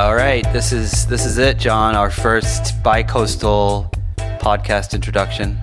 All 0.00 0.14
right, 0.14 0.50
this 0.50 0.72
is 0.72 1.06
this 1.08 1.26
is 1.26 1.36
it, 1.36 1.58
John. 1.58 1.94
Our 1.94 2.10
first 2.10 2.82
bi-coastal 2.82 3.90
podcast 4.16 4.94
introduction. 4.94 5.58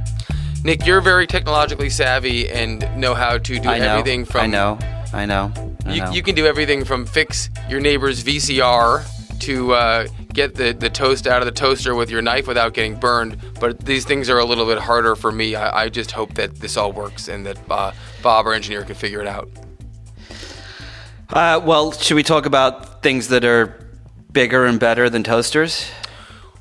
Nick, 0.63 0.86
you're 0.86 1.02
very 1.02 1.25
technologically 1.25 1.89
savvy 1.89 2.47
and 2.47 2.88
know 2.96 3.15
how 3.15 3.39
to 3.39 3.60
do 3.60 3.68
I 3.68 3.79
know. 3.79 3.86
everything 3.97 4.26
from. 4.26 4.42
I 4.42 4.46
know. 4.46 4.78
I 5.12 5.26
know. 5.26 5.52
I 5.88 5.94
You, 5.96 6.02
know. 6.04 6.12
you 6.12 6.21
can 6.21 6.36
do 6.36 6.46
everything 6.46 6.86
from 6.86 7.08
fix 7.08 7.50
your 7.68 7.79
neighbor's 7.79 8.23
VCR 8.23 9.39
to 9.39 9.73
uh, 9.73 10.07
get 10.34 10.54
the, 10.54 10.71
the 10.71 10.91
toast 10.91 11.25
out 11.25 11.41
of 11.41 11.47
the 11.47 11.51
toaster 11.51 11.95
with 11.95 12.11
your 12.11 12.21
knife 12.21 12.45
without 12.47 12.75
getting 12.75 12.93
burned. 12.93 13.38
But 13.59 13.79
these 13.85 14.05
things 14.05 14.29
are 14.29 14.38
a 14.38 14.45
little 14.45 14.67
bit 14.67 14.77
harder 14.77 15.15
for 15.15 15.31
me. 15.31 15.55
I, 15.55 15.85
I 15.85 15.89
just 15.89 16.11
hope 16.11 16.35
that 16.35 16.57
this 16.57 16.77
all 16.77 16.91
works 16.91 17.27
and 17.27 17.43
that 17.47 17.57
uh, 17.71 17.91
Bob, 18.21 18.45
our 18.45 18.54
engineer, 18.54 18.83
can 18.83 18.93
figure 18.93 19.19
it 19.19 19.27
out. 19.27 19.49
Uh, 21.29 21.59
well, 21.65 21.91
should 21.91 22.13
we 22.13 22.21
talk 22.23 22.45
about 22.45 23.01
things 23.01 23.29
that 23.29 23.43
are 23.43 23.86
bigger 24.37 24.65
and 24.65 24.79
better 24.79 25.09
than 25.09 25.23
toasters? 25.23 25.89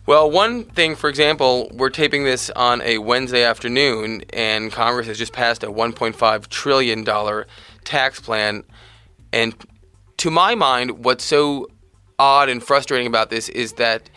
Well, 0.06 0.30
one 0.30 0.64
thing, 0.64 0.96
for 0.96 1.10
example, 1.10 1.70
we're 1.74 1.90
taping 1.90 2.24
this 2.24 2.48
on 2.48 2.80
a 2.80 2.96
Wednesday 2.96 3.44
afternoon, 3.44 4.22
and 4.32 4.72
Congress 4.72 5.06
has 5.08 5.18
just 5.18 5.34
passed 5.34 5.62
a 5.62 5.66
$1.5 5.66 6.48
trillion 6.48 7.04
tax 7.84 8.18
plan. 8.18 8.64
And 9.30 9.54
to 10.16 10.30
my 10.30 10.54
mind, 10.54 11.04
what's 11.04 11.22
so 11.22 11.68
odd 12.18 12.48
and 12.48 12.62
frustrating 12.62 13.06
about 13.06 13.28
this 13.28 13.50
is 13.50 13.74
that 13.74 14.08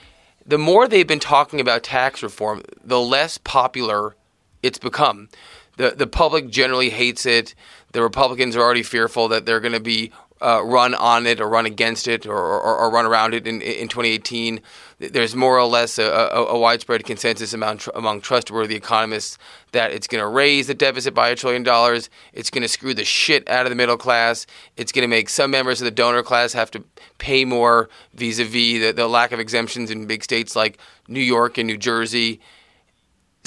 the 0.45 0.58
more 0.58 0.88
they've 0.88 1.05
been 1.05 1.20
talking 1.20 1.59
about 1.59 1.84
tax 1.84 2.23
reform, 2.23 2.64
the 2.81 3.02
less 3.02 3.38
popular 3.39 4.16
it's 4.64 4.80
become. 4.80 5.28
The, 5.76 5.91
the 5.98 6.08
public 6.08 6.50
generally 6.50 6.91
hates 6.91 7.26
it. 7.26 7.55
The 7.91 8.02
Republicans 8.02 8.55
are 8.55 8.62
already 8.62 8.84
fearful 8.84 9.28
that 9.28 9.45
they're 9.45 9.59
going 9.59 9.73
to 9.73 9.81
be 9.81 10.14
uh, 10.42 10.64
run 10.64 10.96
on 10.96 11.28
it 11.28 11.42
or 11.42 11.50
run 11.50 11.66
against 11.66 12.08
it 12.08 12.26
or, 12.26 12.38
or, 12.38 12.78
or 12.78 12.92
run 12.92 13.06
around 13.06 13.34
it 13.34 13.48
in, 13.48 13.62
in 13.62 13.88
2018. 13.88 14.62
There's 15.00 15.36
more 15.36 15.58
or 15.58 15.66
less 15.66 15.98
a, 15.98 16.04
a, 16.04 16.46
a 16.46 16.59
widespread 16.59 17.06
consensus 17.06 17.54
among, 17.54 17.80
among 17.96 18.22
trustworthy 18.22 18.76
economists 18.76 19.38
that 19.72 19.92
it's 19.92 20.08
going 20.08 20.22
to 20.22 20.28
raise 20.28 20.68
the 20.68 20.73
deficit 20.73 21.14
by 21.14 21.30
a 21.30 21.36
trillion 21.36 21.64
dollars. 21.64 22.09
It's 22.34 22.50
going 22.50 22.64
to 22.64 22.68
screw 22.68 22.94
the 22.94 23.06
shit 23.06 23.50
out 23.50 23.66
of 23.66 23.70
the 23.70 23.76
middle 23.76 23.98
class. 23.98 24.46
It's 24.78 24.92
going 24.92 25.04
to 25.04 25.08
make 25.08 25.30
some 25.30 25.52
members 25.52 25.81
of 25.81 25.86
the 25.86 25.92
donor 25.92 26.23
class 26.23 26.53
have 26.53 26.72
to 26.72 26.84
pay 27.18 27.46
more 27.46 27.90
vis 28.14 28.40
a 28.40 28.46
vis 28.46 28.94
the 28.96 29.08
lack 29.08 29.31
of 29.31 29.40
exemptions 29.40 29.92
in 29.92 30.06
big 30.06 30.24
states 30.24 30.56
like 30.56 30.78
New 31.08 31.22
York 31.22 31.58
and 31.58 31.68
New 31.68 31.78
Jersey 31.78 32.40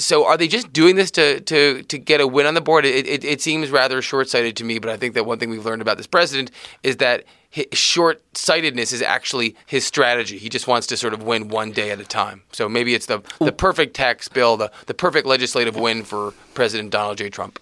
so 0.03 0.25
are 0.25 0.37
they 0.37 0.47
just 0.47 0.73
doing 0.73 0.95
this 0.95 1.11
to, 1.11 1.39
to, 1.41 1.83
to 1.83 1.97
get 1.97 2.21
a 2.21 2.27
win 2.27 2.45
on 2.45 2.53
the 2.53 2.61
board? 2.61 2.85
It, 2.85 3.07
it, 3.07 3.23
it 3.23 3.41
seems 3.41 3.71
rather 3.71 4.01
short 4.01 4.29
sighted 4.29 4.55
to 4.57 4.63
me, 4.63 4.79
but 4.79 4.89
I 4.89 4.97
think 4.97 5.13
that 5.13 5.25
one 5.25 5.39
thing 5.39 5.49
we've 5.49 5.65
learned 5.65 5.81
about 5.81 5.97
this 5.97 6.07
president 6.07 6.51
is 6.83 6.97
that 6.97 7.23
short 7.71 8.21
sightedness 8.35 8.91
is 8.91 9.01
actually 9.01 9.55
his 9.65 9.85
strategy. 9.85 10.37
He 10.37 10.49
just 10.49 10.67
wants 10.67 10.87
to 10.87 10.97
sort 10.97 11.13
of 11.13 11.23
win 11.23 11.47
one 11.47 11.71
day 11.71 11.91
at 11.91 11.99
a 11.99 12.05
time. 12.05 12.41
So 12.51 12.67
maybe 12.67 12.95
it's 12.95 13.05
the, 13.05 13.19
the 13.39 13.51
mm. 13.51 13.57
perfect 13.57 13.95
tax 13.95 14.27
bill, 14.27 14.57
the, 14.57 14.71
the 14.87 14.93
perfect 14.93 15.27
legislative 15.27 15.75
win 15.75 16.03
for 16.03 16.33
President 16.53 16.89
Donald 16.89 17.17
J. 17.17 17.29
Trump. 17.29 17.59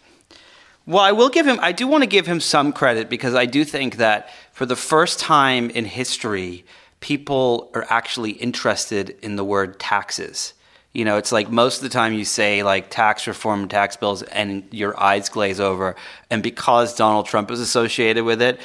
Well, 0.86 1.02
I 1.02 1.12
will 1.12 1.30
give 1.30 1.46
him, 1.46 1.60
I 1.62 1.74
do 1.74 1.88
want 1.88 2.04
to 2.04 2.08
give 2.10 2.26
him 2.26 2.40
some 2.40 2.74
credit 2.74 3.10
because 3.10 3.36
I 3.36 3.46
do 3.46 3.64
think 3.64 3.98
that 3.98 4.30
for 4.52 4.66
the 4.66 4.76
first 4.76 5.20
time 5.20 5.70
in 5.70 5.86
history, 5.86 6.66
people 7.02 7.70
are 7.74 7.86
actually 7.90 8.32
interested 8.32 9.18
in 9.22 9.36
the 9.36 9.44
word 9.44 9.80
taxes. 9.80 10.54
You 10.94 11.06
know, 11.06 11.18
it's 11.18 11.32
like 11.32 11.50
most 11.50 11.78
of 11.78 11.84
the 11.84 11.90
time 11.90 12.14
you 12.14 12.26
say 12.26 12.64
like 12.64 12.90
tax 12.90 13.26
reform, 13.26 13.68
tax 13.70 13.96
bills, 13.96 14.24
and 14.24 14.64
your 14.72 15.00
eyes 15.02 15.30
glaze 15.30 15.60
over. 15.60 15.96
And 16.30 16.44
because 16.44 16.96
Donald 16.96 17.28
Trump 17.28 17.50
is 17.50 17.62
associated 17.62 18.26
with 18.26 18.42
it, 18.42 18.60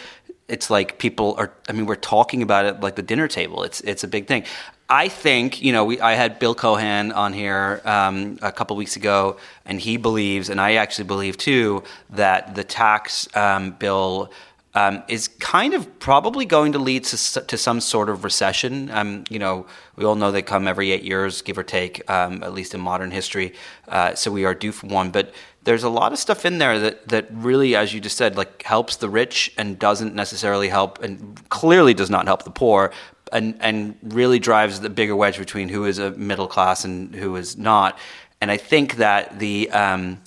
it's 0.49 0.71
like 0.71 0.99
people 0.99 1.35
are. 1.39 1.53
I 1.69 1.73
mean, 1.73 1.87
we're 1.87 1.97
talking 1.97 2.43
about 2.43 2.65
it 2.65 2.81
like 2.81 2.97
the 2.97 3.03
dinner 3.03 3.29
table. 3.29 3.63
It's 3.63 3.81
it's 3.83 4.05
a 4.05 4.09
big 4.09 4.27
thing. 4.27 4.45
I 4.89 5.09
think 5.09 5.63
you 5.63 5.73
know 5.73 5.85
we. 5.85 6.01
I 6.01 6.15
had 6.15 6.39
Bill 6.39 6.55
Cohan 6.55 7.13
on 7.13 7.33
here 7.33 7.81
um, 7.85 8.39
a 8.43 8.53
couple 8.53 8.77
weeks 8.77 8.97
ago, 8.97 9.37
and 9.65 9.81
he 9.81 9.97
believes, 9.97 10.49
and 10.49 10.61
I 10.61 10.75
actually 10.75 11.07
believe 11.07 11.37
too, 11.37 11.83
that 12.11 12.55
the 12.55 12.65
tax 12.65 13.29
um, 13.37 13.73
bill 13.73 14.31
um, 14.77 15.03
is 15.09 15.29
kind 15.29 15.73
of 15.73 15.99
probably 15.99 16.45
going 16.45 16.73
to 16.73 16.79
lead 16.79 17.03
to, 17.05 17.41
to 17.41 17.57
some 17.57 17.81
sort 17.81 18.11
of 18.11 18.25
recession. 18.25 18.91
Um, 18.91 19.25
you 19.31 19.39
know, 19.39 19.67
we 19.97 20.05
all 20.05 20.17
know 20.17 20.31
they 20.31 20.43
come 20.43 20.69
every 20.69 20.93
eight 20.93 21.03
years, 21.03 21.41
give 21.41 21.57
or 21.57 21.63
take, 21.63 22.09
um, 22.11 22.43
at 22.43 22.53
least 22.53 22.75
in 22.75 22.81
modern 22.81 23.11
history. 23.11 23.55
Uh, 23.89 24.15
so 24.15 24.31
we 24.31 24.45
are 24.45 24.55
due 24.55 24.73
for 24.73 24.87
one. 24.87 25.11
But 25.11 25.33
there's 25.65 25.83
a 25.83 25.89
lot 25.89 26.13
of 26.13 26.19
stuff 26.19 26.45
in 26.45 26.59
there 26.59 26.79
that, 26.79 27.09
that 27.09 27.27
really, 27.33 27.75
as 27.75 27.95
you 27.95 28.01
just 28.03 28.19
said, 28.19 28.37
like 28.37 28.63
helps 28.65 28.97
the 28.97 29.09
rich 29.09 29.51
and 29.57 29.79
doesn't 29.79 30.15
necessarily 30.15 30.69
help, 30.69 31.03
and 31.03 31.49
clearly 31.49 31.95
does 31.95 32.11
not 32.11 32.27
help 32.27 32.43
the 32.43 32.51
poor. 32.51 32.93
And, 33.33 33.57
and 33.61 33.97
really 34.03 34.39
drives 34.39 34.79
the 34.79 34.89
bigger 34.89 35.17
wedge 35.17 35.37
between 35.37 35.69
who 35.69 35.85
is 35.85 35.99
a 35.99 36.13
middle 36.13 36.47
class 36.47 36.85
and 36.85 37.13
who 37.13 37.35
is 37.35 37.59
not. 37.59 37.99
And 38.41 38.53
I 38.53 38.57
think 38.57 38.97
that 38.97 39.41
the 39.41 39.69
um, 39.71 40.21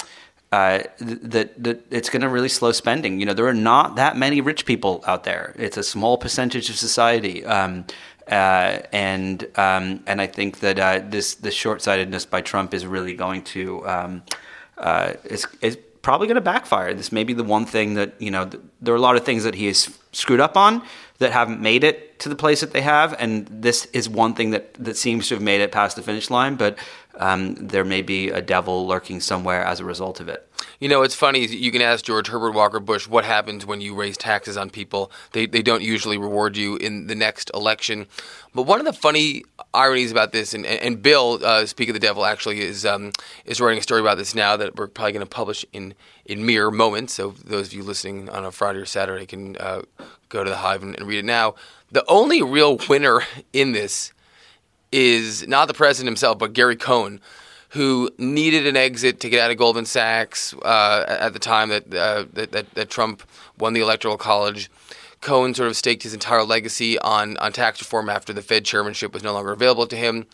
uh, 0.51 0.79
that 0.99 1.63
that 1.63 1.85
it's 1.91 2.09
going 2.09 2.21
to 2.21 2.29
really 2.29 2.49
slow 2.49 2.71
spending. 2.71 3.19
You 3.19 3.25
know, 3.25 3.33
there 3.33 3.47
are 3.47 3.53
not 3.53 3.95
that 3.97 4.17
many 4.17 4.41
rich 4.41 4.65
people 4.65 5.03
out 5.05 5.23
there. 5.23 5.53
It's 5.57 5.77
a 5.77 5.83
small 5.83 6.17
percentage 6.17 6.69
of 6.69 6.75
society, 6.75 7.45
um, 7.45 7.85
uh, 8.27 8.79
and 8.91 9.43
um, 9.55 10.03
and 10.07 10.19
I 10.19 10.27
think 10.27 10.59
that 10.59 10.79
uh, 10.79 11.01
this 11.07 11.35
this 11.35 11.53
short 11.53 11.81
sightedness 11.81 12.25
by 12.25 12.41
Trump 12.41 12.73
is 12.73 12.85
really 12.85 13.13
going 13.13 13.43
to 13.43 13.87
um, 13.87 14.23
uh, 14.77 15.13
is 15.25 15.45
is 15.61 15.77
probably 16.01 16.27
going 16.27 16.35
to 16.35 16.41
backfire. 16.41 16.93
This 16.93 17.11
may 17.11 17.23
be 17.23 17.33
the 17.33 17.43
one 17.43 17.65
thing 17.65 17.93
that 17.93 18.19
you 18.19 18.31
know 18.31 18.47
th- 18.47 18.63
there 18.81 18.93
are 18.93 18.97
a 18.97 19.01
lot 19.01 19.15
of 19.15 19.25
things 19.25 19.43
that 19.43 19.53
he 19.53 19.67
has 19.67 19.95
screwed 20.13 20.39
up 20.39 20.57
on 20.57 20.81
that 21.19 21.31
haven't 21.31 21.61
made 21.61 21.83
it 21.83 22.17
to 22.19 22.29
the 22.29 22.35
place 22.35 22.61
that 22.61 22.71
they 22.71 22.81
have, 22.81 23.15
and 23.19 23.47
this 23.51 23.85
is 23.87 24.09
one 24.09 24.33
thing 24.33 24.49
that 24.49 24.73
that 24.75 24.97
seems 24.97 25.27
to 25.27 25.35
have 25.35 25.43
made 25.43 25.61
it 25.61 25.71
past 25.71 25.95
the 25.95 26.01
finish 26.01 26.31
line, 26.31 26.55
but 26.55 26.77
um, 27.19 27.55
there 27.55 27.85
may 27.85 28.01
be 28.01 28.29
a 28.29 28.41
devil 28.41 28.87
lurking 28.87 29.19
somewhere 29.19 29.63
as 29.63 29.79
a 29.79 29.85
result 29.85 30.19
of 30.19 30.29
it. 30.29 30.49
You 30.79 30.87
know, 30.87 31.03
it's 31.03 31.15
funny. 31.15 31.45
You 31.45 31.71
can 31.71 31.81
ask 31.81 32.05
George 32.05 32.29
Herbert 32.29 32.51
Walker 32.51 32.79
Bush 32.79 33.07
what 33.07 33.25
happens 33.25 33.65
when 33.65 33.81
you 33.81 33.93
raise 33.93 34.17
taxes 34.17 34.55
on 34.55 34.69
people. 34.69 35.11
They, 35.33 35.45
they 35.45 35.61
don't 35.61 35.83
usually 35.83 36.17
reward 36.17 36.55
you 36.55 36.77
in 36.77 37.07
the 37.07 37.15
next 37.15 37.51
election. 37.53 38.07
But 38.55 38.63
one 38.63 38.79
of 38.79 38.85
the 38.85 38.93
funny 38.93 39.43
ironies 39.73 40.11
about 40.11 40.31
this, 40.31 40.53
and, 40.53 40.65
and 40.65 41.01
Bill, 41.01 41.39
uh, 41.43 41.65
speak 41.65 41.89
of 41.89 41.93
the 41.93 41.99
devil, 41.99 42.25
actually 42.25 42.61
is 42.61 42.85
um, 42.85 43.11
is 43.45 43.59
writing 43.59 43.79
a 43.79 43.83
story 43.83 43.99
about 43.99 44.17
this 44.17 44.33
now 44.33 44.55
that 44.55 44.77
we're 44.77 44.87
probably 44.87 45.11
going 45.11 45.25
to 45.25 45.29
publish 45.29 45.65
in, 45.73 45.93
in 46.25 46.45
mere 46.45 46.71
moments. 46.71 47.13
So 47.13 47.31
those 47.43 47.67
of 47.67 47.73
you 47.73 47.83
listening 47.83 48.29
on 48.29 48.45
a 48.45 48.51
Friday 48.51 48.79
or 48.79 48.85
Saturday 48.85 49.25
can 49.25 49.57
uh, 49.57 49.81
go 50.29 50.45
to 50.45 50.49
the 50.49 50.57
Hive 50.57 50.81
and, 50.81 50.97
and 50.97 51.07
read 51.07 51.19
it 51.19 51.25
now. 51.25 51.55
The 51.91 52.05
only 52.07 52.41
real 52.41 52.79
winner 52.87 53.21
in 53.51 53.73
this 53.73 54.13
is 54.91 55.47
not 55.47 55.67
the 55.67 55.73
president 55.73 56.07
himself, 56.07 56.39
but 56.39 56.53
Gary 56.53 56.75
Cohn, 56.75 57.19
who 57.69 58.09
needed 58.17 58.65
an 58.65 58.75
exit 58.75 59.19
to 59.19 59.29
get 59.29 59.41
out 59.41 59.51
of 59.51 59.57
Goldman 59.57 59.85
Sachs 59.85 60.53
uh, 60.63 61.05
at 61.07 61.33
the 61.33 61.39
time 61.39 61.69
that, 61.69 61.93
uh, 61.93 62.25
that, 62.33 62.51
that 62.51 62.73
that 62.73 62.89
Trump 62.89 63.23
won 63.57 63.73
the 63.73 63.81
Electoral 63.81 64.17
College. 64.17 64.69
Cohn 65.21 65.53
sort 65.53 65.67
of 65.67 65.75
staked 65.75 66.03
his 66.03 66.13
entire 66.13 66.43
legacy 66.43 66.97
on 66.99 67.37
on 67.37 67.51
tax 67.51 67.81
reform 67.81 68.09
after 68.09 68.33
the 68.33 68.41
Fed 68.41 68.65
chairmanship 68.65 69.13
was 69.13 69.23
no 69.23 69.33
longer 69.33 69.51
available 69.51 69.85
to 69.87 69.95
him, 69.95 70.25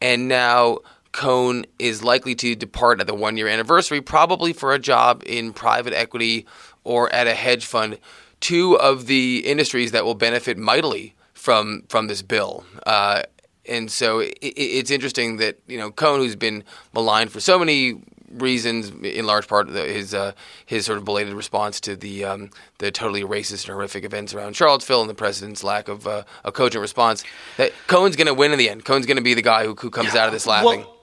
and 0.00 0.26
now 0.26 0.78
Cohn 1.12 1.66
is 1.78 2.02
likely 2.02 2.34
to 2.36 2.54
depart 2.56 3.00
at 3.00 3.06
the 3.06 3.14
one 3.14 3.36
year 3.36 3.46
anniversary, 3.46 4.00
probably 4.00 4.52
for 4.52 4.72
a 4.72 4.78
job 4.78 5.22
in 5.26 5.52
private 5.52 5.92
equity 5.92 6.46
or 6.84 7.12
at 7.12 7.26
a 7.26 7.34
hedge 7.34 7.66
fund. 7.66 7.98
Two 8.40 8.76
of 8.78 9.06
the 9.06 9.44
industries 9.46 9.92
that 9.92 10.04
will 10.04 10.14
benefit 10.14 10.58
mightily 10.58 11.14
from 11.34 11.84
from 11.88 12.08
this 12.08 12.22
bill. 12.22 12.64
Uh, 12.86 13.22
and 13.66 13.90
so 13.90 14.20
it, 14.20 14.38
it's 14.40 14.90
interesting 14.90 15.36
that 15.38 15.58
you 15.66 15.78
know 15.78 15.90
Cohn, 15.90 16.20
who's 16.20 16.36
been 16.36 16.64
maligned 16.92 17.30
for 17.30 17.40
so 17.40 17.58
many 17.58 18.02
reasons, 18.32 18.90
in 19.04 19.26
large 19.26 19.46
part 19.46 19.68
his 19.68 20.14
uh, 20.14 20.32
his 20.66 20.86
sort 20.86 20.98
of 20.98 21.04
belated 21.04 21.34
response 21.34 21.80
to 21.80 21.96
the 21.96 22.24
um, 22.24 22.50
the 22.78 22.90
totally 22.90 23.22
racist 23.22 23.64
and 23.64 23.74
horrific 23.74 24.04
events 24.04 24.34
around 24.34 24.56
Charlottesville 24.56 25.00
and 25.00 25.10
the 25.10 25.14
president's 25.14 25.62
lack 25.62 25.88
of 25.88 26.06
uh, 26.06 26.22
a 26.44 26.52
cogent 26.52 26.80
response. 26.80 27.24
That 27.56 27.72
Cohn's 27.86 28.16
going 28.16 28.26
to 28.26 28.34
win 28.34 28.52
in 28.52 28.58
the 28.58 28.68
end. 28.68 28.84
Cohn's 28.84 29.06
going 29.06 29.16
to 29.16 29.22
be 29.22 29.34
the 29.34 29.42
guy 29.42 29.64
who, 29.64 29.74
who 29.74 29.90
comes 29.90 30.14
out 30.14 30.26
of 30.26 30.32
this 30.32 30.46
laughing. 30.46 30.80
Well, 30.80 30.96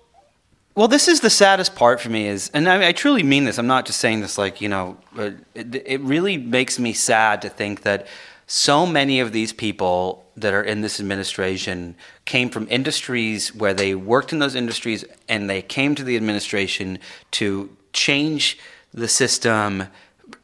well, 0.76 0.88
this 0.88 1.08
is 1.08 1.20
the 1.20 1.30
saddest 1.30 1.76
part 1.76 2.00
for 2.00 2.10
me 2.10 2.28
is, 2.28 2.50
and 2.54 2.70
I, 2.70 2.90
I 2.90 2.92
truly 2.94 3.24
mean 3.24 3.44
this. 3.44 3.58
I'm 3.58 3.68
not 3.68 3.86
just 3.86 4.00
saying 4.00 4.22
this 4.22 4.38
like 4.38 4.62
you 4.62 4.70
know. 4.70 4.98
It, 5.18 5.76
it 5.86 6.02
really 6.02 6.38
makes 6.38 6.80
me 6.80 6.94
sad 6.94 7.42
to 7.42 7.50
think 7.50 7.82
that 7.82 8.08
so 8.48 8.86
many 8.86 9.20
of 9.20 9.32
these 9.32 9.54
people 9.54 10.26
that 10.36 10.54
are 10.54 10.64
in 10.64 10.82
this 10.82 11.00
administration 11.00 11.96
came 12.30 12.48
from 12.48 12.68
industries 12.70 13.56
where 13.56 13.74
they 13.74 13.96
worked 13.96 14.32
in 14.32 14.38
those 14.38 14.54
industries 14.54 15.04
and 15.28 15.50
they 15.50 15.64
came 15.64 15.96
to 15.96 16.04
the 16.04 16.16
administration 16.16 17.00
to 17.32 17.76
change 17.92 18.60
the 18.94 19.08
system 19.08 19.88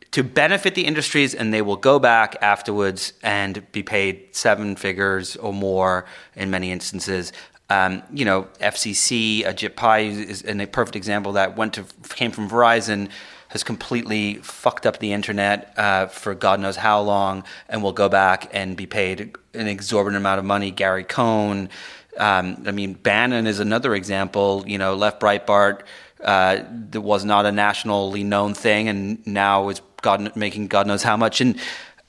to 0.10 0.24
benefit 0.24 0.74
the 0.74 0.86
industries 0.86 1.36
and 1.36 1.54
they 1.54 1.62
will 1.62 1.76
go 1.76 2.00
back 2.00 2.36
afterwards 2.42 3.14
and 3.22 3.72
be 3.72 3.84
paid 3.84 4.28
seven 4.32 4.76
figures 4.76 5.36
or 5.36 5.54
more 5.54 6.06
in 6.36 6.50
many 6.50 6.72
instances. 6.72 7.32
Um, 7.70 8.02
you 8.12 8.26
know, 8.26 8.48
FCC, 8.60 9.44
Ajit 9.44 9.76
Pai 9.76 10.08
is 10.08 10.44
a 10.44 10.66
perfect 10.66 10.96
example 10.96 11.34
that 11.34 11.56
went 11.56 11.74
to 11.74 11.86
came 12.16 12.32
from 12.32 12.50
Verizon, 12.50 13.10
has 13.56 13.64
completely 13.64 14.34
fucked 14.44 14.86
up 14.86 15.00
the 15.00 15.14
internet 15.14 15.74
uh, 15.78 16.08
for 16.08 16.36
God 16.36 16.60
knows 16.60 16.76
how 16.76 17.00
long, 17.00 17.46
and 17.70 17.82
will 17.82 17.94
go 17.94 18.10
back 18.10 18.50
and 18.52 18.76
be 18.76 18.86
paid 18.86 19.34
an 19.54 19.68
exorbitant 19.70 20.18
amount 20.18 20.40
of 20.40 20.46
money. 20.46 20.72
Gary 20.72 21.06
Cohn. 21.06 21.70
Um, 22.18 22.64
I 22.68 22.72
mean, 22.72 22.96
Bannon 22.96 23.48
is 23.48 23.62
another 23.62 23.96
example. 23.96 24.66
You 24.68 24.78
know, 24.78 24.96
left 24.96 25.22
Breitbart 25.22 25.84
uh, 26.22 26.64
that 26.92 27.00
was 27.00 27.24
not 27.24 27.46
a 27.46 27.52
nationally 27.54 28.26
known 28.26 28.54
thing, 28.54 28.90
and 28.90 29.26
now 29.26 29.70
is 29.70 29.82
God 30.02 30.36
making 30.36 30.68
God 30.68 30.86
knows 30.86 31.04
how 31.04 31.16
much. 31.16 31.40
And 31.40 31.58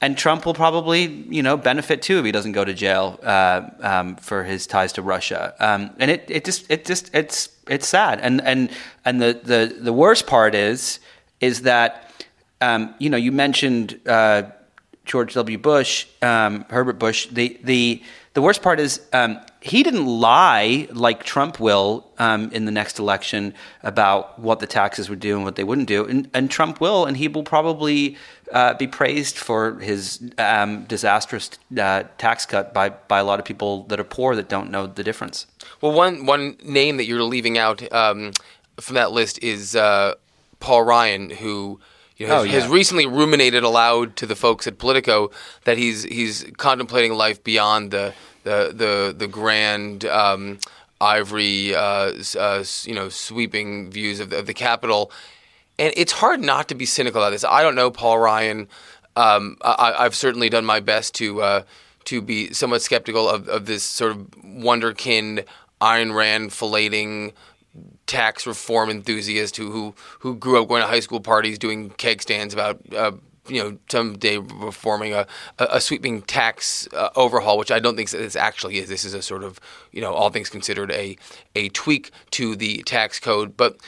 and 0.00 0.18
Trump 0.18 0.46
will 0.46 0.54
probably, 0.54 1.04
you 1.06 1.44
know, 1.44 1.56
benefit 1.56 2.02
too 2.02 2.18
if 2.18 2.24
he 2.24 2.32
doesn't 2.32 2.52
go 2.52 2.64
to 2.64 2.74
jail 2.74 3.20
uh, 3.22 3.70
um, 3.80 4.16
for 4.16 4.42
his 4.42 4.66
ties 4.66 4.92
to 4.94 5.02
Russia. 5.02 5.54
Um, 5.60 5.90
and 6.00 6.10
it, 6.10 6.24
it 6.28 6.44
just, 6.44 6.70
it 6.70 6.84
just, 6.84 7.14
it's, 7.14 7.48
it's 7.66 7.88
sad. 7.88 8.20
And 8.20 8.40
and 8.42 8.70
and 9.04 9.22
the 9.22 9.40
the 9.42 9.76
the 9.80 9.92
worst 9.92 10.26
part 10.26 10.54
is, 10.54 10.98
is 11.40 11.62
that, 11.62 12.10
um, 12.60 12.94
you 12.98 13.10
know, 13.10 13.16
you 13.16 13.32
mentioned 13.32 14.00
uh, 14.06 14.44
George 15.04 15.34
W. 15.34 15.56
Bush, 15.56 16.06
um, 16.20 16.64
Herbert 16.68 16.98
Bush. 16.98 17.28
The 17.30 17.58
the 17.62 18.02
the 18.34 18.42
worst 18.42 18.60
part 18.60 18.80
is 18.80 19.00
um, 19.12 19.40
he 19.60 19.82
didn't 19.82 20.04
lie 20.04 20.88
like 20.90 21.24
Trump 21.24 21.58
will 21.58 22.06
um, 22.18 22.50
in 22.50 22.66
the 22.66 22.72
next 22.72 22.98
election 22.98 23.54
about 23.82 24.38
what 24.38 24.58
the 24.58 24.66
taxes 24.66 25.08
would 25.08 25.20
do 25.20 25.36
and 25.36 25.44
what 25.44 25.56
they 25.56 25.64
wouldn't 25.64 25.86
do, 25.88 26.04
and, 26.04 26.28
and 26.34 26.50
Trump 26.50 26.80
will, 26.80 27.06
and 27.06 27.16
he 27.16 27.28
will 27.28 27.44
probably 27.44 28.16
uh, 28.52 28.74
be 28.74 28.86
praised 28.86 29.36
for 29.38 29.78
his 29.78 30.20
um, 30.38 30.84
disastrous 30.84 31.50
uh, 31.78 32.02
tax 32.18 32.44
cut 32.44 32.74
by 32.74 32.88
by 32.88 33.20
a 33.20 33.24
lot 33.24 33.38
of 33.38 33.44
people 33.44 33.84
that 33.84 34.00
are 34.00 34.04
poor 34.04 34.34
that 34.34 34.48
don't 34.48 34.70
know 34.70 34.86
the 34.88 35.04
difference. 35.04 35.46
Well, 35.80 35.92
one 35.92 36.26
one 36.26 36.56
name 36.64 36.96
that 36.96 37.04
you're 37.04 37.22
leaving 37.22 37.58
out 37.58 37.80
um, 37.92 38.32
from 38.80 38.94
that 38.94 39.12
list 39.12 39.42
is 39.42 39.76
uh, 39.76 40.14
Paul 40.60 40.82
Ryan, 40.84 41.30
who 41.30 41.80
you 42.16 42.26
know, 42.26 42.34
has, 42.34 42.42
oh, 42.42 42.44
yeah. 42.44 42.52
has, 42.52 42.68
recently 42.68 43.06
ruminated 43.06 43.62
aloud 43.62 44.16
to 44.16 44.26
the 44.26 44.36
folks 44.36 44.66
at 44.66 44.78
Politico 44.78 45.30
that 45.64 45.76
he's 45.76 46.04
he's 46.04 46.46
contemplating 46.56 47.12
life 47.12 47.44
beyond 47.44 47.90
the 47.90 48.14
the 48.44 48.72
the, 48.74 49.14
the 49.16 49.26
grand 49.26 50.04
um, 50.06 50.58
ivory, 51.00 51.74
uh, 51.74 52.12
uh, 52.38 52.64
you 52.84 52.94
know, 52.94 53.08
sweeping 53.08 53.90
views 53.90 54.20
of 54.20 54.30
the, 54.30 54.38
of 54.38 54.46
the 54.46 54.54
Capitol. 54.54 55.10
And 55.78 55.92
it's 55.96 56.12
hard 56.12 56.40
not 56.40 56.68
to 56.68 56.74
be 56.74 56.86
cynical 56.86 57.20
about 57.20 57.30
this. 57.30 57.44
I 57.44 57.62
don't 57.62 57.74
know 57.74 57.90
Paul 57.90 58.18
Ryan. 58.18 58.68
Um, 59.14 59.56
I, 59.62 60.02
have 60.02 60.14
certainly 60.14 60.48
done 60.48 60.64
my 60.64 60.80
best 60.80 61.14
to 61.16 61.42
uh, 61.42 61.62
to 62.04 62.22
be 62.22 62.52
somewhat 62.52 62.82
skeptical 62.82 63.28
of, 63.28 63.48
of 63.48 63.66
this 63.66 63.82
sort 63.82 64.12
of 64.12 64.18
wonderkind 64.42 65.44
Ayn 65.80 66.14
Rand 66.14 66.50
filleting 66.50 67.32
tax 68.06 68.46
reform 68.46 68.90
enthusiast 68.90 69.56
who 69.56 69.70
who 69.70 69.94
who 70.20 70.36
grew 70.36 70.62
up 70.62 70.68
going 70.68 70.82
to 70.82 70.88
high 70.88 71.00
school 71.00 71.20
parties 71.20 71.58
doing 71.58 71.90
keg 71.90 72.22
stands 72.22 72.54
about 72.54 72.80
uh, 72.94 73.12
you 73.48 73.62
know 73.62 73.78
someday 73.88 74.38
reforming 74.38 75.12
a, 75.12 75.26
a, 75.58 75.80
sweeping 75.80 76.22
tax 76.22 76.88
uh, 76.92 77.10
overhaul, 77.16 77.58
which 77.58 77.70
I 77.70 77.78
don't 77.78 77.96
think 77.96 78.10
this 78.10 78.36
actually 78.36 78.78
is. 78.78 78.88
This 78.88 79.04
is 79.04 79.14
a 79.14 79.22
sort 79.22 79.44
of 79.44 79.60
you 79.92 80.00
know 80.00 80.12
all 80.12 80.30
things 80.30 80.48
considered 80.48 80.90
a 80.92 81.16
a 81.54 81.68
tweak 81.70 82.10
to 82.32 82.56
the 82.56 82.82
tax 82.82 83.18
code, 83.18 83.56
but 83.56 83.78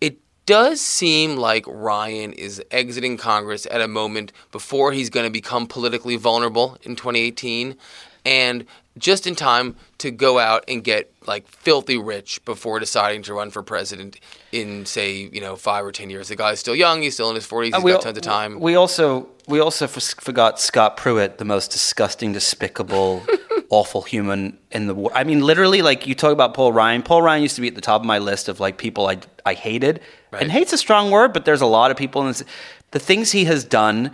it 0.00 0.18
does 0.46 0.80
seem 0.80 1.36
like 1.36 1.64
Ryan 1.66 2.32
is 2.32 2.62
exiting 2.70 3.16
Congress 3.16 3.66
at 3.70 3.80
a 3.80 3.88
moment 3.88 4.32
before 4.50 4.92
he's 4.92 5.10
going 5.10 5.26
to 5.26 5.32
become 5.32 5.66
politically 5.66 6.16
vulnerable 6.16 6.78
in 6.82 6.96
2018, 6.96 7.76
and 8.24 8.66
just 8.98 9.26
in 9.26 9.34
time 9.34 9.76
to 9.98 10.10
go 10.10 10.38
out 10.38 10.64
and 10.68 10.84
get 10.84 11.12
like 11.26 11.46
filthy 11.48 11.96
rich 11.96 12.44
before 12.44 12.78
deciding 12.78 13.22
to 13.22 13.34
run 13.34 13.50
for 13.50 13.62
president 13.62 14.18
in 14.50 14.84
say 14.84 15.30
you 15.32 15.40
know 15.40 15.56
five 15.56 15.84
or 15.84 15.92
ten 15.92 16.10
years. 16.10 16.28
The 16.28 16.36
guy's 16.36 16.60
still 16.60 16.74
young; 16.74 17.02
he's 17.02 17.14
still 17.14 17.30
in 17.30 17.34
his 17.34 17.46
forties. 17.46 17.74
He's 17.74 17.84
uh, 17.84 17.88
got 17.88 18.02
tons 18.02 18.18
of 18.18 18.22
time. 18.22 18.60
We 18.60 18.74
also 18.74 19.28
we 19.48 19.60
also 19.60 19.86
forgot 19.86 20.60
Scott 20.60 20.96
Pruitt, 20.96 21.38
the 21.38 21.44
most 21.44 21.70
disgusting, 21.70 22.32
despicable, 22.32 23.22
awful 23.70 24.02
human 24.02 24.58
in 24.70 24.86
the 24.86 24.94
world. 24.94 25.12
I 25.14 25.24
mean, 25.24 25.40
literally, 25.40 25.82
like 25.82 26.06
you 26.06 26.14
talk 26.14 26.32
about 26.32 26.54
Paul 26.54 26.72
Ryan. 26.72 27.02
Paul 27.02 27.22
Ryan 27.22 27.42
used 27.42 27.56
to 27.56 27.62
be 27.62 27.68
at 27.68 27.74
the 27.74 27.80
top 27.80 28.02
of 28.02 28.06
my 28.06 28.18
list 28.18 28.48
of 28.48 28.60
like 28.60 28.76
people 28.78 29.08
I 29.08 29.18
I 29.46 29.54
hated. 29.54 30.00
Right. 30.30 30.42
And 30.42 30.52
hate's 30.52 30.72
a 30.72 30.78
strong 30.78 31.10
word, 31.10 31.32
but 31.32 31.44
there's 31.44 31.62
a 31.62 31.66
lot 31.66 31.90
of 31.90 31.96
people 31.96 32.22
in 32.22 32.28
this. 32.28 32.44
The 32.90 32.98
things 32.98 33.32
he 33.32 33.46
has 33.46 33.64
done 33.64 34.12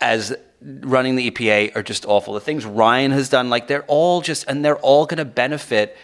as 0.00 0.34
running 0.62 1.16
the 1.16 1.30
EPA 1.30 1.74
are 1.76 1.82
just 1.82 2.04
awful. 2.06 2.34
The 2.34 2.40
things 2.40 2.66
Ryan 2.66 3.10
has 3.12 3.28
done, 3.28 3.50
like 3.50 3.66
they're 3.66 3.84
all 3.84 4.20
just, 4.20 4.46
and 4.48 4.64
they're 4.64 4.78
all 4.78 5.06
going 5.06 5.18
to 5.18 5.24
benefit 5.24 5.96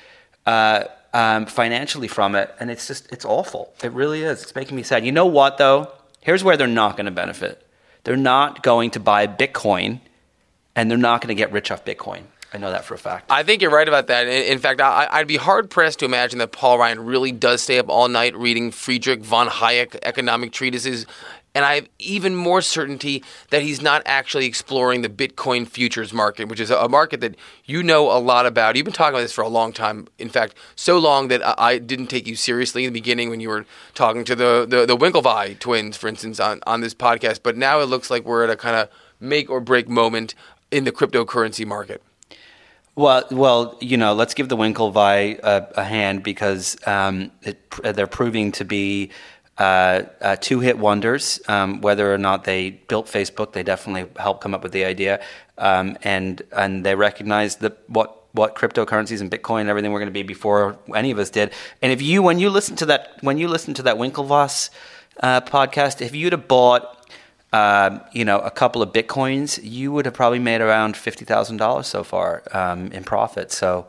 uh, 0.46 0.84
um, 1.12 1.46
financially 1.46 2.08
from 2.08 2.34
it. 2.34 2.54
And 2.60 2.70
it's 2.70 2.86
just, 2.86 3.10
it's 3.12 3.24
awful. 3.24 3.72
It 3.82 3.92
really 3.92 4.22
is. 4.22 4.42
It's 4.42 4.54
making 4.54 4.76
me 4.76 4.82
sad. 4.82 5.04
You 5.04 5.12
know 5.12 5.26
what, 5.26 5.58
though? 5.58 5.92
Here's 6.20 6.42
where 6.42 6.56
they're 6.56 6.66
not 6.66 6.96
going 6.96 7.06
to 7.06 7.12
benefit. 7.12 7.66
They're 8.04 8.16
not 8.16 8.62
going 8.62 8.90
to 8.92 9.00
buy 9.00 9.26
Bitcoin, 9.26 10.00
and 10.74 10.90
they're 10.90 10.98
not 10.98 11.20
going 11.20 11.28
to 11.28 11.34
get 11.34 11.52
rich 11.52 11.70
off 11.70 11.84
Bitcoin. 11.84 12.22
I 12.54 12.58
know 12.58 12.70
that 12.70 12.84
for 12.84 12.94
a 12.94 12.98
fact. 12.98 13.30
I 13.30 13.42
think 13.42 13.60
you're 13.60 13.70
right 13.70 13.86
about 13.86 14.06
that. 14.06 14.28
In 14.28 14.58
fact, 14.58 14.80
I'd 14.80 15.26
be 15.26 15.36
hard 15.36 15.68
pressed 15.68 15.98
to 15.98 16.04
imagine 16.04 16.38
that 16.38 16.52
Paul 16.52 16.78
Ryan 16.78 17.04
really 17.04 17.32
does 17.32 17.60
stay 17.60 17.78
up 17.78 17.88
all 17.88 18.08
night 18.08 18.36
reading 18.36 18.70
Friedrich 18.70 19.20
von 19.20 19.48
Hayek 19.48 19.98
economic 20.02 20.52
treatises 20.52 21.06
and 21.56 21.64
I 21.64 21.76
have 21.76 21.88
even 21.98 22.36
more 22.36 22.60
certainty 22.60 23.24
that 23.48 23.62
he's 23.62 23.80
not 23.80 24.02
actually 24.04 24.44
exploring 24.44 25.00
the 25.00 25.08
Bitcoin 25.08 25.66
futures 25.66 26.12
market, 26.12 26.48
which 26.48 26.60
is 26.60 26.70
a 26.70 26.86
market 26.86 27.22
that 27.22 27.34
you 27.64 27.82
know 27.82 28.14
a 28.14 28.20
lot 28.20 28.44
about. 28.44 28.76
You've 28.76 28.84
been 28.84 28.92
talking 28.92 29.14
about 29.14 29.22
this 29.22 29.32
for 29.32 29.40
a 29.40 29.48
long 29.48 29.72
time. 29.72 30.06
In 30.18 30.28
fact, 30.28 30.54
so 30.74 30.98
long 30.98 31.28
that 31.28 31.40
I 31.58 31.78
didn't 31.78 32.08
take 32.08 32.26
you 32.26 32.36
seriously 32.36 32.84
in 32.84 32.92
the 32.92 33.00
beginning 33.00 33.30
when 33.30 33.40
you 33.40 33.48
were 33.48 33.64
talking 33.94 34.22
to 34.26 34.36
the, 34.36 34.66
the, 34.68 34.84
the 34.84 34.98
Winklevi 34.98 35.58
twins, 35.58 35.96
for 35.96 36.08
instance, 36.08 36.38
on, 36.38 36.60
on 36.66 36.82
this 36.82 36.92
podcast. 36.92 37.40
But 37.42 37.56
now 37.56 37.80
it 37.80 37.86
looks 37.86 38.10
like 38.10 38.26
we're 38.26 38.44
at 38.44 38.50
a 38.50 38.56
kind 38.56 38.76
of 38.76 38.90
make 39.18 39.48
or 39.48 39.62
break 39.62 39.88
moment 39.88 40.34
in 40.70 40.84
the 40.84 40.92
cryptocurrency 40.92 41.66
market. 41.66 42.02
Well, 42.96 43.24
well, 43.30 43.76
you 43.80 43.98
know, 43.98 44.14
let's 44.14 44.32
give 44.32 44.48
the 44.48 44.56
Winklevi 44.56 45.38
a, 45.42 45.68
a 45.74 45.84
hand 45.84 46.22
because 46.22 46.76
um, 46.86 47.30
it, 47.42 47.70
they're 47.82 48.06
proving 48.06 48.52
to 48.52 48.64
be 48.64 49.10
uh, 49.58 50.02
uh, 50.20 50.36
two 50.36 50.60
hit 50.60 50.78
wonders. 50.78 51.40
Um, 51.48 51.80
whether 51.80 52.12
or 52.12 52.18
not 52.18 52.44
they 52.44 52.70
built 52.70 53.06
Facebook, 53.06 53.52
they 53.52 53.62
definitely 53.62 54.10
helped 54.20 54.40
come 54.42 54.54
up 54.54 54.62
with 54.62 54.72
the 54.72 54.84
idea, 54.84 55.22
um, 55.58 55.96
and 56.02 56.42
and 56.52 56.84
they 56.84 56.94
recognized 56.94 57.60
that 57.60 57.78
what 57.88 58.24
what 58.32 58.54
cryptocurrencies 58.54 59.20
and 59.20 59.30
Bitcoin 59.30 59.62
and 59.62 59.70
everything 59.70 59.92
were 59.92 59.98
going 59.98 60.08
to 60.08 60.12
be 60.12 60.22
before 60.22 60.78
any 60.94 61.10
of 61.10 61.18
us 61.18 61.30
did. 61.30 61.52
And 61.80 61.90
if 61.90 62.02
you 62.02 62.22
when 62.22 62.38
you 62.38 62.50
listen 62.50 62.76
to 62.76 62.86
that 62.86 63.16
when 63.22 63.38
you 63.38 63.48
listen 63.48 63.74
to 63.74 63.82
that 63.82 63.96
Winklevoss 63.96 64.70
uh, 65.20 65.40
podcast, 65.40 66.02
if 66.02 66.14
you'd 66.14 66.32
have 66.32 66.46
bought 66.46 66.96
uh, 67.52 68.00
you 68.12 68.24
know, 68.24 68.38
a 68.40 68.50
couple 68.50 68.82
of 68.82 68.92
bitcoins, 68.92 69.58
you 69.62 69.92
would 69.92 70.04
have 70.04 70.14
probably 70.14 70.38
made 70.38 70.60
around 70.60 70.96
fifty 70.96 71.24
thousand 71.24 71.56
dollars 71.56 71.86
so 71.86 72.04
far 72.04 72.42
um, 72.52 72.92
in 72.92 73.04
profit. 73.04 73.50
So, 73.52 73.86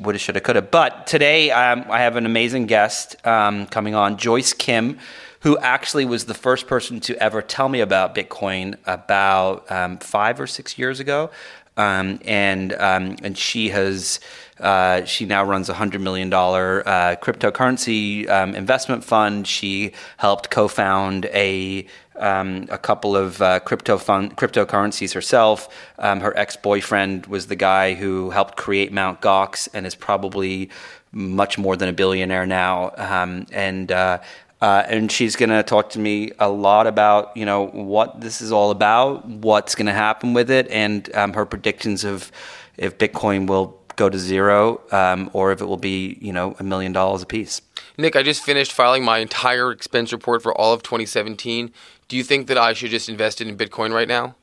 woulda, 0.00 0.18
shoulda, 0.18 0.40
coulda. 0.40 0.62
But 0.62 1.06
today 1.06 1.50
um, 1.50 1.84
I 1.88 2.00
have 2.00 2.16
an 2.16 2.26
amazing 2.26 2.66
guest 2.66 3.16
um, 3.26 3.66
coming 3.66 3.94
on, 3.94 4.16
Joyce 4.16 4.52
Kim, 4.52 4.98
who 5.40 5.58
actually 5.58 6.04
was 6.04 6.26
the 6.26 6.34
first 6.34 6.66
person 6.66 7.00
to 7.00 7.16
ever 7.22 7.42
tell 7.42 7.68
me 7.68 7.80
about 7.80 8.14
Bitcoin 8.14 8.76
about 8.86 9.70
um, 9.70 9.98
five 9.98 10.40
or 10.40 10.46
six 10.46 10.78
years 10.78 11.00
ago. 11.00 11.30
Um, 11.76 12.20
and 12.26 12.74
um, 12.74 13.16
and 13.22 13.36
she 13.36 13.70
has 13.70 14.20
uh, 14.60 15.04
she 15.04 15.24
now 15.24 15.42
runs 15.42 15.68
a 15.68 15.74
hundred 15.74 16.02
million 16.02 16.28
dollar 16.28 16.86
uh, 16.86 17.16
cryptocurrency 17.16 18.28
um, 18.28 18.54
investment 18.54 19.04
fund. 19.04 19.46
She 19.46 19.92
helped 20.18 20.50
co-found 20.50 21.26
a 21.26 21.86
um, 22.16 22.66
a 22.70 22.78
couple 22.78 23.16
of 23.16 23.40
uh, 23.40 23.60
crypto 23.60 23.98
cryptocurrencies 23.98 25.14
herself. 25.14 25.68
Um, 25.98 26.20
her 26.20 26.36
ex 26.36 26.56
boyfriend 26.56 27.26
was 27.26 27.46
the 27.46 27.56
guy 27.56 27.94
who 27.94 28.30
helped 28.30 28.56
create 28.56 28.92
Mount 28.92 29.20
Gox 29.20 29.68
and 29.72 29.86
is 29.86 29.94
probably 29.94 30.70
much 31.12 31.58
more 31.58 31.76
than 31.76 31.88
a 31.88 31.92
billionaire 31.92 32.46
now. 32.46 32.92
Um, 32.96 33.46
and 33.52 33.90
uh, 33.92 34.18
uh, 34.60 34.84
and 34.86 35.10
she's 35.10 35.34
going 35.34 35.50
to 35.50 35.62
talk 35.64 35.90
to 35.90 35.98
me 35.98 36.30
a 36.38 36.48
lot 36.48 36.86
about 36.86 37.36
you 37.36 37.44
know 37.44 37.66
what 37.66 38.20
this 38.20 38.40
is 38.40 38.52
all 38.52 38.70
about, 38.70 39.26
what's 39.26 39.74
going 39.74 39.86
to 39.86 39.92
happen 39.92 40.34
with 40.34 40.50
it, 40.50 40.68
and 40.68 41.14
um, 41.16 41.32
her 41.32 41.44
predictions 41.44 42.04
of 42.04 42.30
if 42.76 42.96
Bitcoin 42.96 43.46
will 43.48 43.78
go 43.96 44.08
to 44.08 44.18
zero 44.18 44.80
um, 44.90 45.28
or 45.32 45.52
if 45.52 45.60
it 45.60 45.66
will 45.66 45.76
be 45.76 46.16
you 46.20 46.32
know 46.32 46.54
a 46.58 46.62
million 46.62 46.92
dollars 46.92 47.22
a 47.22 47.26
piece. 47.26 47.60
Nick, 47.98 48.16
I 48.16 48.22
just 48.22 48.42
finished 48.42 48.72
filing 48.72 49.04
my 49.04 49.18
entire 49.18 49.70
expense 49.70 50.12
report 50.12 50.42
for 50.42 50.56
all 50.56 50.72
of 50.72 50.82
2017. 50.82 51.72
Do 52.12 52.18
you 52.18 52.24
think 52.24 52.48
that 52.48 52.58
I 52.58 52.74
should 52.74 52.90
just 52.90 53.08
invest 53.08 53.40
in 53.40 53.56
Bitcoin 53.56 53.90
right 53.90 54.06
now? 54.06 54.34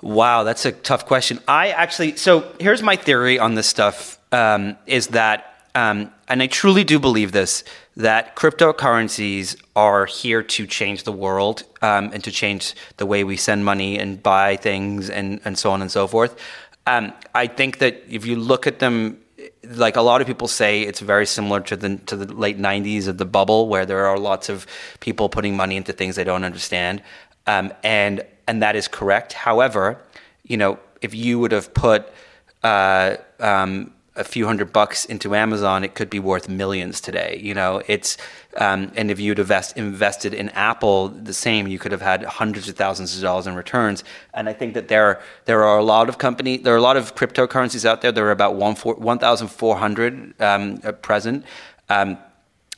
Wow, 0.00 0.44
that's 0.44 0.64
a 0.64 0.70
tough 0.70 1.06
question. 1.06 1.40
I 1.48 1.70
actually, 1.70 2.14
so 2.14 2.54
here's 2.60 2.84
my 2.84 2.94
theory 2.94 3.40
on 3.40 3.56
this 3.56 3.66
stuff 3.66 4.20
um, 4.30 4.76
is 4.86 5.08
that, 5.08 5.66
um, 5.74 6.12
and 6.28 6.40
I 6.40 6.46
truly 6.46 6.84
do 6.84 7.00
believe 7.00 7.32
this, 7.32 7.64
that 7.96 8.36
cryptocurrencies 8.36 9.60
are 9.74 10.06
here 10.06 10.44
to 10.44 10.68
change 10.68 11.02
the 11.02 11.10
world 11.10 11.64
um, 11.82 12.12
and 12.12 12.22
to 12.22 12.30
change 12.30 12.76
the 12.98 13.04
way 13.04 13.24
we 13.24 13.36
send 13.36 13.64
money 13.64 13.98
and 13.98 14.22
buy 14.22 14.54
things 14.54 15.10
and, 15.10 15.40
and 15.44 15.58
so 15.58 15.72
on 15.72 15.82
and 15.82 15.90
so 15.90 16.06
forth. 16.06 16.38
Um, 16.86 17.12
I 17.34 17.48
think 17.48 17.78
that 17.78 18.04
if 18.08 18.24
you 18.24 18.36
look 18.36 18.68
at 18.68 18.78
them 18.78 19.18
like 19.64 19.96
a 19.96 20.02
lot 20.02 20.20
of 20.20 20.26
people 20.26 20.48
say 20.48 20.82
it's 20.82 21.00
very 21.00 21.26
similar 21.26 21.60
to 21.60 21.76
the 21.76 21.96
to 22.06 22.16
the 22.16 22.32
late 22.32 22.58
90s 22.58 23.08
of 23.08 23.18
the 23.18 23.24
bubble 23.24 23.68
where 23.68 23.86
there 23.86 24.06
are 24.06 24.18
lots 24.18 24.48
of 24.48 24.66
people 25.00 25.28
putting 25.28 25.56
money 25.56 25.76
into 25.76 25.92
things 25.92 26.16
they 26.16 26.24
don't 26.24 26.44
understand. 26.44 27.02
Um, 27.46 27.72
and 27.82 28.24
and 28.46 28.62
that 28.62 28.76
is 28.76 28.88
correct. 28.88 29.32
However 29.32 29.98
you 30.44 30.56
know 30.56 30.78
if 31.00 31.14
you 31.14 31.38
would 31.38 31.52
have 31.52 31.74
put 31.74 32.12
uh, 32.62 33.16
um, 33.40 33.92
a 34.14 34.24
few 34.24 34.46
hundred 34.46 34.72
bucks 34.72 35.06
into 35.06 35.34
Amazon, 35.34 35.84
it 35.84 35.94
could 35.94 36.10
be 36.10 36.18
worth 36.18 36.48
millions 36.48 37.00
today. 37.00 37.40
You 37.42 37.54
know, 37.54 37.82
it's 37.86 38.18
um, 38.58 38.92
and 38.94 39.10
if 39.10 39.18
you'd 39.18 39.38
invest, 39.38 39.76
invested 39.76 40.34
in 40.34 40.50
Apple, 40.50 41.08
the 41.08 41.32
same, 41.32 41.66
you 41.66 41.78
could 41.78 41.92
have 41.92 42.02
had 42.02 42.22
hundreds 42.24 42.68
of 42.68 42.76
thousands 42.76 43.16
of 43.16 43.22
dollars 43.22 43.46
in 43.46 43.54
returns. 43.54 44.04
And 44.34 44.48
I 44.48 44.52
think 44.52 44.74
that 44.74 44.88
there 44.88 45.20
there 45.46 45.64
are 45.64 45.78
a 45.78 45.84
lot 45.84 46.08
of 46.08 46.18
company, 46.18 46.58
there 46.58 46.74
are 46.74 46.78
a 46.78 46.82
lot 46.82 46.96
of 46.96 47.14
cryptocurrencies 47.14 47.84
out 47.86 48.02
there. 48.02 48.12
There 48.12 48.26
are 48.26 48.30
about 48.30 48.54
one 48.56 48.74
one 48.76 49.18
thousand 49.18 49.48
four 49.48 49.76
hundred 49.76 50.40
um, 50.42 50.78
present, 51.00 51.44
um, 51.88 52.18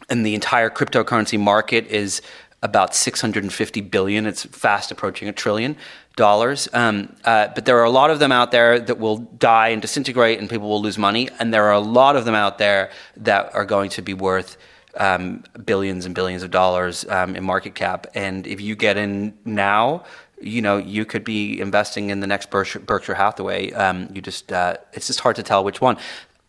and 0.09 0.25
the 0.25 0.35
entire 0.35 0.71
cryptocurrency 0.71 1.41
market 1.41 1.87
is 1.88 2.23
about 2.64 2.94
650 2.94 3.80
billion. 3.83 4.26
It's 4.26 4.44
fast 4.44 4.90
approaching 4.90 5.28
a 5.28 5.33
trillion 5.33 5.76
dollars. 6.16 6.66
Um, 6.73 7.14
uh, 7.25 7.49
but 7.54 7.66
there 7.66 7.78
are 7.78 7.85
a 7.85 7.90
lot 7.90 8.11
of 8.11 8.18
them 8.18 8.33
out 8.33 8.50
there 8.50 8.80
that 8.80 8.99
will 8.99 9.18
die 9.18 9.68
and 9.68 9.83
disintegrate, 9.83 10.40
and 10.40 10.49
people 10.49 10.68
will 10.68 10.80
lose 10.80 10.99
money. 10.99 11.28
And 11.38 11.52
there 11.52 11.64
are 11.64 11.73
a 11.73 11.80
lot 11.80 12.16
of 12.16 12.25
them 12.25 12.35
out 12.35 12.59
there 12.59 12.90
that 13.18 13.54
are 13.54 13.66
going 13.66 13.90
to 13.90 14.02
be 14.02 14.14
worth 14.14 14.56
um, 14.97 15.44
billions 15.64 16.06
and 16.06 16.14
billions 16.14 16.42
of 16.42 16.50
dollars 16.50 17.04
um, 17.09 17.37
in 17.37 17.44
market 17.44 17.75
cap. 17.75 18.06
And 18.14 18.47
if 18.47 18.61
you 18.61 18.75
get 18.75 18.97
in 18.97 19.37
now, 19.44 20.04
you 20.40 20.62
know 20.62 20.78
you 20.78 21.04
could 21.04 21.25
be 21.25 21.61
investing 21.61 22.11
in 22.11 22.21
the 22.21 22.26
next 22.26 22.50
Berkshire, 22.50 22.80
Berkshire 22.80 23.14
Hathaway. 23.14 23.73
Um, 23.73 24.09
you 24.12 24.23
just 24.23 24.52
uh, 24.52 24.76
it's 24.94 25.06
just 25.06 25.21
hard 25.21 25.37
to 25.37 25.42
tell 25.42 25.62
which 25.64 25.80
one. 25.80 25.99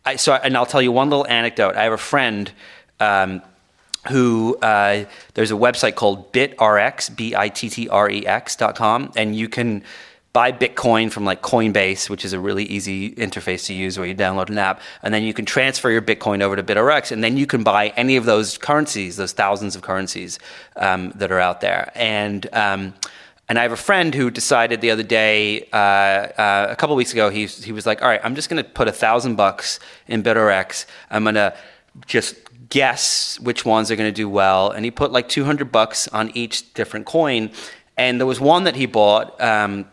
I, 0.05 0.15
so, 0.15 0.33
and 0.33 0.55
I'll 0.55 0.67
tell 0.67 0.81
you 0.81 0.91
one 0.91 1.09
little 1.09 1.27
anecdote. 1.27 1.75
I 1.75 1.83
have 1.83 1.93
a 1.93 1.97
friend 1.97 2.51
um, 2.99 3.41
who 4.09 4.57
uh, 4.61 5.05
there's 5.33 5.51
a 5.51 5.55
website 5.55 5.95
called 5.95 6.31
Bittrex, 6.31 7.15
B 7.15 7.35
I 7.35 7.49
T 7.49 7.69
T 7.69 7.89
R 7.89 8.09
E 8.09 8.25
X 8.25 8.55
dot 8.55 8.75
com, 8.75 9.11
and 9.15 9.35
you 9.35 9.49
can 9.49 9.83
buy 10.35 10.51
Bitcoin 10.51 11.09
from 11.09 11.23
like 11.23 11.41
Coinbase, 11.41 12.09
which 12.09 12.25
is 12.25 12.33
a 12.33 12.39
really 12.39 12.65
easy 12.65 13.11
interface 13.11 13.67
to 13.67 13.73
use 13.73 13.97
where 13.97 14.05
you 14.05 14.13
download 14.13 14.49
an 14.49 14.57
app, 14.57 14.81
and 15.01 15.13
then 15.13 15.23
you 15.23 15.33
can 15.33 15.45
transfer 15.45 15.89
your 15.89 16.01
Bitcoin 16.01 16.41
over 16.41 16.57
to 16.57 16.63
Bittrex, 16.63 17.11
and 17.11 17.23
then 17.23 17.37
you 17.37 17.47
can 17.47 17.63
buy 17.63 17.87
any 17.95 18.17
of 18.17 18.25
those 18.25 18.57
currencies, 18.57 19.15
those 19.15 19.31
thousands 19.31 19.77
of 19.77 19.81
currencies 19.81 20.37
um, 20.75 21.11
that 21.15 21.31
are 21.31 21.39
out 21.39 21.61
there. 21.61 21.89
And 21.95 22.47
um, 22.53 22.93
and 23.47 23.59
I 23.59 23.61
have 23.61 23.71
a 23.71 23.77
friend 23.77 24.13
who 24.13 24.31
decided 24.31 24.81
the 24.81 24.91
other 24.91 25.03
day, 25.03 25.69
uh, 25.71 25.75
uh, 25.75 26.67
a 26.69 26.75
couple 26.75 26.95
weeks 26.95 27.13
ago, 27.13 27.29
he 27.29 27.45
he 27.45 27.71
was 27.71 27.85
like, 27.85 28.01
"All 28.01 28.07
right, 28.07 28.19
I'm 28.23 28.35
just 28.35 28.49
going 28.49 28.61
to 28.61 28.69
put 28.69 28.87
a 28.87 28.91
thousand 28.91 29.35
bucks 29.35 29.79
in 30.07 30.21
Bittrex. 30.21 30.85
I'm 31.09 31.23
going 31.23 31.35
to 31.35 31.55
just 32.07 32.35
guess 32.69 33.39
which 33.39 33.65
ones 33.65 33.91
are 33.91 33.95
going 33.95 34.07
to 34.07 34.15
do 34.15 34.29
well. 34.29 34.71
And 34.71 34.85
he 34.85 34.91
put 34.91 35.11
like 35.11 35.29
200 35.29 35.71
bucks 35.71 36.07
on 36.09 36.31
each 36.35 36.73
different 36.73 37.05
coin. 37.05 37.51
And 37.97 38.19
there 38.19 38.27
was 38.27 38.39
one 38.39 38.63
that 38.65 38.75
he 38.75 38.85
bought. 38.85 39.39
Um, 39.41 39.85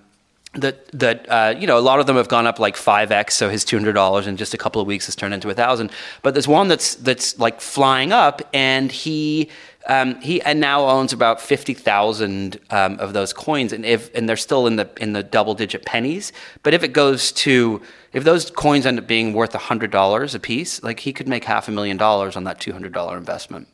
that 0.54 0.86
that 0.92 1.26
uh, 1.30 1.54
you 1.58 1.66
know 1.66 1.78
a 1.78 1.80
lot 1.80 1.98
of 1.98 2.06
them 2.06 2.16
have 2.16 2.28
gone 2.28 2.46
up 2.46 2.58
like 2.58 2.76
five 2.76 3.10
x, 3.10 3.34
so 3.34 3.48
his 3.48 3.64
two 3.64 3.76
hundred 3.76 3.94
dollars 3.94 4.26
in 4.26 4.36
just 4.36 4.52
a 4.52 4.58
couple 4.58 4.82
of 4.82 4.86
weeks 4.86 5.06
has 5.06 5.16
turned 5.16 5.32
into 5.32 5.48
a 5.48 5.54
thousand. 5.54 5.90
But 6.20 6.34
there's 6.34 6.48
one 6.48 6.68
that's 6.68 6.94
that's 6.96 7.38
like 7.38 7.60
flying 7.60 8.12
up, 8.12 8.42
and 8.52 8.92
he 8.92 9.48
um, 9.86 10.20
he 10.20 10.42
and 10.42 10.60
now 10.60 10.86
owns 10.86 11.14
about 11.14 11.40
fifty 11.40 11.72
thousand 11.72 12.60
um, 12.68 12.98
of 12.98 13.14
those 13.14 13.32
coins, 13.32 13.72
and 13.72 13.86
if 13.86 14.14
and 14.14 14.28
they're 14.28 14.36
still 14.36 14.66
in 14.66 14.76
the 14.76 14.90
in 15.00 15.14
the 15.14 15.22
double 15.22 15.54
digit 15.54 15.86
pennies. 15.86 16.32
But 16.62 16.74
if 16.74 16.82
it 16.82 16.92
goes 16.92 17.32
to 17.32 17.80
if 18.12 18.24
those 18.24 18.50
coins 18.50 18.86
end 18.86 18.98
up 18.98 19.06
being 19.06 19.32
worth 19.32 19.54
hundred 19.54 19.90
dollars 19.90 20.34
a 20.34 20.40
piece, 20.40 20.82
like 20.82 21.00
he 21.00 21.12
could 21.12 21.28
make 21.28 21.44
half 21.44 21.68
a 21.68 21.70
million 21.70 21.96
dollars 21.96 22.36
on 22.36 22.44
that 22.44 22.60
two 22.60 22.72
hundred 22.72 22.92
dollar 22.92 23.16
investment. 23.16 23.68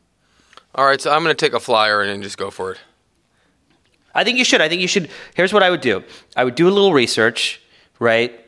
All 0.75 0.85
right, 0.85 1.01
so 1.01 1.11
I'm 1.11 1.23
going 1.23 1.35
to 1.35 1.45
take 1.45 1.53
a 1.53 1.59
flyer 1.59 2.01
and 2.01 2.21
just 2.21 2.37
go 2.37 2.51
for 2.51 2.71
it. 2.71 2.77
I 4.13 4.23
think 4.23 4.37
you 4.37 4.45
should. 4.45 4.61
I 4.61 4.69
think 4.69 4.81
you 4.81 4.87
should. 4.87 5.09
Here's 5.35 5.53
what 5.53 5.63
I 5.63 5.69
would 5.69 5.81
do. 5.81 6.03
I 6.35 6.43
would 6.43 6.55
do 6.55 6.67
a 6.67 6.71
little 6.71 6.93
research, 6.93 7.61
right? 7.99 8.39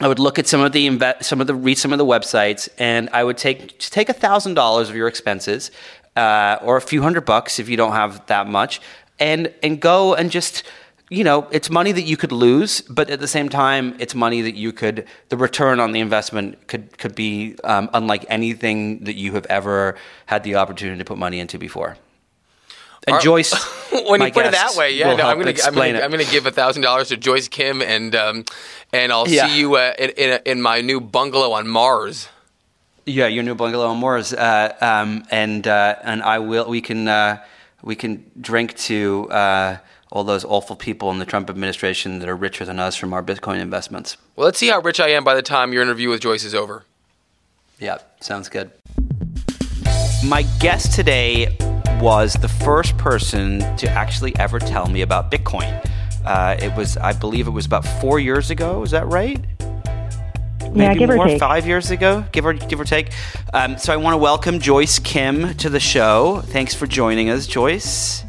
I 0.00 0.08
would 0.08 0.18
look 0.18 0.38
at 0.38 0.46
some 0.46 0.60
of 0.60 0.72
the 0.72 0.86
inve- 0.86 1.22
some 1.22 1.40
of 1.40 1.46
the 1.46 1.54
read 1.54 1.78
some 1.78 1.92
of 1.92 1.98
the 1.98 2.04
websites, 2.04 2.68
and 2.78 3.08
I 3.12 3.24
would 3.24 3.38
take 3.38 3.78
take 3.78 4.08
a 4.08 4.12
thousand 4.12 4.54
dollars 4.54 4.90
of 4.90 4.96
your 4.96 5.08
expenses, 5.08 5.70
uh, 6.16 6.58
or 6.62 6.76
a 6.76 6.82
few 6.82 7.02
hundred 7.02 7.24
bucks 7.24 7.58
if 7.58 7.68
you 7.68 7.76
don't 7.76 7.92
have 7.92 8.26
that 8.26 8.46
much, 8.46 8.80
and 9.18 9.52
and 9.62 9.80
go 9.80 10.14
and 10.14 10.30
just 10.30 10.64
you 11.08 11.22
know 11.22 11.46
it's 11.50 11.70
money 11.70 11.92
that 11.92 12.02
you 12.02 12.16
could 12.16 12.32
lose, 12.32 12.80
but 12.82 13.10
at 13.10 13.20
the 13.20 13.28
same 13.28 13.48
time 13.48 13.96
it's 13.98 14.14
money 14.14 14.42
that 14.42 14.54
you 14.54 14.72
could 14.72 15.06
the 15.28 15.36
return 15.36 15.80
on 15.80 15.92
the 15.92 16.00
investment 16.00 16.66
could 16.66 16.98
could 16.98 17.14
be 17.14 17.56
um, 17.64 17.88
unlike 17.92 18.24
anything 18.28 19.04
that 19.04 19.14
you 19.14 19.32
have 19.32 19.46
ever 19.46 19.96
had 20.26 20.42
the 20.42 20.56
opportunity 20.56 20.98
to 20.98 21.04
put 21.04 21.18
money 21.18 21.38
into 21.38 21.58
before. 21.58 21.96
And 23.06 23.14
Our, 23.14 23.20
Joyce, 23.20 23.54
when 24.08 24.20
you 24.20 24.32
put 24.32 24.46
it 24.46 24.52
that 24.52 24.74
way, 24.74 24.94
yeah, 24.94 25.14
no, 25.14 25.28
I'm 25.28 25.40
going 25.40 25.54
to 25.54 25.64
I'm 25.64 25.74
going 25.74 26.24
to 26.24 26.30
give 26.30 26.44
a 26.46 26.50
thousand 26.50 26.82
dollars 26.82 27.08
to 27.08 27.16
Joyce 27.16 27.46
Kim, 27.46 27.80
and 27.80 28.14
um, 28.16 28.44
and 28.92 29.12
I'll 29.12 29.28
yeah. 29.28 29.46
see 29.46 29.60
you 29.60 29.76
uh, 29.76 29.94
in, 29.96 30.10
in, 30.10 30.40
in 30.44 30.62
my 30.62 30.80
new 30.80 31.00
bungalow 31.00 31.52
on 31.52 31.68
Mars. 31.68 32.28
Yeah, 33.04 33.28
your 33.28 33.44
new 33.44 33.54
bungalow 33.54 33.86
on 33.86 33.98
Mars, 33.98 34.32
uh, 34.32 34.74
um, 34.80 35.24
and 35.30 35.68
uh, 35.68 35.94
and 36.02 36.20
I 36.20 36.40
will. 36.40 36.68
We 36.68 36.80
can 36.80 37.06
uh, 37.06 37.44
we 37.84 37.94
can 37.94 38.28
drink 38.40 38.76
to 38.78 39.30
uh, 39.30 39.76
all 40.12 40.24
those 40.24 40.44
awful 40.44 40.76
people 40.76 41.10
in 41.10 41.18
the 41.18 41.24
Trump 41.24 41.50
administration 41.50 42.20
that 42.20 42.28
are 42.28 42.36
richer 42.36 42.64
than 42.64 42.78
us 42.78 42.96
from 42.96 43.12
our 43.12 43.22
Bitcoin 43.22 43.60
investments. 43.60 44.16
Well, 44.36 44.44
let's 44.44 44.58
see 44.58 44.68
how 44.68 44.80
rich 44.80 45.00
I 45.00 45.08
am 45.08 45.24
by 45.24 45.34
the 45.34 45.42
time 45.42 45.72
your 45.72 45.82
interview 45.82 46.08
with 46.08 46.20
Joyce 46.20 46.44
is 46.44 46.54
over. 46.54 46.84
Yeah, 47.78 47.98
sounds 48.20 48.48
good. 48.48 48.70
My 50.24 50.46
guest 50.60 50.92
today 50.94 51.56
was 52.00 52.34
the 52.34 52.48
first 52.48 52.96
person 52.98 53.60
to 53.76 53.88
actually 53.88 54.34
ever 54.36 54.58
tell 54.58 54.86
me 54.86 55.02
about 55.02 55.30
Bitcoin. 55.30 55.84
Uh, 56.24 56.56
it 56.58 56.74
was, 56.76 56.96
I 56.96 57.12
believe, 57.12 57.46
it 57.46 57.50
was 57.50 57.66
about 57.66 57.86
four 58.00 58.18
years 58.18 58.50
ago. 58.50 58.82
Is 58.82 58.90
that 58.92 59.06
right? 59.06 59.44
Maybe 60.72 60.82
yeah, 60.82 60.94
give 60.94 61.08
more, 61.10 61.26
or 61.26 61.28
take. 61.28 61.40
five 61.40 61.66
years 61.66 61.90
ago, 61.90 62.24
give 62.32 62.44
or 62.44 62.52
give 62.52 62.80
or 62.80 62.84
take. 62.84 63.12
Um, 63.54 63.78
so 63.78 63.92
I 63.92 63.96
want 63.96 64.14
to 64.14 64.18
welcome 64.18 64.60
Joyce 64.60 64.98
Kim 64.98 65.54
to 65.54 65.70
the 65.70 65.80
show. 65.80 66.42
Thanks 66.46 66.74
for 66.74 66.86
joining 66.86 67.30
us, 67.30 67.46
Joyce. 67.46 68.25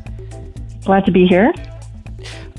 Glad 0.87 1.05
to 1.05 1.11
be 1.11 1.27
here. 1.27 1.53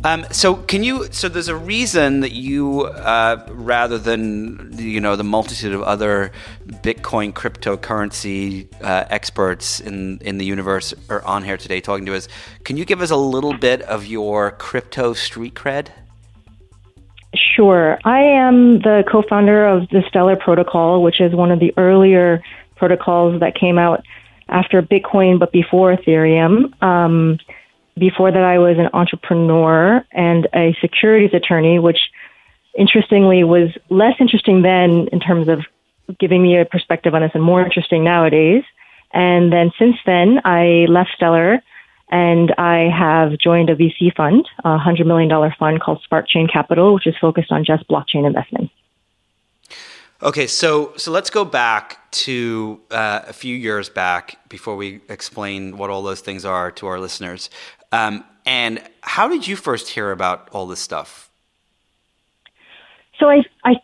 Um, 0.04 0.26
so 0.30 0.54
can 0.54 0.84
you? 0.84 1.06
So 1.10 1.30
there's 1.30 1.48
a 1.48 1.56
reason 1.56 2.20
that 2.20 2.32
you, 2.32 2.82
uh, 2.82 3.42
rather 3.48 3.96
than 3.96 4.70
you 4.76 5.00
know 5.00 5.16
the 5.16 5.24
multitude 5.24 5.72
of 5.72 5.80
other 5.80 6.30
Bitcoin 6.66 7.32
cryptocurrency 7.32 8.68
uh, 8.82 9.06
experts 9.08 9.80
in 9.80 10.18
in 10.18 10.36
the 10.36 10.44
universe 10.44 10.92
are 11.08 11.24
on 11.24 11.42
here 11.42 11.56
today 11.56 11.80
talking 11.80 12.04
to 12.04 12.14
us. 12.14 12.28
Can 12.64 12.76
you 12.76 12.84
give 12.84 13.00
us 13.00 13.10
a 13.10 13.16
little 13.16 13.54
bit 13.54 13.80
of 13.80 14.04
your 14.04 14.50
crypto 14.50 15.14
street 15.14 15.54
cred? 15.54 15.88
Sure. 17.34 17.98
I 18.04 18.20
am 18.20 18.80
the 18.80 19.04
co-founder 19.10 19.66
of 19.66 19.88
the 19.88 20.02
Stellar 20.06 20.36
Protocol, 20.36 21.02
which 21.02 21.18
is 21.18 21.34
one 21.34 21.50
of 21.50 21.60
the 21.60 21.72
earlier 21.78 22.42
protocols 22.76 23.40
that 23.40 23.54
came 23.54 23.78
out 23.78 24.04
after 24.50 24.82
Bitcoin, 24.82 25.38
but 25.38 25.50
before 25.50 25.96
Ethereum. 25.96 26.82
Um, 26.82 27.38
before 27.98 28.30
that, 28.30 28.42
I 28.42 28.58
was 28.58 28.76
an 28.78 28.88
entrepreneur 28.92 30.04
and 30.12 30.48
a 30.54 30.76
securities 30.80 31.34
attorney, 31.34 31.78
which 31.78 31.98
interestingly 32.76 33.44
was 33.44 33.70
less 33.90 34.14
interesting 34.20 34.62
then 34.62 35.08
in 35.12 35.20
terms 35.20 35.48
of 35.48 35.60
giving 36.18 36.42
me 36.42 36.58
a 36.58 36.64
perspective 36.64 37.14
on 37.14 37.22
this 37.22 37.32
and 37.34 37.42
more 37.42 37.62
interesting 37.64 38.04
nowadays. 38.04 38.62
And 39.12 39.52
then 39.52 39.72
since 39.78 39.96
then, 40.06 40.40
I 40.44 40.86
left 40.88 41.10
Stellar 41.16 41.62
and 42.10 42.54
I 42.56 42.88
have 42.88 43.38
joined 43.38 43.70
a 43.70 43.76
VC 43.76 44.14
fund, 44.16 44.48
a 44.64 44.78
$100 44.78 45.06
million 45.06 45.30
fund 45.58 45.80
called 45.80 46.00
Spark 46.02 46.28
Chain 46.28 46.48
Capital, 46.50 46.94
which 46.94 47.06
is 47.06 47.14
focused 47.20 47.52
on 47.52 47.64
just 47.64 47.86
blockchain 47.88 48.26
investment. 48.26 48.70
Okay, 50.20 50.48
so 50.48 50.92
so 50.96 51.12
let's 51.12 51.30
go 51.30 51.44
back 51.44 52.10
to 52.10 52.80
uh, 52.90 53.20
a 53.28 53.32
few 53.32 53.54
years 53.54 53.88
back 53.88 54.48
before 54.48 54.74
we 54.74 55.00
explain 55.08 55.78
what 55.78 55.90
all 55.90 56.02
those 56.02 56.20
things 56.20 56.44
are 56.44 56.72
to 56.72 56.88
our 56.88 56.98
listeners. 56.98 57.50
Um, 57.92 58.24
and 58.44 58.82
how 59.02 59.28
did 59.28 59.46
you 59.46 59.54
first 59.54 59.88
hear 59.88 60.10
about 60.10 60.48
all 60.50 60.66
this 60.66 60.80
stuff? 60.80 61.30
So 63.20 63.28
I, 63.28 63.44
I 63.64 63.76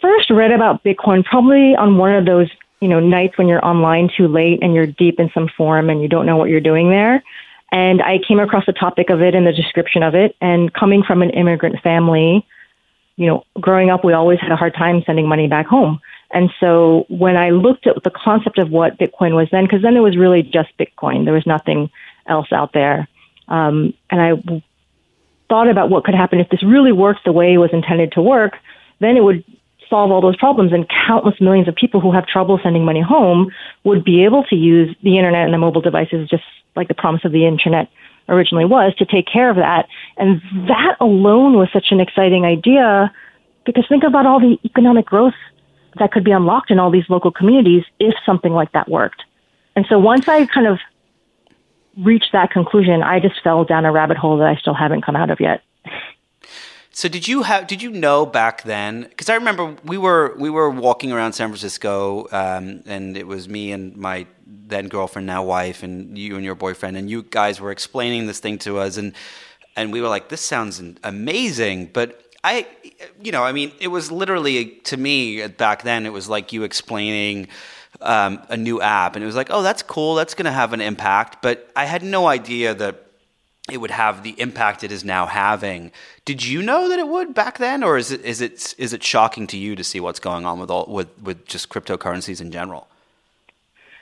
first 0.00 0.30
read 0.30 0.50
about 0.50 0.82
Bitcoin 0.82 1.24
probably 1.24 1.76
on 1.76 1.96
one 1.96 2.12
of 2.12 2.26
those 2.26 2.50
you 2.80 2.88
know 2.88 2.98
nights 2.98 3.38
when 3.38 3.46
you're 3.46 3.64
online 3.64 4.10
too 4.16 4.26
late 4.26 4.58
and 4.62 4.74
you're 4.74 4.88
deep 4.88 5.20
in 5.20 5.30
some 5.32 5.48
forum 5.56 5.88
and 5.88 6.02
you 6.02 6.08
don't 6.08 6.26
know 6.26 6.36
what 6.36 6.48
you're 6.48 6.60
doing 6.60 6.90
there. 6.90 7.22
And 7.70 8.02
I 8.02 8.18
came 8.18 8.40
across 8.40 8.66
the 8.66 8.72
topic 8.72 9.10
of 9.10 9.22
it 9.22 9.36
and 9.36 9.46
the 9.46 9.52
description 9.52 10.02
of 10.02 10.16
it. 10.16 10.34
And 10.40 10.74
coming 10.74 11.04
from 11.04 11.22
an 11.22 11.30
immigrant 11.30 11.80
family, 11.82 12.44
you 13.22 13.28
know, 13.28 13.44
growing 13.60 13.90
up, 13.90 14.04
we 14.04 14.12
always 14.12 14.40
had 14.40 14.50
a 14.50 14.56
hard 14.56 14.74
time 14.74 15.02
sending 15.06 15.28
money 15.28 15.46
back 15.46 15.66
home. 15.66 16.00
And 16.32 16.50
so 16.58 17.04
when 17.08 17.36
I 17.36 17.50
looked 17.50 17.86
at 17.86 18.02
the 18.02 18.10
concept 18.10 18.58
of 18.58 18.70
what 18.70 18.98
Bitcoin 18.98 19.34
was 19.34 19.48
then, 19.52 19.64
because 19.64 19.82
then 19.82 19.96
it 19.96 20.00
was 20.00 20.16
really 20.16 20.42
just 20.42 20.70
Bitcoin, 20.78 21.24
there 21.24 21.34
was 21.34 21.46
nothing 21.46 21.90
else 22.26 22.52
out 22.52 22.72
there. 22.72 23.06
Um, 23.48 23.94
and 24.10 24.20
I 24.20 24.62
thought 25.48 25.68
about 25.68 25.90
what 25.90 26.04
could 26.04 26.14
happen 26.14 26.40
if 26.40 26.48
this 26.48 26.62
really 26.62 26.92
works 26.92 27.20
the 27.24 27.32
way 27.32 27.52
it 27.52 27.58
was 27.58 27.70
intended 27.72 28.12
to 28.12 28.22
work, 28.22 28.54
then 29.00 29.16
it 29.16 29.22
would 29.22 29.44
solve 29.90 30.10
all 30.10 30.22
those 30.22 30.36
problems 30.36 30.72
and 30.72 30.88
countless 31.06 31.38
millions 31.40 31.68
of 31.68 31.74
people 31.74 32.00
who 32.00 32.12
have 32.12 32.26
trouble 32.26 32.58
sending 32.62 32.84
money 32.84 33.02
home 33.02 33.50
would 33.84 34.02
be 34.02 34.24
able 34.24 34.42
to 34.44 34.56
use 34.56 34.96
the 35.02 35.18
internet 35.18 35.44
and 35.44 35.52
the 35.52 35.58
mobile 35.58 35.82
devices 35.82 36.28
just 36.30 36.44
like 36.74 36.88
the 36.88 36.94
promise 36.94 37.22
of 37.26 37.32
the 37.32 37.46
internet 37.46 37.88
originally 38.28 38.64
was 38.64 38.94
to 38.96 39.04
take 39.04 39.26
care 39.26 39.50
of 39.50 39.56
that. 39.56 39.88
And 40.16 40.40
that 40.68 40.96
alone 41.00 41.56
was 41.56 41.68
such 41.72 41.86
an 41.90 42.00
exciting 42.00 42.44
idea 42.44 43.12
because 43.64 43.84
think 43.88 44.04
about 44.04 44.26
all 44.26 44.40
the 44.40 44.58
economic 44.64 45.06
growth 45.06 45.34
that 45.98 46.12
could 46.12 46.24
be 46.24 46.32
unlocked 46.32 46.70
in 46.70 46.78
all 46.78 46.90
these 46.90 47.08
local 47.08 47.30
communities 47.30 47.84
if 47.98 48.14
something 48.24 48.52
like 48.52 48.72
that 48.72 48.88
worked. 48.88 49.22
And 49.76 49.86
so 49.88 49.98
once 49.98 50.28
I 50.28 50.46
kind 50.46 50.66
of 50.66 50.78
reached 51.98 52.32
that 52.32 52.50
conclusion, 52.50 53.02
I 53.02 53.20
just 53.20 53.42
fell 53.42 53.64
down 53.64 53.84
a 53.84 53.92
rabbit 53.92 54.16
hole 54.16 54.38
that 54.38 54.48
I 54.48 54.56
still 54.56 54.74
haven't 54.74 55.02
come 55.02 55.16
out 55.16 55.30
of 55.30 55.40
yet. 55.40 55.62
So 56.94 57.08
did 57.08 57.26
you 57.26 57.42
have? 57.42 57.66
Did 57.66 57.80
you 57.80 57.90
know 57.90 58.26
back 58.26 58.64
then? 58.64 59.02
Because 59.04 59.30
I 59.30 59.34
remember 59.34 59.76
we 59.82 59.96
were 59.96 60.34
we 60.38 60.50
were 60.50 60.68
walking 60.68 61.10
around 61.10 61.32
San 61.32 61.48
Francisco, 61.48 62.28
um, 62.32 62.82
and 62.84 63.16
it 63.16 63.26
was 63.26 63.48
me 63.48 63.72
and 63.72 63.96
my 63.96 64.26
then 64.46 64.88
girlfriend, 64.88 65.26
now 65.26 65.42
wife, 65.42 65.82
and 65.82 66.18
you 66.18 66.36
and 66.36 66.44
your 66.44 66.54
boyfriend, 66.54 66.98
and 66.98 67.08
you 67.08 67.22
guys 67.22 67.60
were 67.60 67.70
explaining 67.70 68.26
this 68.26 68.40
thing 68.40 68.58
to 68.58 68.78
us, 68.78 68.98
and 68.98 69.14
and 69.74 69.90
we 69.90 70.02
were 70.02 70.08
like, 70.08 70.28
"This 70.28 70.42
sounds 70.42 70.82
amazing," 71.02 71.86
but 71.94 72.22
I, 72.44 72.66
you 73.22 73.32
know, 73.32 73.42
I 73.42 73.52
mean, 73.52 73.72
it 73.80 73.88
was 73.88 74.12
literally 74.12 74.66
to 74.84 74.98
me 74.98 75.46
back 75.46 75.84
then. 75.84 76.04
It 76.04 76.12
was 76.12 76.28
like 76.28 76.52
you 76.52 76.62
explaining 76.62 77.48
um, 78.02 78.42
a 78.50 78.56
new 78.56 78.82
app, 78.82 79.16
and 79.16 79.22
it 79.22 79.26
was 79.26 79.36
like, 79.36 79.48
"Oh, 79.50 79.62
that's 79.62 79.82
cool. 79.82 80.14
That's 80.14 80.34
going 80.34 80.44
to 80.44 80.52
have 80.52 80.74
an 80.74 80.82
impact," 80.82 81.40
but 81.40 81.70
I 81.74 81.86
had 81.86 82.02
no 82.02 82.26
idea 82.26 82.74
that 82.74 83.11
it 83.70 83.78
would 83.78 83.92
have 83.92 84.22
the 84.22 84.34
impact 84.40 84.82
it 84.82 84.90
is 84.90 85.04
now 85.04 85.26
having. 85.26 85.92
Did 86.24 86.44
you 86.44 86.62
know 86.62 86.88
that 86.88 86.98
it 86.98 87.06
would 87.06 87.32
back 87.32 87.58
then, 87.58 87.84
or 87.84 87.96
is 87.96 88.10
it 88.10 88.20
is 88.22 88.40
it 88.40 88.74
is 88.76 88.92
it 88.92 89.02
shocking 89.02 89.46
to 89.48 89.56
you 89.56 89.76
to 89.76 89.84
see 89.84 90.00
what's 90.00 90.20
going 90.20 90.44
on 90.44 90.58
with 90.58 90.70
all 90.70 90.86
with 90.86 91.08
with 91.22 91.46
just 91.46 91.68
cryptocurrencies 91.68 92.40
in 92.40 92.50
general? 92.50 92.88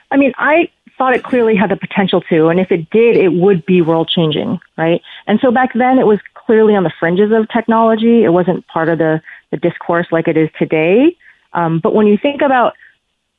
I 0.09 0.17
mean, 0.17 0.33
I 0.37 0.69
thought 0.97 1.15
it 1.15 1.23
clearly 1.23 1.55
had 1.55 1.69
the 1.69 1.77
potential 1.77 2.21
to, 2.21 2.47
and 2.47 2.59
if 2.59 2.71
it 2.71 2.89
did, 2.89 3.15
it 3.15 3.33
would 3.33 3.65
be 3.65 3.81
world 3.81 4.09
changing, 4.13 4.59
right? 4.77 5.01
And 5.25 5.39
so 5.41 5.51
back 5.51 5.73
then, 5.73 5.99
it 5.99 6.05
was 6.05 6.19
clearly 6.33 6.75
on 6.75 6.83
the 6.83 6.91
fringes 6.99 7.31
of 7.31 7.47
technology. 7.49 8.23
It 8.23 8.29
wasn't 8.29 8.67
part 8.67 8.89
of 8.89 8.97
the 8.97 9.21
the 9.51 9.57
discourse 9.57 10.07
like 10.11 10.27
it 10.27 10.37
is 10.37 10.49
today. 10.57 11.15
Um, 11.53 11.79
but 11.79 11.93
when 11.93 12.07
you 12.07 12.17
think 12.17 12.41
about, 12.41 12.73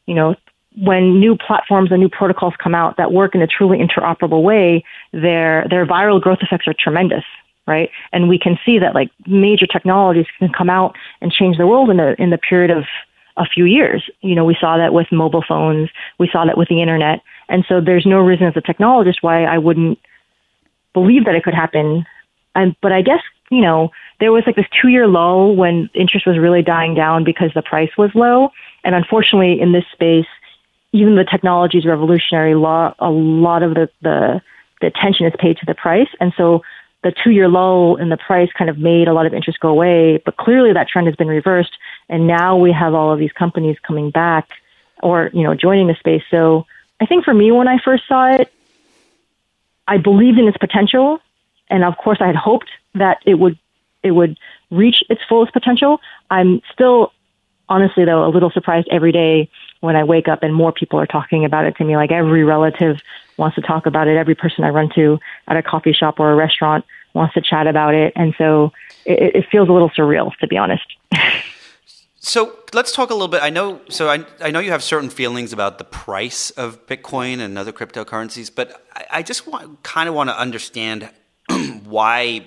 you 0.07 0.15
know, 0.15 0.37
when 0.77 1.21
new 1.21 1.37
platforms 1.37 1.91
and 1.91 2.01
new 2.01 2.09
protocols 2.09 2.55
come 2.63 2.75
out 2.75 2.97
that 2.97 3.13
work 3.13 3.35
in 3.35 3.43
a 3.43 3.47
truly 3.47 3.79
interoperable 3.79 4.43
way, 4.43 4.85
their 5.13 5.67
their 5.69 5.87
viral 5.87 6.21
growth 6.21 6.39
effects 6.41 6.67
are 6.67 6.75
tremendous, 6.79 7.25
right? 7.67 7.91
And 8.13 8.29
we 8.29 8.39
can 8.39 8.59
see 8.65 8.79
that 8.79 8.95
like 8.95 9.11
major 9.27 9.67
technologies 9.67 10.27
can 10.39 10.51
come 10.53 10.71
out 10.71 10.97
and 11.21 11.31
change 11.31 11.59
the 11.59 11.67
world 11.67 11.91
in 11.91 11.99
the 11.99 12.21
in 12.21 12.31
the 12.31 12.39
period 12.39 12.71
of 12.71 12.85
a 13.37 13.45
few 13.45 13.65
years. 13.65 14.09
You 14.21 14.35
know, 14.35 14.45
we 14.45 14.57
saw 14.61 14.77
that 14.79 14.93
with 14.93 15.11
mobile 15.11 15.45
phones, 15.47 15.91
we 16.19 16.29
saw 16.31 16.45
that 16.45 16.59
with 16.59 16.69
the 16.69 16.81
internet, 16.81 17.21
and 17.49 17.65
so 17.69 17.81
there's 17.81 18.07
no 18.07 18.19
reason 18.21 18.47
as 18.47 18.57
a 18.57 18.63
technologist 18.63 19.17
why 19.21 19.45
I 19.45 19.59
wouldn't 19.59 19.99
believe 20.95 21.25
that 21.27 21.35
it 21.35 21.45
could 21.45 21.55
happen. 21.55 22.07
And 22.55 22.75
but 22.81 22.93
I 22.93 23.03
guess 23.03 23.21
you 23.51 23.61
know 23.61 23.91
there 24.21 24.33
was 24.33 24.45
like 24.47 24.57
this 24.57 24.67
two 24.81 24.89
year 24.89 25.07
lull 25.07 25.55
when 25.55 25.91
interest 25.95 26.27
was 26.27 26.39
really 26.39 26.63
dying 26.63 26.95
down 26.95 27.25
because 27.25 27.51
the 27.55 27.63
price 27.63 27.91
was 27.99 28.11
low, 28.15 28.51
and 28.85 28.95
unfortunately 28.95 29.61
in 29.61 29.73
this 29.73 29.85
space 29.93 30.27
even 30.93 31.17
the 31.17 31.25
technology 31.25 31.79
is 31.79 31.87
revolutionary, 31.87 32.55
law, 32.55 32.95
a 32.99 33.11
lot 33.11 33.63
of 33.63 33.75
the, 33.75 33.89
the, 34.03 34.43
the 34.81 34.87
attention 34.87 35.27
is 35.27 35.33
paid 35.39 35.57
to 35.59 35.67
the 35.67 35.75
price. 35.75 36.09
And 36.21 36.33
so 36.37 36.63
the 37.03 37.13
two 37.13 37.31
year 37.31 37.49
lull 37.49 37.97
in 37.97 38.11
the 38.11 38.17
price 38.17 38.51
kind 38.57 38.69
of 38.69 38.79
made 38.79 39.09
a 39.09 39.15
lot 39.15 39.27
of 39.27 39.33
interest 39.33 39.59
go 39.61 39.69
away. 39.69 40.23
But 40.25 40.37
clearly 40.37 40.73
that 40.73 40.89
trend 40.89 41.07
has 41.07 41.17
been 41.17 41.29
reversed. 41.29 41.73
And 42.09 42.27
now 42.27 42.57
we 42.57 42.73
have 42.73 42.95
all 42.95 43.13
of 43.13 43.19
these 43.19 43.33
companies 43.33 43.77
coming 43.87 44.11
back 44.11 44.49
or, 45.03 45.31
you 45.33 45.43
know, 45.43 45.55
joining 45.55 45.89
the 45.89 45.95
space. 45.95 46.23
So 46.31 46.67
I 47.01 47.07
think 47.07 47.25
for 47.25 47.35
me, 47.35 47.51
when 47.51 47.69
I 47.69 47.79
first 47.79 48.05
saw 48.07 48.35
it, 48.35 48.53
I 49.89 49.97
believed 49.97 50.39
in 50.39 50.47
its 50.47 50.59
potential. 50.59 51.21
And 51.71 51.85
of 51.85 51.97
course 51.97 52.19
I 52.21 52.27
had 52.27 52.37
hoped 52.37 52.69
that 52.95 53.19
it 53.25 53.35
would, 53.35 53.59
it 54.03 54.11
would 54.11 54.39
reach 54.71 55.03
its 55.09 55.23
fullest 55.27 55.55
potential. 55.55 56.01
I'm 56.31 56.61
still 56.73 57.13
honestly 57.69 58.05
though 58.05 58.27
a 58.27 58.29
little 58.29 58.51
surprised 58.51 58.89
every 58.91 59.13
day 59.13 59.49
when 59.83 59.97
I 59.97 60.05
wake 60.05 60.29
up 60.29 60.43
and 60.43 60.55
more 60.55 60.73
people 60.73 60.99
are 60.99 61.07
talking 61.07 61.45
about 61.45 61.67
it 61.67 61.77
to 61.77 61.85
me. 61.85 61.97
Like 61.97 62.13
every 62.13 62.45
relative 62.45 62.99
wants 63.37 63.57
to 63.57 63.63
talk 63.63 63.85
about 63.85 64.07
it. 64.07 64.17
Every 64.17 64.37
person 64.37 64.65
I 64.65 64.69
run 64.69 64.91
to 64.95 65.19
at 65.49 65.57
a 65.57 65.63
coffee 65.63 65.93
shop 65.93 66.21
or 66.21 66.31
a 66.31 66.37
restaurant 66.37 66.85
wants 67.15 67.35
to 67.35 67.41
chat 67.43 67.67
about 67.67 67.93
it. 67.93 68.13
And 68.15 68.33
so 68.39 68.73
it, 69.05 69.35
it 69.35 69.47
feels 69.51 69.69
a 69.69 69.73
little 69.73 69.91
surreal, 69.91 70.35
to 70.37 70.47
be 70.47 70.57
honest. 70.57 70.85
So 72.25 72.57
let's 72.73 72.93
talk 72.93 73.11
a 73.11 73.15
little 73.15 73.27
bit. 73.27 73.43
I 73.43 73.51
know, 73.51 73.81
so 73.89 74.09
I, 74.09 74.25
I 74.41 74.53
know 74.53 74.61
you 74.61 74.71
have 74.71 74.85
certain 74.85 75.11
feelings 75.11 75.53
about 75.53 75.79
the 75.79 75.85
price 75.85 76.51
of 76.51 76.87
Bitcoin 76.87 77.41
and 77.41 77.59
other 77.59 77.73
cryptocurrencies, 77.73 78.49
but 78.55 78.87
I, 78.95 79.07
I 79.11 79.23
just 79.25 79.49
want, 79.49 79.83
kind 79.83 80.09
of 80.09 80.15
want 80.15 80.31
to 80.31 80.39
understand 80.39 81.11
why 81.83 82.47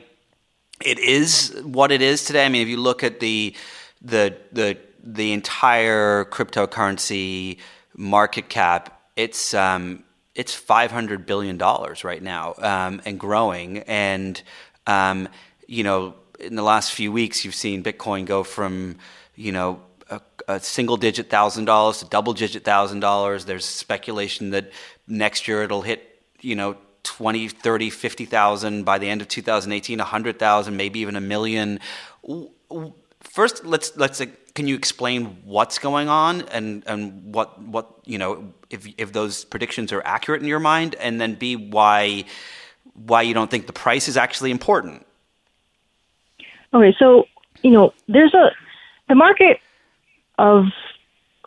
it 0.82 0.98
is 0.98 1.62
what 1.64 1.92
it 1.92 2.02
is 2.02 2.24
today. 2.24 2.46
I 2.46 2.50
mean, 2.50 2.62
if 2.62 2.70
you 2.70 2.78
look 2.78 3.04
at 3.04 3.20
the 3.20 3.54
the 4.02 4.38
the 4.54 4.78
the 5.06 5.34
entire 5.34 6.26
cryptocurrency 6.26 7.60
market 7.96 8.50
cap, 8.50 9.02
it's 9.16 9.54
um, 9.54 10.04
it's 10.34 10.54
five 10.54 10.92
hundred 10.92 11.26
billion 11.26 11.58
dollars 11.58 12.04
right 12.04 12.22
now 12.22 12.56
um, 12.58 13.02
and 13.06 13.20
growing. 13.20 13.80
And 13.80 14.42
um, 14.88 15.30
you 15.68 15.84
know, 15.84 16.16
in 16.40 16.56
the 16.56 16.64
last 16.64 16.92
few 16.92 17.12
weeks, 17.12 17.46
you've 17.46 17.56
seen 17.56 17.84
Bitcoin 17.84 18.26
go 18.26 18.44
from 18.44 18.98
you 19.36 19.52
know 19.52 19.82
a, 20.10 20.20
a 20.48 20.60
single 20.60 20.98
digit 20.98 21.30
thousand 21.30 21.66
dollars 21.66 22.00
to 22.00 22.06
double 22.06 22.34
digit 22.34 22.64
thousand 22.64 23.00
dollars. 23.00 23.46
There's 23.46 23.66
speculation 23.66 24.50
that 24.50 24.72
next 25.08 25.48
year 25.48 25.64
it'll 25.64 25.84
hit 25.84 26.20
you 26.42 26.56
know 26.56 26.78
20, 27.04 27.50
30, 27.50 27.92
50,000 27.92 28.84
by 28.84 28.98
the 28.98 29.08
end 29.08 29.22
of 29.22 29.28
2018, 29.28 30.00
100,000, 30.00 30.76
maybe 30.76 31.00
even 31.02 31.16
a 31.16 31.22
million. 31.22 31.80
First, 33.22 33.64
let's 33.64 33.96
let's 33.96 34.20
can 34.56 34.68
you 34.68 34.76
explain 34.76 35.38
what's 35.44 35.78
going 35.78 36.08
on 36.08 36.42
and, 36.44 36.84
and 36.88 37.34
what 37.34 37.62
what 37.62 37.92
you 38.06 38.18
know 38.18 38.54
if 38.70 38.88
if 38.98 39.12
those 39.12 39.46
predictions 39.46 39.92
are 39.92 40.02
accurate 40.06 40.42
in 40.42 40.48
your 40.48 40.60
mind, 40.60 40.96
and 40.96 41.22
then 41.22 41.36
b 41.36 41.56
why 41.56 42.24
why 42.94 43.22
you 43.22 43.34
don't 43.34 43.52
think 43.52 43.68
the 43.68 43.74
price 43.74 44.08
is 44.08 44.18
actually 44.18 44.52
important? 44.52 45.06
Okay, 46.74 46.96
so 46.98 47.26
you 47.62 47.72
know 47.72 47.94
there's 48.08 48.34
a 48.34 48.52
the 49.10 49.16
market 49.16 49.60
of 50.40 50.66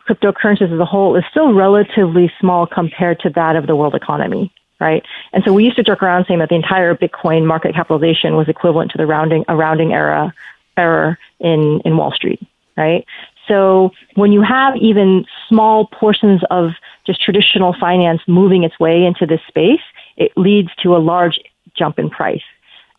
cryptocurrencies 0.07 0.73
as 0.73 0.79
a 0.79 0.85
whole 0.85 1.15
is 1.15 1.23
still 1.29 1.53
relatively 1.53 2.31
small 2.39 2.65
compared 2.65 3.19
to 3.19 3.29
that 3.31 3.55
of 3.55 3.67
the 3.67 3.75
world 3.75 3.93
economy, 3.93 4.51
right? 4.79 5.03
And 5.33 5.43
so 5.43 5.53
we 5.53 5.63
used 5.65 5.75
to 5.75 5.83
joke 5.83 6.01
around 6.01 6.25
saying 6.27 6.39
that 6.39 6.49
the 6.49 6.55
entire 6.55 6.95
Bitcoin 6.95 7.45
market 7.45 7.75
capitalization 7.75 8.35
was 8.35 8.47
equivalent 8.47 8.91
to 8.91 8.97
the 8.97 9.07
rounding 9.07 9.45
a 9.47 9.55
rounding 9.55 9.93
era 9.93 10.31
error 10.77 11.17
in 11.39 11.81
in 11.85 11.97
Wall 11.97 12.11
Street, 12.11 12.39
right? 12.79 13.05
So 13.47 13.91
when 14.15 14.31
you 14.31 14.41
have 14.41 14.75
even 14.77 15.25
small 15.47 15.87
portions 15.87 16.41
of 16.49 16.71
just 17.05 17.21
traditional 17.21 17.75
finance 17.79 18.21
moving 18.27 18.63
its 18.63 18.79
way 18.79 19.03
into 19.03 19.25
this 19.25 19.41
space, 19.47 19.81
it 20.17 20.31
leads 20.37 20.69
to 20.83 20.95
a 20.95 20.99
large 20.99 21.39
jump 21.75 21.99
in 21.99 22.09
price. 22.09 22.43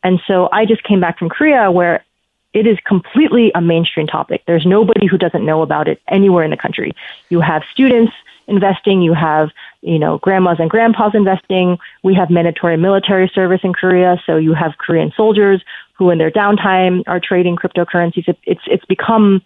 And 0.02 0.20
so 0.26 0.48
I 0.52 0.66
just 0.66 0.82
came 0.82 1.00
back 1.00 1.18
from 1.18 1.28
Korea 1.28 1.70
where 1.70 2.04
it 2.52 2.66
is 2.66 2.78
completely 2.84 3.52
a 3.54 3.60
mainstream 3.60 4.06
topic. 4.06 4.42
There's 4.46 4.66
nobody 4.66 5.06
who 5.06 5.16
doesn't 5.16 5.46
know 5.46 5.62
about 5.62 5.86
it 5.86 6.02
anywhere 6.08 6.44
in 6.44 6.50
the 6.50 6.56
country. 6.56 6.92
You 7.28 7.40
have 7.40 7.62
students 7.72 8.12
investing, 8.48 9.00
you 9.02 9.14
have, 9.14 9.50
you 9.82 9.98
know, 9.98 10.18
grandmas 10.18 10.58
and 10.58 10.68
grandpas 10.68 11.12
investing. 11.14 11.78
We 12.02 12.14
have 12.14 12.28
mandatory 12.28 12.76
military 12.76 13.30
service 13.32 13.60
in 13.62 13.72
Korea, 13.72 14.20
so 14.26 14.36
you 14.36 14.54
have 14.54 14.72
Korean 14.78 15.12
soldiers 15.16 15.62
who 15.92 16.10
in 16.10 16.18
their 16.18 16.30
downtime 16.30 17.04
are 17.06 17.20
trading 17.20 17.56
cryptocurrencies. 17.56 18.26
It, 18.26 18.38
it's 18.44 18.62
it's 18.66 18.84
become 18.86 19.42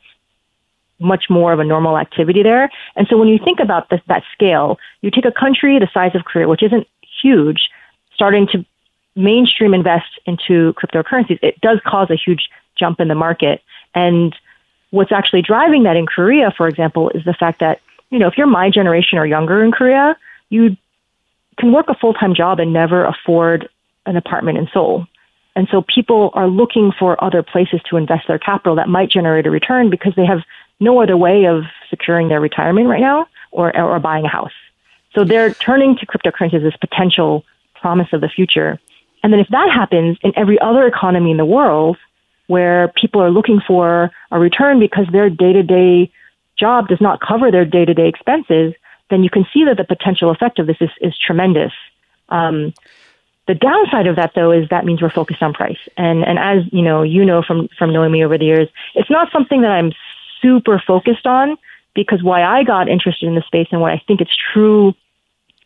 much 1.00 1.24
more 1.28 1.52
of 1.52 1.59
a 1.59 1.64
normal 1.64 1.98
activity 1.98 2.42
there. 2.42 2.70
And 2.96 3.07
so 3.09 3.16
when 3.16 3.28
you 3.28 3.38
think 3.42 3.61
about 3.61 3.90
this, 3.90 4.00
that 4.07 4.22
scale, 4.33 4.78
you 5.02 5.11
take 5.11 5.24
a 5.24 5.33
country 5.33 5.78
the 5.78 5.88
size 5.92 6.14
of 6.14 6.24
Korea, 6.24 6.48
which 6.48 6.62
isn't 6.62 6.87
huge, 7.22 7.68
starting 8.14 8.46
to 8.52 8.64
mainstream 9.16 9.74
invest 9.74 10.18
into 10.26 10.74
cryptocurrencies, 10.74 11.38
it 11.42 11.61
does 11.61 11.80
cause 11.85 12.11
a 12.11 12.16
huge 12.16 12.48
jump 12.76 13.00
in 13.00 13.09
the 13.09 13.14
market. 13.14 13.62
And 13.94 14.35
what's 14.90 15.12
actually 15.12 15.42
driving 15.42 15.85
that 15.85 15.96
in 15.96 16.07
Korea, 16.07 16.52
for 16.57 16.68
example, 16.68 17.11
is 17.11 17.24
the 17.24 17.35
fact 17.35 17.61
that, 17.61 17.80
you 18.11 18.18
know, 18.18 18.28
if 18.28 18.37
you're 18.37 18.46
my 18.46 18.70
generation 18.70 19.18
or 19.18 19.26
younger 19.26 19.64
in 19.64 19.72
Korea, 19.72 20.16
you 20.50 20.76
can 21.59 21.72
work 21.72 21.87
a 21.88 21.94
full 21.94 22.14
time 22.14 22.35
job 22.35 22.61
and 22.61 22.72
never 22.72 23.04
afford 23.04 23.68
an 24.07 24.16
apartment 24.16 24.59
in 24.59 24.68
Seoul. 24.72 25.07
And 25.57 25.68
so 25.70 25.83
people 25.83 26.30
are 26.35 26.48
looking 26.48 26.92
for 26.98 27.22
other 27.22 27.42
places 27.42 27.80
to 27.88 27.96
invest 27.96 28.26
their 28.26 28.38
capital 28.38 28.74
that 28.76 28.88
might 28.88 29.11
generate 29.11 29.46
a 29.46 29.50
return 29.50 29.88
because 29.88 30.12
they 30.16 30.26
have 30.26 30.40
no 30.80 31.00
other 31.02 31.16
way 31.16 31.46
of 31.46 31.64
securing 31.90 32.28
their 32.28 32.40
retirement 32.40 32.88
right 32.88 33.00
now 33.00 33.26
or, 33.50 33.76
or 33.76 33.98
buying 34.00 34.24
a 34.24 34.28
house. 34.28 34.52
So 35.14 35.24
they're 35.24 35.54
turning 35.54 35.96
to 35.98 36.06
cryptocurrencies 36.06 36.66
as 36.66 36.76
potential 36.80 37.44
promise 37.74 38.08
of 38.12 38.20
the 38.20 38.28
future. 38.28 38.80
And 39.22 39.32
then 39.32 39.40
if 39.40 39.48
that 39.48 39.70
happens 39.70 40.18
in 40.22 40.32
every 40.37 40.58
other 40.60 40.87
economy 40.87 41.30
in 41.30 41.37
the 41.37 41.44
world, 41.44 41.96
where 42.46 42.88
people 42.88 43.22
are 43.22 43.30
looking 43.30 43.60
for 43.66 44.10
a 44.30 44.38
return 44.38 44.78
because 44.78 45.06
their 45.10 45.30
day 45.30 45.52
to 45.52 45.62
day 45.62 46.10
job 46.58 46.88
does 46.88 47.00
not 47.00 47.20
cover 47.20 47.50
their 47.50 47.64
day 47.64 47.84
to 47.84 47.94
day 47.94 48.08
expenses, 48.08 48.74
then 49.10 49.22
you 49.22 49.30
can 49.30 49.46
see 49.52 49.64
that 49.64 49.76
the 49.76 49.84
potential 49.84 50.30
effect 50.30 50.58
of 50.58 50.66
this 50.66 50.76
is, 50.80 50.90
is 51.00 51.16
tremendous. 51.18 51.72
Um, 52.28 52.74
the 53.46 53.54
downside 53.54 54.06
of 54.06 54.16
that, 54.16 54.32
though, 54.34 54.52
is 54.52 54.68
that 54.70 54.84
means 54.84 55.02
we're 55.02 55.10
focused 55.10 55.42
on 55.42 55.52
price. 55.52 55.78
And 55.96 56.24
and 56.24 56.38
as 56.38 56.62
you 56.72 56.82
know, 56.82 57.02
you 57.02 57.24
know 57.24 57.42
from 57.42 57.68
from 57.78 57.92
knowing 57.92 58.10
me 58.10 58.24
over 58.24 58.38
the 58.38 58.46
years, 58.46 58.68
it's 58.94 59.10
not 59.10 59.30
something 59.32 59.60
that 59.62 59.70
I'm 59.70 59.92
super 60.44 60.83
focused 60.87 61.26
on 61.26 61.57
because 61.94 62.22
why 62.22 62.42
I 62.42 62.64
got 62.64 62.88
interested 62.88 63.26
in 63.26 63.35
the 63.35 63.42
space 63.42 63.68
and 63.70 63.80
what 63.80 63.92
I 63.92 64.02
think 64.07 64.20
its 64.20 64.37
true 64.52 64.94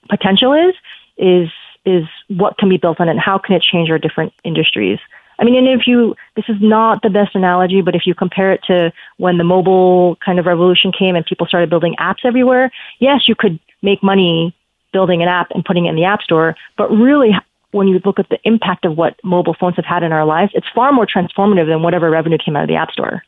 potential 0.08 0.52
is 0.52 0.74
is 1.16 1.48
is 1.84 2.04
what 2.28 2.58
can 2.58 2.68
be 2.68 2.76
built 2.76 3.00
on 3.00 3.08
it 3.08 3.12
and 3.12 3.20
how 3.20 3.38
can 3.38 3.56
it 3.56 3.62
change 3.62 3.90
our 3.90 3.98
different 3.98 4.32
industries. 4.44 4.98
I 5.38 5.44
mean, 5.44 5.56
and 5.56 5.80
if 5.80 5.86
you, 5.86 6.16
this 6.34 6.44
is 6.48 6.56
not 6.60 7.02
the 7.02 7.10
best 7.10 7.34
analogy, 7.34 7.80
but 7.80 7.94
if 7.94 8.06
you 8.06 8.14
compare 8.14 8.52
it 8.52 8.62
to 8.64 8.92
when 9.16 9.38
the 9.38 9.44
mobile 9.44 10.16
kind 10.16 10.38
of 10.38 10.46
revolution 10.46 10.92
came 10.92 11.14
and 11.14 11.24
people 11.24 11.46
started 11.46 11.70
building 11.70 11.94
apps 11.98 12.24
everywhere, 12.24 12.70
yes, 12.98 13.28
you 13.28 13.34
could 13.34 13.58
make 13.80 14.02
money 14.02 14.54
building 14.92 15.22
an 15.22 15.28
app 15.28 15.50
and 15.52 15.64
putting 15.64 15.86
it 15.86 15.90
in 15.90 15.96
the 15.96 16.04
app 16.04 16.22
store, 16.22 16.56
but 16.76 16.90
really 16.90 17.30
when 17.70 17.86
you 17.86 18.00
look 18.04 18.18
at 18.18 18.28
the 18.28 18.38
impact 18.44 18.84
of 18.84 18.96
what 18.96 19.14
mobile 19.22 19.54
phones 19.58 19.76
have 19.76 19.84
had 19.84 20.02
in 20.02 20.12
our 20.12 20.24
lives, 20.24 20.52
it's 20.54 20.66
far 20.74 20.92
more 20.92 21.06
transformative 21.06 21.66
than 21.66 21.82
whatever 21.82 22.10
revenue 22.10 22.38
came 22.38 22.56
out 22.56 22.62
of 22.62 22.68
the 22.68 22.76
app 22.76 22.90
store. 22.90 23.22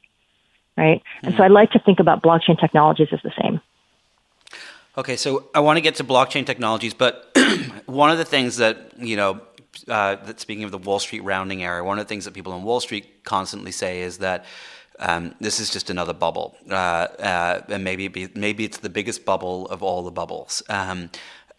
Right? 0.76 0.98
Mm-hmm. 0.98 1.26
And 1.26 1.36
so 1.36 1.42
I 1.42 1.48
like 1.48 1.70
to 1.72 1.78
think 1.78 2.00
about 2.00 2.22
blockchain 2.22 2.58
technologies 2.58 3.08
as 3.12 3.20
the 3.22 3.32
same. 3.40 3.60
Okay, 4.98 5.16
so 5.16 5.48
I 5.54 5.60
want 5.60 5.76
to 5.76 5.80
get 5.80 5.96
to 5.96 6.04
blockchain 6.04 6.44
technologies, 6.44 6.94
but 6.94 7.30
one 7.86 8.10
of 8.10 8.18
the 8.18 8.24
things 8.24 8.56
that, 8.56 8.92
you 8.98 9.16
know, 9.16 9.40
uh, 9.88 10.16
that 10.16 10.40
speaking 10.40 10.64
of 10.64 10.72
the 10.72 10.78
Wall 10.78 10.98
Street 10.98 11.20
rounding 11.20 11.62
error, 11.62 11.84
one 11.84 11.98
of 11.98 12.04
the 12.04 12.08
things 12.08 12.24
that 12.24 12.34
people 12.34 12.52
on 12.52 12.64
Wall 12.64 12.80
Street 12.80 13.24
constantly 13.24 13.70
say 13.70 14.00
is 14.00 14.18
that 14.18 14.44
um, 14.98 15.34
this 15.40 15.60
is 15.60 15.70
just 15.70 15.90
another 15.90 16.12
bubble, 16.12 16.56
uh, 16.68 16.74
uh, 16.74 17.62
and 17.68 17.84
maybe 17.84 18.04
it 18.06 18.12
be, 18.12 18.28
maybe 18.34 18.64
it's 18.64 18.78
the 18.78 18.90
biggest 18.90 19.24
bubble 19.24 19.66
of 19.68 19.82
all 19.82 20.02
the 20.02 20.10
bubbles. 20.10 20.62
Um, 20.68 21.10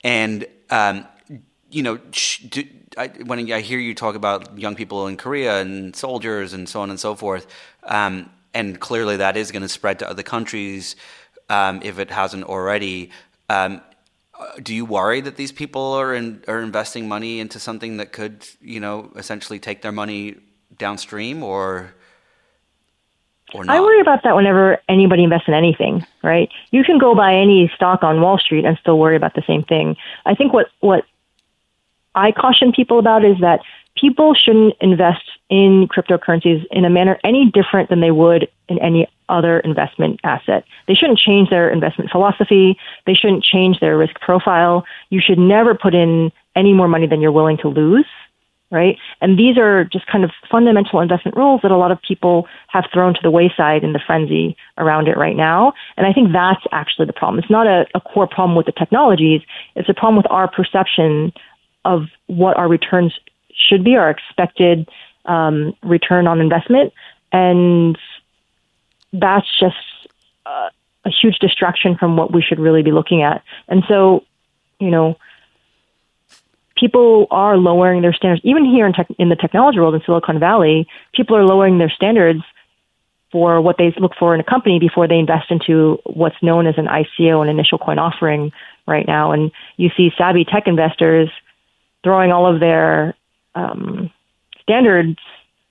and 0.04 0.46
um, 0.70 1.08
you 1.72 1.82
know, 1.82 1.98
do, 2.50 2.64
I, 2.98 3.08
when 3.26 3.52
I 3.52 3.62
hear 3.62 3.80
you 3.80 3.96
talk 3.96 4.16
about 4.16 4.58
young 4.60 4.76
people 4.76 5.08
in 5.08 5.18
Korea 5.18 5.62
and 5.62 5.96
soldiers 5.96 6.54
and 6.54 6.68
so 6.68 6.82
on 6.82 6.90
and 6.90 7.00
so 7.00 7.16
forth, 7.16 7.48
um, 7.84 8.30
and 8.54 8.80
clearly 8.80 9.18
that 9.18 9.38
is 9.38 9.52
going 9.52 9.62
to 9.62 9.70
spread 9.70 10.00
to 10.00 10.10
other 10.10 10.24
countries 10.24 10.96
um, 11.50 11.82
if 11.84 12.00
it 12.00 12.12
hasn't 12.12 12.44
already. 12.46 13.12
Um, 13.50 13.82
do 14.64 14.74
you 14.74 14.86
worry 14.86 15.22
that 15.22 15.36
these 15.36 15.52
people 15.52 15.94
are 15.94 16.14
in, 16.16 16.44
are 16.48 16.62
investing 16.62 17.08
money 17.08 17.40
into 17.40 17.60
something 17.60 17.98
that 17.98 18.12
could, 18.12 18.48
you 18.62 18.80
know, 18.80 19.12
essentially 19.16 19.60
take 19.60 19.82
their 19.82 19.92
money 19.92 20.36
downstream, 20.78 21.44
or 21.44 21.94
or 23.54 23.66
not? 23.66 23.76
I 23.76 23.82
worry 23.82 24.02
about 24.02 24.24
that 24.24 24.36
whenever 24.36 24.80
anybody 24.90 25.24
invests 25.24 25.48
in 25.48 25.54
anything. 25.54 26.06
Right? 26.24 26.50
You 26.72 26.84
can 26.84 26.98
go 26.98 27.14
buy 27.14 27.34
any 27.36 27.72
stock 27.76 28.04
on 28.04 28.22
Wall 28.22 28.40
Street 28.40 28.66
and 28.66 28.78
still 28.80 28.98
worry 28.98 29.16
about 29.16 29.36
the 29.36 29.44
same 29.46 29.64
thing. 29.64 29.96
I 30.26 30.34
think 30.34 30.54
what 30.54 30.68
what 30.80 31.06
I 32.16 32.32
caution 32.32 32.72
people 32.72 33.00
about 33.00 33.24
is 33.24 33.38
that 33.42 33.62
people 33.96 34.34
shouldn't 34.34 34.76
invest 34.82 35.24
in 35.50 35.88
cryptocurrencies 35.88 36.66
in 36.72 36.86
a 36.86 36.90
manner 36.90 37.20
any 37.24 37.52
different 37.52 37.90
than 37.90 38.02
they 38.02 38.12
would 38.12 38.48
in 38.70 38.80
any 38.80 39.08
other 39.30 39.60
investment 39.60 40.20
asset. 40.24 40.64
They 40.88 40.94
shouldn't 40.94 41.20
change 41.20 41.50
their 41.50 41.70
investment 41.70 42.12
philosophy. 42.12 42.78
They 43.06 43.14
shouldn't 43.14 43.44
change 43.44 43.80
their 43.80 43.98
risk 43.98 44.20
profile. 44.20 44.86
You 45.10 45.22
should 45.22 45.40
never 45.40 45.76
put 45.76 45.94
in 45.94 46.32
any 46.56 46.74
more 46.74 46.88
money 46.88 47.08
than 47.08 47.22
you're 47.22 47.32
willing 47.32 47.58
to 47.58 47.70
lose, 47.70 48.06
right? 48.72 48.98
And 49.22 49.38
these 49.38 49.58
are 49.58 49.86
just 49.86 50.06
kind 50.08 50.24
of 50.24 50.32
fundamental 50.50 51.00
investment 51.00 51.38
rules 51.38 51.62
that 51.64 51.72
a 51.72 51.78
lot 51.78 51.92
of 51.92 52.02
people 52.02 52.48
have 52.68 52.86
thrown 52.94 53.14
to 53.14 53.20
the 53.22 53.32
wayside 53.32 53.84
in 53.84 53.94
the 53.94 54.02
frenzy 54.06 54.56
around 54.78 55.08
it 55.08 55.18
right 55.18 55.36
now. 55.36 55.74
And 55.98 56.06
I 56.06 56.14
think 56.14 56.32
that's 56.34 56.64
actually 56.72 57.06
the 57.06 57.14
problem. 57.14 57.40
It's 57.40 57.52
not 57.52 57.68
a, 57.68 57.86
a 57.96 58.02
core 58.02 58.28
problem 58.28 58.56
with 58.56 58.66
the 58.66 58.74
technologies. 58.74 59.42
It's 59.76 59.90
a 59.90 59.94
problem 59.94 60.18
with 60.18 60.30
our 60.30 60.50
perception 60.50 61.32
of 61.86 62.04
what 62.28 62.58
our 62.58 62.68
returns 62.68 63.18
should 63.68 63.84
be, 63.84 63.96
our 63.96 64.10
expected 64.10 64.90
um, 65.26 65.74
return 65.84 66.28
on 66.28 66.42
investment, 66.42 66.94
and 67.32 67.98
that's 69.14 69.48
just 69.60 69.76
uh, 70.46 70.70
a 71.06 71.10
huge 71.10 71.38
distraction 71.40 71.96
from 71.98 72.18
what 72.18 72.34
we 72.34 72.42
should 72.42 72.60
really 72.60 72.84
be 72.84 72.92
looking 72.92 73.22
at. 73.22 73.44
And 73.68 73.84
so, 73.88 74.24
you 74.80 74.90
know, 74.90 75.18
people 76.76 77.28
are 77.32 77.58
lowering 77.58 78.02
their 78.02 78.14
standards. 78.14 78.42
Even 78.44 78.66
here 78.66 78.86
in, 78.86 78.94
tech, 78.94 79.08
in 79.20 79.30
the 79.30 79.36
technology 79.36 79.80
world 79.80 79.96
in 79.96 80.02
Silicon 80.06 80.40
Valley, 80.40 80.88
people 81.14 81.36
are 81.36 81.46
lowering 81.46 81.78
their 81.78 81.90
standards 81.90 82.42
for 83.32 83.62
what 83.62 83.78
they 83.78 83.94
look 83.98 84.14
for 84.20 84.34
in 84.34 84.42
a 84.42 84.44
company 84.44 84.78
before 84.80 85.08
they 85.08 85.18
invest 85.18 85.52
into 85.52 86.00
what's 86.06 86.36
known 86.42 86.68
as 86.68 86.76
an 86.78 86.88
ICO, 86.88 87.42
an 87.42 87.48
initial 87.48 87.78
coin 87.78 87.98
offering, 87.98 88.52
right 88.88 89.08
now. 89.08 89.32
And 89.32 89.52
you 89.78 89.90
see 89.96 90.12
savvy 90.18 90.46
tech 90.46 90.68
investors 90.68 91.30
throwing 92.04 92.32
all 92.32 92.52
of 92.52 92.60
their 92.60 93.16
um, 93.56 94.12
standards 94.62 95.18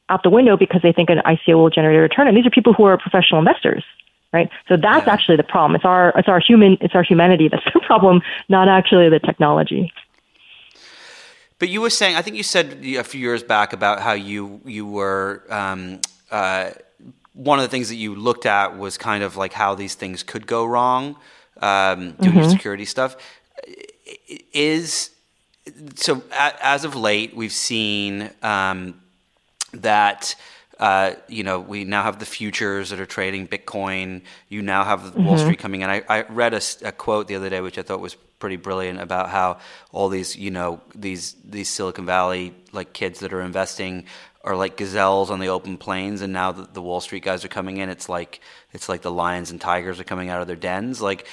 out 0.08 0.22
the 0.22 0.30
window 0.30 0.56
because 0.56 0.82
they 0.82 0.92
think 0.92 1.08
an 1.08 1.18
ICO 1.24 1.54
will 1.54 1.70
generate 1.70 1.96
a 1.96 2.00
return. 2.00 2.28
And 2.28 2.36
these 2.36 2.46
are 2.46 2.50
people 2.50 2.72
who 2.72 2.84
are 2.84 2.98
professional 2.98 3.38
investors, 3.38 3.84
right? 4.32 4.50
So 4.68 4.76
that's 4.76 5.06
yeah. 5.06 5.12
actually 5.12 5.36
the 5.36 5.44
problem. 5.44 5.76
It's 5.76 5.84
our 5.84 6.12
it's 6.16 6.28
our 6.28 6.40
human 6.40 6.76
it's 6.80 6.94
our 6.94 7.02
humanity 7.02 7.48
that's 7.48 7.64
the 7.74 7.80
problem, 7.80 8.22
not 8.48 8.68
actually 8.68 9.08
the 9.08 9.20
technology. 9.20 9.92
But 11.58 11.68
you 11.68 11.82
were 11.82 11.90
saying, 11.90 12.16
I 12.16 12.22
think 12.22 12.36
you 12.36 12.42
said 12.42 12.82
a 12.82 13.04
few 13.04 13.20
years 13.20 13.42
back 13.42 13.72
about 13.72 14.00
how 14.00 14.12
you 14.12 14.60
you 14.64 14.86
were 14.86 15.44
um, 15.50 16.00
uh, 16.30 16.70
one 17.34 17.58
of 17.58 17.62
the 17.62 17.68
things 17.68 17.88
that 17.88 17.96
you 17.96 18.14
looked 18.14 18.46
at 18.46 18.76
was 18.76 18.98
kind 18.98 19.22
of 19.22 19.36
like 19.36 19.52
how 19.52 19.74
these 19.74 19.94
things 19.94 20.22
could 20.22 20.46
go 20.46 20.64
wrong, 20.64 21.16
um, 21.60 22.12
doing 22.20 22.36
mm-hmm. 22.36 22.50
security 22.50 22.84
stuff. 22.84 23.16
Is 24.52 25.10
so 25.94 26.22
as 26.32 26.84
of 26.84 26.96
late, 26.96 27.34
we've 27.34 27.52
seen 27.52 28.30
um, 28.42 29.00
that. 29.72 30.34
Uh, 30.78 31.14
you 31.28 31.44
know, 31.44 31.60
we 31.60 31.84
now 31.84 32.02
have 32.02 32.18
the 32.20 32.24
futures 32.24 32.88
that 32.88 32.98
are 32.98 33.04
trading 33.04 33.46
Bitcoin. 33.46 34.22
You 34.48 34.62
now 34.62 34.82
have 34.82 35.00
mm-hmm. 35.00 35.26
Wall 35.26 35.36
Street 35.36 35.58
coming 35.58 35.82
in. 35.82 35.90
I, 35.90 36.02
I 36.08 36.22
read 36.22 36.54
a, 36.54 36.62
a, 36.82 36.90
quote 36.90 37.28
the 37.28 37.34
other 37.34 37.50
day, 37.50 37.60
which 37.60 37.76
I 37.76 37.82
thought 37.82 38.00
was 38.00 38.14
pretty 38.38 38.56
brilliant, 38.56 38.98
about 38.98 39.28
how 39.28 39.58
all 39.92 40.08
these, 40.08 40.36
you 40.36 40.50
know, 40.50 40.80
these 40.94 41.34
these 41.44 41.68
Silicon 41.68 42.06
Valley 42.06 42.54
like 42.72 42.94
kids 42.94 43.20
that 43.20 43.34
are 43.34 43.42
investing 43.42 44.06
are 44.42 44.56
like 44.56 44.76
gazelles 44.76 45.30
on 45.30 45.38
the 45.38 45.48
open 45.48 45.76
plains, 45.76 46.22
and 46.22 46.32
now 46.32 46.50
that 46.52 46.72
the 46.72 46.80
Wall 46.80 47.00
Street 47.00 47.22
guys 47.22 47.44
are 47.44 47.48
coming 47.48 47.76
in, 47.76 47.90
it's 47.90 48.08
like 48.08 48.40
it's 48.72 48.88
like 48.88 49.02
the 49.02 49.10
lions 49.10 49.50
and 49.50 49.60
tigers 49.60 50.00
are 50.00 50.04
coming 50.04 50.30
out 50.30 50.40
of 50.40 50.46
their 50.46 50.56
dens. 50.56 51.02
Like, 51.02 51.26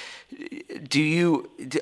do 0.88 1.00
you, 1.00 1.50
do, 1.66 1.78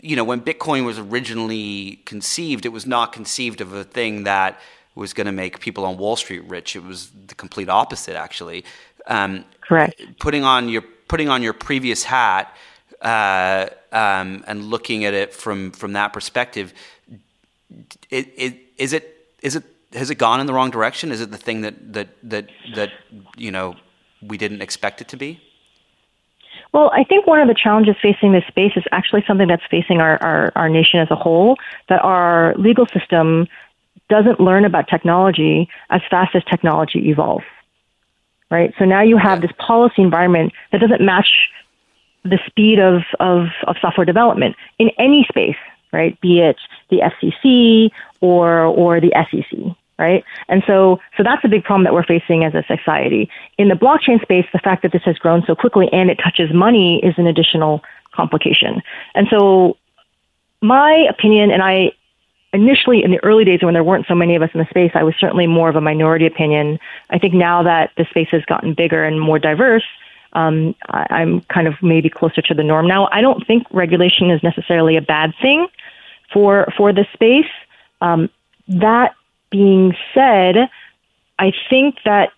you 0.00 0.14
know, 0.14 0.24
when 0.24 0.42
Bitcoin 0.42 0.84
was 0.84 0.98
originally 0.98 2.02
conceived, 2.04 2.66
it 2.66 2.70
was 2.70 2.86
not 2.86 3.12
conceived 3.12 3.60
of 3.62 3.72
a 3.72 3.84
thing 3.84 4.24
that 4.24 4.60
was 4.94 5.14
going 5.14 5.26
to 5.26 5.32
make 5.32 5.60
people 5.60 5.86
on 5.86 5.96
Wall 5.96 6.16
Street 6.16 6.44
rich. 6.48 6.76
It 6.76 6.82
was 6.82 7.10
the 7.28 7.34
complete 7.34 7.68
opposite, 7.68 8.16
actually. 8.16 8.64
Um, 9.06 9.44
Correct. 9.62 10.02
Putting 10.18 10.44
on 10.44 10.68
your 10.68 10.82
putting 10.82 11.30
on 11.30 11.42
your 11.42 11.54
previous 11.54 12.04
hat 12.04 12.54
uh, 13.00 13.68
um, 13.90 14.44
and 14.46 14.64
looking 14.64 15.04
at 15.06 15.14
it 15.14 15.32
from 15.32 15.70
from 15.70 15.94
that 15.94 16.12
perspective, 16.12 16.74
it, 18.10 18.32
it, 18.36 18.56
is 18.76 18.92
it 18.92 19.32
is 19.40 19.56
it 19.56 19.64
has 19.92 20.10
it 20.10 20.16
gone 20.16 20.40
in 20.40 20.46
the 20.46 20.52
wrong 20.52 20.70
direction? 20.70 21.10
Is 21.10 21.20
it 21.20 21.30
the 21.30 21.38
thing 21.38 21.62
that 21.62 21.92
that 21.92 22.08
that 22.22 22.48
that 22.74 22.92
you 23.36 23.50
know 23.50 23.76
we 24.22 24.36
didn't 24.36 24.62
expect 24.62 25.00
it 25.00 25.08
to 25.08 25.16
be? 25.16 25.40
Well, 26.72 26.90
I 26.92 27.04
think 27.04 27.26
one 27.26 27.40
of 27.40 27.48
the 27.48 27.54
challenges 27.54 27.96
facing 28.02 28.32
this 28.32 28.44
space 28.46 28.72
is 28.76 28.84
actually 28.92 29.24
something 29.26 29.48
that's 29.48 29.62
facing 29.70 30.00
our, 30.00 30.22
our, 30.22 30.52
our 30.54 30.68
nation 30.68 31.00
as 31.00 31.10
a 31.10 31.16
whole, 31.16 31.56
that 31.88 32.02
our 32.02 32.54
legal 32.56 32.86
system 32.86 33.46
doesn't 34.10 34.38
learn 34.38 34.64
about 34.64 34.86
technology 34.88 35.68
as 35.90 36.02
fast 36.10 36.34
as 36.34 36.42
technology 36.44 37.08
evolves. 37.08 37.44
Right? 38.50 38.72
So 38.78 38.84
now 38.84 39.02
you 39.02 39.16
have 39.18 39.40
this 39.40 39.50
policy 39.58 40.02
environment 40.02 40.52
that 40.72 40.80
doesn't 40.80 41.00
match 41.00 41.48
the 42.24 42.38
speed 42.46 42.78
of, 42.78 43.02
of, 43.20 43.46
of 43.66 43.76
software 43.80 44.04
development 44.04 44.56
in 44.78 44.90
any 44.98 45.26
space, 45.28 45.56
right? 45.92 46.20
Be 46.20 46.40
it 46.40 46.56
the 46.90 47.00
FCC 47.00 47.90
or, 48.20 48.64
or 48.64 49.00
the 49.00 49.12
SEC 49.30 49.76
right? 49.98 50.24
And 50.48 50.62
so, 50.64 51.00
so 51.16 51.24
that's 51.24 51.44
a 51.44 51.48
big 51.48 51.64
problem 51.64 51.84
that 51.84 51.92
we're 51.92 52.04
facing 52.04 52.44
as 52.44 52.54
a 52.54 52.62
society. 52.68 53.28
In 53.58 53.68
the 53.68 53.74
blockchain 53.74 54.22
space, 54.22 54.46
the 54.52 54.60
fact 54.60 54.82
that 54.82 54.92
this 54.92 55.02
has 55.04 55.18
grown 55.18 55.42
so 55.44 55.56
quickly 55.56 55.88
and 55.92 56.08
it 56.08 56.20
touches 56.22 56.52
money 56.54 57.04
is 57.04 57.14
an 57.18 57.26
additional 57.26 57.82
complication. 58.12 58.80
And 59.14 59.26
so, 59.28 59.76
my 60.60 61.06
opinion, 61.10 61.50
and 61.50 61.62
I 61.62 61.92
initially 62.52 63.02
in 63.04 63.10
the 63.10 63.22
early 63.22 63.44
days 63.44 63.60
when 63.62 63.74
there 63.74 63.84
weren't 63.84 64.06
so 64.06 64.14
many 64.14 64.34
of 64.34 64.42
us 64.42 64.50
in 64.54 64.60
the 64.60 64.66
space, 64.70 64.92
I 64.94 65.02
was 65.02 65.14
certainly 65.18 65.46
more 65.46 65.68
of 65.68 65.76
a 65.76 65.80
minority 65.80 66.26
opinion. 66.26 66.78
I 67.10 67.18
think 67.18 67.34
now 67.34 67.62
that 67.62 67.90
the 67.96 68.06
space 68.10 68.28
has 68.30 68.44
gotten 68.46 68.74
bigger 68.74 69.04
and 69.04 69.20
more 69.20 69.38
diverse, 69.38 69.84
um, 70.38 70.74
I, 70.88 71.22
am 71.22 71.40
kind 71.52 71.66
of 71.66 71.74
maybe 71.82 72.08
closer 72.08 72.40
to 72.42 72.54
the 72.54 72.62
norm 72.62 72.86
now. 72.86 73.08
I 73.10 73.20
don't 73.20 73.44
think 73.44 73.66
regulation 73.72 74.30
is 74.30 74.40
necessarily 74.42 74.96
a 74.96 75.02
bad 75.02 75.34
thing 75.42 75.66
for 76.32 76.72
for 76.76 76.92
this 76.92 77.08
space. 77.12 77.50
Um, 78.00 78.30
that 78.68 79.14
being 79.50 79.96
said, 80.14 80.70
I 81.40 81.52
think 81.68 81.96
that 82.04 82.30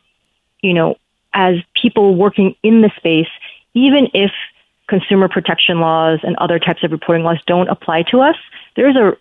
you 0.63 0.73
know, 0.73 0.97
as 1.35 1.57
people 1.75 2.15
working 2.15 2.55
in 2.63 2.81
the 2.81 2.91
space, 2.97 3.29
even 3.75 4.09
if 4.15 4.31
consumer 4.87 5.29
protection 5.29 5.81
laws 5.81 6.21
and 6.23 6.37
other 6.37 6.59
types 6.59 6.83
of 6.83 6.93
reporting 6.93 7.23
laws 7.23 7.39
don't 7.47 7.69
apply 7.69 8.03
to 8.05 8.21
us, 8.21 8.37
there's 8.77 8.97
a 8.97 9.15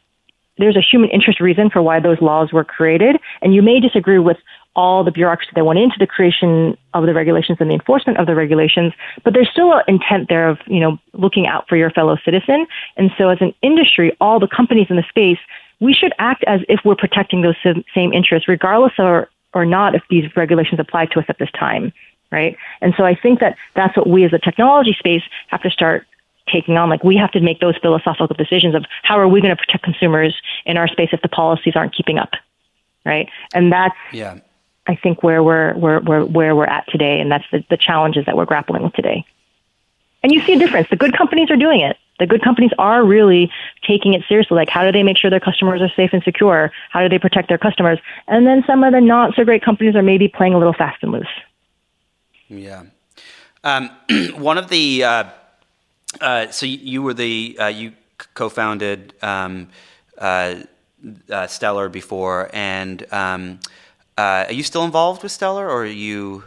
there's 0.58 0.78
a 0.78 0.82
human 0.82 1.10
interest 1.10 1.42
reason 1.42 1.70
for 1.70 1.82
why 1.82 2.00
those 2.00 2.22
laws 2.22 2.54
were 2.54 2.64
created, 2.64 3.18
and 3.42 3.54
you 3.54 3.62
may 3.62 3.82
disagree 3.82 4.20
with 4.20 4.38
all 4.76 5.04
the 5.04 5.12
bureaucracy 5.12 5.52
that 5.56 5.66
went 5.66 5.80
into 5.80 5.96
the 6.00 6.08
creation 6.08 6.78
of 6.94 7.06
the 7.06 7.14
regulations 7.14 7.58
and 7.60 7.70
the 7.70 7.74
enforcement 7.74 8.18
of 8.18 8.28
the 8.28 8.36
regulations, 8.36 8.94
but 9.24 9.34
there's 9.34 9.50
still 9.52 9.74
an 9.74 9.84
intent 9.88 10.30
there 10.30 10.48
of, 10.48 10.58
you 10.68 10.80
know, 10.80 10.98
looking 11.14 11.48
out 11.48 11.68
for 11.68 11.76
your 11.76 11.90
fellow 11.90 12.18
citizen. 12.24 12.66
And 12.96 13.12
so 13.18 13.30
as 13.30 13.40
an 13.42 13.54
industry, 13.62 14.16
all 14.22 14.40
the 14.40 14.48
companies 14.48 14.88
in 14.90 14.96
the 14.96 15.04
space, 15.10 15.40
we 15.80 15.94
should 15.94 16.14
act 16.20 16.44
as 16.46 16.62
if 16.70 16.82
we're 16.86 16.96
protecting 16.96 17.42
those 17.42 17.56
same 17.64 18.14
interests, 18.14 18.48
regardless 18.48 18.94
or, 18.98 19.30
or 19.54 19.66
not 19.66 19.96
if 19.96 20.04
these 20.10 20.26
regulations 20.36 20.80
apply 20.80 21.08
to 21.08 21.20
us 21.20 21.26
at 21.30 21.40
this 21.40 21.52
time, 21.52 21.92
right? 22.32 22.56
And 22.82 22.94
so 22.98 23.04
I 23.04 23.16
think 23.16 23.40
that 23.40 23.56
that's 23.76 23.98
what 23.98 24.08
we 24.08 24.24
as 24.24 24.34
a 24.34 24.40
technology 24.40 24.96
space 24.98 25.24
have 25.48 25.62
to 25.64 25.70
start 25.70 26.06
taking 26.52 26.78
on. 26.78 26.90
Like 26.90 27.04
we 27.04 27.16
have 27.16 27.32
to 27.32 27.40
make 27.40 27.60
those 27.60 27.78
philosophical 27.82 28.36
decisions 28.36 28.76
of 28.76 28.86
how 29.04 29.20
are 29.20 29.28
we 29.28 29.42
going 29.42 29.56
to 29.56 29.62
protect 29.62 29.84
consumers 29.84 30.36
in 30.66 30.78
our 30.78 30.88
space 30.88 31.10
if 31.12 31.22
the 31.22 31.30
policies 31.30 31.76
aren't 31.76 31.96
keeping 31.96 32.18
up, 32.18 32.32
right? 33.06 33.30
And 33.54 33.72
that's 33.72 33.96
yeah. 34.12 34.40
I 34.88 34.96
think 34.96 35.24
where 35.24 35.44
we're, 35.44 35.74
where, 35.76 36.00
where, 36.00 36.26
where 36.26 36.56
we're 36.56 36.66
at 36.66 36.88
today, 36.90 37.20
and 37.20 37.32
that's 37.32 37.46
the, 37.52 37.64
the 37.70 37.78
challenges 37.78 38.26
that 38.26 38.36
we're 38.36 38.46
grappling 38.46 38.84
with 38.84 38.94
today. 38.94 39.26
And 40.24 40.32
you 40.34 40.42
see 40.42 40.54
a 40.54 40.60
difference. 40.60 40.90
The 40.90 40.96
good 40.96 41.18
companies 41.18 41.50
are 41.50 41.56
doing 41.56 41.82
it. 41.82 41.98
The 42.20 42.28
good 42.28 42.44
companies 42.44 42.72
are 42.78 43.06
really 43.06 43.50
taking 43.88 44.14
it 44.14 44.24
seriously. 44.28 44.56
Like, 44.56 44.70
how 44.70 44.84
do 44.84 44.92
they 44.92 45.04
make 45.04 45.18
sure 45.18 45.30
their 45.30 45.40
customers 45.40 45.82
are 45.82 45.92
safe 45.96 46.10
and 46.12 46.22
secure? 46.24 46.72
How 46.90 47.02
do 47.02 47.08
they 47.08 47.20
protect 47.20 47.48
their 47.48 47.58
customers? 47.58 48.00
And 48.28 48.46
then 48.46 48.64
some 48.68 48.84
of 48.84 48.92
the 48.92 49.00
not 49.00 49.36
so 49.36 49.46
great 49.46 49.64
companies 49.64 49.96
are 49.96 50.04
maybe 50.04 50.28
playing 50.28 50.54
a 50.54 50.58
little 50.58 50.74
fast 50.74 51.02
and 51.02 51.14
loose. 51.14 51.28
Yeah. 52.50 52.84
Um, 53.64 53.90
one 54.36 54.58
of 54.58 54.68
the, 54.68 55.04
uh, 55.06 55.24
uh, 56.20 56.52
so 56.52 56.66
you, 56.66 57.02
were 57.02 57.14
the, 57.14 57.58
uh, 57.58 57.68
you 57.68 57.94
co 58.34 58.50
founded 58.50 59.14
um, 59.22 59.70
uh, 60.18 60.56
uh, 61.30 61.48
Stellar 61.48 61.88
before, 61.88 62.50
and 62.52 63.06
um, 63.14 63.60
uh, 64.20 64.46
are 64.48 64.54
you 64.54 64.64
still 64.64 64.84
involved 64.84 65.24
with 65.24 65.32
Stellar, 65.32 65.66
or 65.70 65.84
are 65.84 65.86
you? 65.86 66.44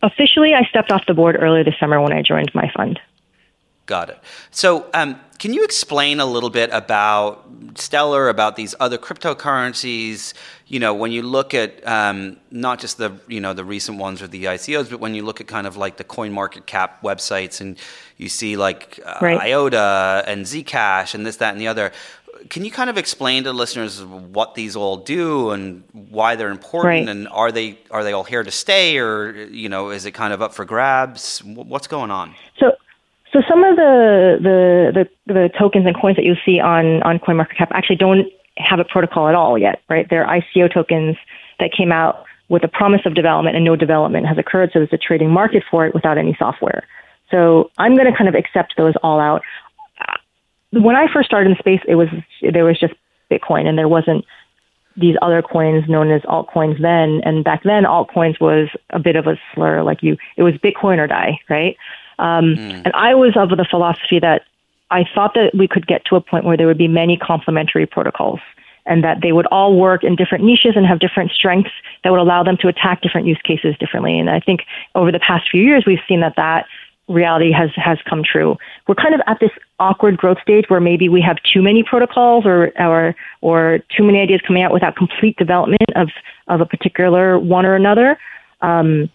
Officially, 0.00 0.54
I 0.54 0.62
stepped 0.70 0.92
off 0.92 1.04
the 1.06 1.14
board 1.14 1.36
earlier 1.38 1.64
this 1.64 1.74
summer 1.80 2.00
when 2.00 2.12
I 2.12 2.22
joined 2.22 2.54
my 2.54 2.70
fund. 2.76 3.00
Got 3.86 4.10
it. 4.10 4.18
So, 4.52 4.86
um, 4.94 5.18
can 5.40 5.52
you 5.52 5.64
explain 5.64 6.20
a 6.20 6.24
little 6.24 6.50
bit 6.50 6.70
about 6.72 7.44
Stellar, 7.74 8.28
about 8.28 8.54
these 8.54 8.76
other 8.78 8.96
cryptocurrencies? 8.96 10.34
You 10.68 10.78
know, 10.78 10.94
when 10.94 11.10
you 11.10 11.22
look 11.22 11.52
at 11.52 11.84
um, 11.84 12.36
not 12.52 12.78
just 12.78 12.96
the 12.96 13.18
you 13.26 13.40
know 13.40 13.54
the 13.54 13.64
recent 13.64 13.98
ones 13.98 14.22
or 14.22 14.28
the 14.28 14.44
ICOs, 14.44 14.88
but 14.88 15.00
when 15.00 15.16
you 15.16 15.24
look 15.24 15.40
at 15.40 15.48
kind 15.48 15.66
of 15.66 15.76
like 15.76 15.96
the 15.96 16.04
Coin 16.04 16.30
Market 16.30 16.66
Cap 16.66 17.02
websites 17.02 17.60
and 17.60 17.76
you 18.18 18.28
see 18.28 18.56
like 18.56 19.00
uh, 19.04 19.18
right. 19.20 19.40
IOTA 19.40 20.24
and 20.28 20.46
Zcash 20.46 21.14
and 21.16 21.26
this, 21.26 21.38
that, 21.38 21.50
and 21.50 21.60
the 21.60 21.66
other 21.66 21.90
can 22.48 22.64
you 22.64 22.70
kind 22.70 22.90
of 22.90 22.98
explain 22.98 23.44
to 23.44 23.52
listeners 23.52 24.02
what 24.02 24.54
these 24.54 24.76
all 24.76 24.96
do 24.96 25.50
and 25.50 25.84
why 25.92 26.36
they're 26.36 26.50
important, 26.50 27.06
right. 27.06 27.08
and 27.08 27.28
are 27.28 27.52
they 27.52 27.78
are 27.90 28.04
they 28.04 28.12
all 28.12 28.24
here 28.24 28.42
to 28.42 28.50
stay, 28.50 28.98
or 28.98 29.32
you 29.32 29.68
know, 29.68 29.90
is 29.90 30.06
it 30.06 30.12
kind 30.12 30.32
of 30.32 30.42
up 30.42 30.54
for 30.54 30.64
grabs? 30.64 31.42
What's 31.44 31.86
going 31.86 32.10
on? 32.10 32.34
So, 32.58 32.72
so 33.32 33.42
some 33.48 33.64
of 33.64 33.76
the 33.76 34.38
the 34.42 35.06
the, 35.26 35.32
the 35.32 35.50
tokens 35.58 35.86
and 35.86 35.96
coins 35.98 36.16
that 36.16 36.24
you 36.24 36.36
see 36.44 36.60
on 36.60 37.02
on 37.02 37.18
CoinMarketCap 37.18 37.68
actually 37.72 37.96
don't 37.96 38.26
have 38.58 38.78
a 38.78 38.84
protocol 38.84 39.28
at 39.28 39.34
all 39.34 39.58
yet, 39.58 39.82
right? 39.88 40.06
They're 40.08 40.26
ICO 40.26 40.72
tokens 40.72 41.16
that 41.58 41.70
came 41.76 41.92
out 41.92 42.24
with 42.48 42.62
a 42.64 42.68
promise 42.68 43.00
of 43.06 43.14
development, 43.14 43.56
and 43.56 43.64
no 43.64 43.76
development 43.76 44.26
has 44.26 44.36
occurred, 44.36 44.70
so 44.72 44.80
there's 44.80 44.92
a 44.92 44.98
trading 44.98 45.30
market 45.30 45.62
for 45.70 45.86
it 45.86 45.94
without 45.94 46.18
any 46.18 46.36
software. 46.38 46.86
So 47.30 47.70
I'm 47.78 47.96
going 47.96 48.10
to 48.10 48.16
kind 48.16 48.28
of 48.28 48.34
accept 48.34 48.74
those 48.76 48.94
all 49.02 49.18
out 49.18 49.42
when 50.72 50.96
I 50.96 51.12
first 51.12 51.26
started 51.26 51.50
in 51.50 51.56
space, 51.58 51.80
it 51.86 51.96
was 51.96 52.08
there 52.42 52.64
was 52.64 52.78
just 52.78 52.94
Bitcoin, 53.30 53.66
and 53.66 53.78
there 53.78 53.88
wasn't 53.88 54.24
these 54.96 55.16
other 55.22 55.42
coins 55.42 55.88
known 55.88 56.10
as 56.10 56.22
altcoins 56.22 56.80
then. 56.80 57.22
And 57.24 57.44
back 57.44 57.62
then, 57.62 57.84
altcoins 57.84 58.40
was 58.40 58.68
a 58.90 58.98
bit 58.98 59.16
of 59.16 59.26
a 59.26 59.38
slur. 59.54 59.82
Like 59.82 60.02
you, 60.02 60.16
it 60.36 60.42
was 60.42 60.54
Bitcoin 60.54 60.98
or 60.98 61.06
die, 61.06 61.40
right? 61.48 61.76
Um, 62.18 62.56
mm. 62.56 62.82
And 62.84 62.92
I 62.94 63.14
was 63.14 63.32
of 63.36 63.50
the 63.50 63.66
philosophy 63.68 64.18
that 64.20 64.42
I 64.90 65.04
thought 65.14 65.34
that 65.34 65.54
we 65.54 65.66
could 65.66 65.86
get 65.86 66.04
to 66.06 66.16
a 66.16 66.20
point 66.20 66.44
where 66.44 66.56
there 66.56 66.66
would 66.66 66.78
be 66.78 66.88
many 66.88 67.16
complementary 67.16 67.86
protocols 67.86 68.40
and 68.84 69.02
that 69.04 69.20
they 69.22 69.32
would 69.32 69.46
all 69.46 69.76
work 69.78 70.04
in 70.04 70.16
different 70.16 70.44
niches 70.44 70.72
and 70.76 70.84
have 70.86 70.98
different 70.98 71.30
strengths 71.30 71.70
that 72.04 72.10
would 72.10 72.20
allow 72.20 72.42
them 72.42 72.56
to 72.58 72.68
attack 72.68 73.00
different 73.00 73.26
use 73.26 73.40
cases 73.44 73.76
differently. 73.78 74.18
And 74.18 74.28
I 74.28 74.40
think 74.40 74.62
over 74.94 75.12
the 75.12 75.20
past 75.20 75.50
few 75.50 75.62
years, 75.62 75.84
we've 75.86 76.00
seen 76.06 76.20
that 76.20 76.34
that 76.36 76.66
reality 77.08 77.52
has 77.52 77.70
has 77.76 77.98
come 78.08 78.22
true. 78.24 78.56
We're 78.86 78.94
kind 78.94 79.14
of 79.14 79.20
at 79.26 79.38
this 79.40 79.50
awkward 79.78 80.16
growth 80.16 80.38
stage 80.40 80.66
where 80.68 80.80
maybe 80.80 81.08
we 81.08 81.20
have 81.20 81.36
too 81.42 81.62
many 81.62 81.82
protocols 81.82 82.46
or 82.46 82.72
or 82.80 83.14
or 83.40 83.80
too 83.96 84.04
many 84.04 84.20
ideas 84.20 84.40
coming 84.46 84.62
out 84.62 84.72
without 84.72 84.96
complete 84.96 85.36
development 85.36 85.90
of 85.96 86.08
of 86.48 86.60
a 86.60 86.66
particular 86.66 87.38
one 87.38 87.66
or 87.66 87.74
another. 87.74 88.18
Um, 88.60 89.10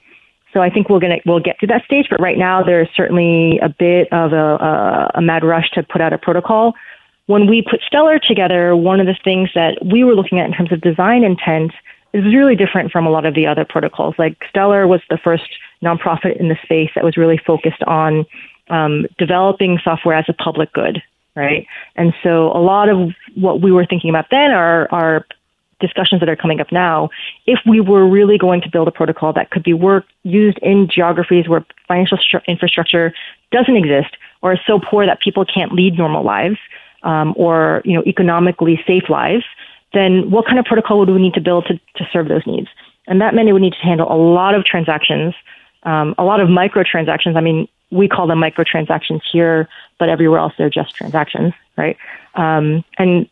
so 0.54 0.62
I 0.62 0.69
think 0.69 0.89
we're 0.89 1.00
gonna 1.00 1.19
we'll 1.26 1.39
get 1.39 1.60
to 1.60 1.67
that 1.67 1.86
stage, 1.86 2.08
but 2.10 2.19
right 2.19 2.38
now 2.38 2.63
there's 2.63 2.89
certainly 2.95 3.60
a 3.60 3.69
bit 3.69 4.12
of 4.12 4.34
a, 4.34 4.36
a, 4.36 5.12
a 5.15 5.21
mad 5.21 5.43
rush 5.43 5.69
to 5.71 5.84
put 5.84 6.02
out 6.02 6.13
a 6.13 6.17
protocol. 6.17 6.73
When 7.28 7.47
we 7.47 7.62
put 7.62 7.82
Stellar 7.86 8.19
together, 8.19 8.76
one 8.76 9.02
of 9.02 9.06
the 9.06 9.17
things 9.21 9.50
that 9.54 9.78
we 9.86 10.04
were 10.04 10.15
looking 10.15 10.39
at 10.39 10.45
in 10.45 10.54
terms 10.54 10.71
of 10.71 10.80
design 10.80 11.23
intent 11.23 11.73
is 12.13 12.23
really 12.23 12.56
different 12.56 12.91
from 12.91 13.06
a 13.06 13.10
lot 13.10 13.26
of 13.26 13.36
the 13.36 13.45
other 13.45 13.65
protocols. 13.65 14.15
Like 14.17 14.38
Stellar 14.50 14.88
was 14.88 15.02
the 15.10 15.17
first 15.17 15.43
nonprofit 15.84 16.38
in 16.40 16.50
the 16.50 16.58
space 16.63 16.90
that 16.96 17.04
was 17.04 17.18
really 17.18 17.38
focused 17.38 17.84
on 17.84 18.26
um, 18.70 19.06
developing 19.18 19.80
software 19.84 20.16
as 20.16 20.26
a 20.28 20.34
public 20.34 20.72
good, 20.74 21.02
right? 21.36 21.66
And 21.96 22.13
so 22.24 22.52
a 22.52 22.60
lot 22.60 22.90
of 22.90 23.12
what 23.36 23.62
we 23.62 23.72
were 23.72 23.86
thinking 23.86 24.10
about 24.10 24.26
then 24.30 24.52
are, 24.52 24.88
are 24.92 25.26
discussions 25.80 26.20
that 26.20 26.30
are 26.30 26.36
coming 26.36 26.60
up 26.60 26.72
now. 26.72 27.10
If 27.46 27.60
we 27.66 27.80
were 27.80 28.08
really 28.08 28.38
going 28.38 28.62
to 28.62 28.70
build 28.70 28.88
a 28.88 28.92
protocol 28.92 29.34
that 29.34 29.52
could 29.52 29.63
be 29.63 29.80
used 30.24 30.58
in 30.62 30.90
geographies 30.90 31.48
where 31.48 31.66
financial 31.88 32.18
stru- 32.18 32.46
infrastructure 32.48 33.13
doesn't 33.52 33.76
exist 33.76 34.18
or 34.42 34.54
is 34.54 34.60
so 34.66 34.80
poor 34.80 35.06
that 35.06 35.22
people 35.22 35.46
can't 35.46 35.72
lead 35.72 35.98
normal 35.98 36.24
lives 36.24 36.58
um, 37.04 37.34
or 37.38 37.82
you 37.86 37.94
know 37.94 38.04
economically 38.06 38.82
safe 38.88 39.10
lives, 39.10 39.44
then 39.94 40.30
what 40.30 40.46
kind 40.46 40.60
of 40.60 40.66
protocol 40.66 41.00
would 41.00 41.10
we 41.10 41.22
need 41.22 41.34
to 41.34 41.42
build 41.42 41.66
to, 41.68 41.80
to 41.96 42.10
serve 42.12 42.28
those 42.28 42.46
needs? 42.46 42.68
And 43.08 43.22
that 43.22 43.34
meant 43.34 43.48
it 43.48 43.54
would 43.54 43.62
need 43.62 43.74
to 43.74 43.80
handle 43.80 44.12
a 44.12 44.18
lot 44.18 44.54
of 44.54 44.66
transactions 44.66 45.34
um, 45.88 46.13
a 46.17 46.23
lot 46.26 46.41
of 46.41 46.50
microtransactions. 46.50 47.38
I 47.38 47.41
mean, 47.41 47.67
we 47.91 48.10
call 48.10 48.28
them 48.28 48.39
microtransactions 48.39 49.21
here, 49.32 49.69
but 49.97 50.10
everywhere 50.10 50.39
else 50.39 50.54
they're 50.58 50.69
just 50.69 50.93
transactions, 50.93 51.54
right? 51.78 51.97
Um, 52.36 52.84
and 52.97 53.30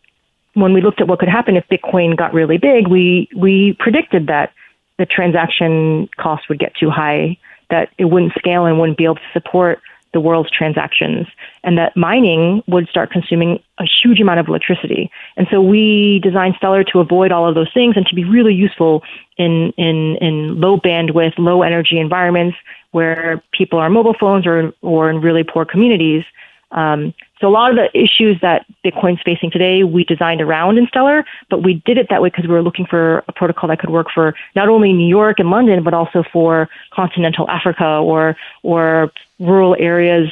when 0.53 0.71
we 0.73 0.81
looked 0.81 1.01
at 1.01 1.07
what 1.09 1.19
could 1.19 1.27
happen 1.27 1.57
if 1.57 1.67
Bitcoin 1.67 2.15
got 2.15 2.33
really 2.33 2.57
big, 2.57 2.87
we 2.87 3.27
we 3.35 3.75
predicted 3.77 4.27
that 4.27 4.53
the 4.97 5.05
transaction 5.05 6.07
cost 6.17 6.47
would 6.47 6.57
get 6.57 6.73
too 6.75 6.89
high, 6.89 7.37
that 7.69 7.89
it 7.97 8.05
wouldn't 8.05 8.31
scale 8.39 8.65
and 8.65 8.79
wouldn't 8.79 8.97
be 8.97 9.03
able 9.03 9.15
to 9.15 9.31
support 9.33 9.81
the 10.15 10.21
world's 10.21 10.49
transactions, 10.49 11.27
and 11.65 11.77
that 11.77 11.95
mining 11.97 12.63
would 12.67 12.87
start 12.87 13.11
consuming 13.11 13.61
a 13.79 13.85
huge 14.01 14.21
amount 14.21 14.39
of 14.39 14.47
electricity. 14.47 15.11
And 15.35 15.45
so 15.51 15.61
we 15.61 16.19
designed 16.23 16.55
Stellar 16.57 16.85
to 16.85 17.01
avoid 17.01 17.33
all 17.33 17.47
of 17.47 17.53
those 17.53 17.71
things 17.73 17.97
and 17.97 18.05
to 18.07 18.15
be 18.15 18.23
really 18.23 18.53
useful 18.53 19.03
in, 19.37 19.73
in, 19.77 20.15
in 20.21 20.61
low 20.61 20.77
bandwidth, 20.77 21.33
low 21.37 21.63
energy 21.63 21.99
environments 21.99 22.55
where 22.91 23.43
people 23.51 23.77
are 23.77 23.89
mobile 23.89 24.15
phones 24.17 24.47
or, 24.47 24.71
or 24.81 25.09
in 25.09 25.19
really 25.19 25.43
poor 25.43 25.65
communities. 25.65 26.23
Um, 26.71 27.13
so 27.41 27.47
a 27.47 27.49
lot 27.49 27.71
of 27.71 27.75
the 27.75 27.89
issues 27.93 28.39
that 28.41 28.65
Bitcoin's 28.83 29.21
facing 29.23 29.51
today, 29.51 29.83
we 29.83 30.03
designed 30.05 30.41
around 30.41 30.77
in 30.77 30.87
Stellar, 30.87 31.25
but 31.49 31.63
we 31.63 31.75
did 31.85 31.97
it 31.97 32.07
that 32.09 32.21
way 32.21 32.29
because 32.29 32.47
we 32.47 32.53
were 32.53 32.63
looking 32.63 32.85
for 32.85 33.23
a 33.27 33.33
protocol 33.33 33.67
that 33.69 33.79
could 33.79 33.89
work 33.89 34.07
for 34.13 34.33
not 34.55 34.69
only 34.69 34.93
New 34.93 35.07
York 35.07 35.39
and 35.39 35.49
London, 35.51 35.83
but 35.83 35.93
also 35.93 36.23
for 36.31 36.69
continental 36.91 37.49
Africa 37.49 37.85
or 37.85 38.37
or 38.63 39.11
rural 39.39 39.75
areas 39.79 40.31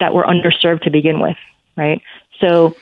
that 0.00 0.14
were 0.14 0.24
underserved 0.24 0.82
to 0.82 0.90
begin 0.90 1.20
with, 1.20 1.36
right? 1.76 2.02
So 2.40 2.76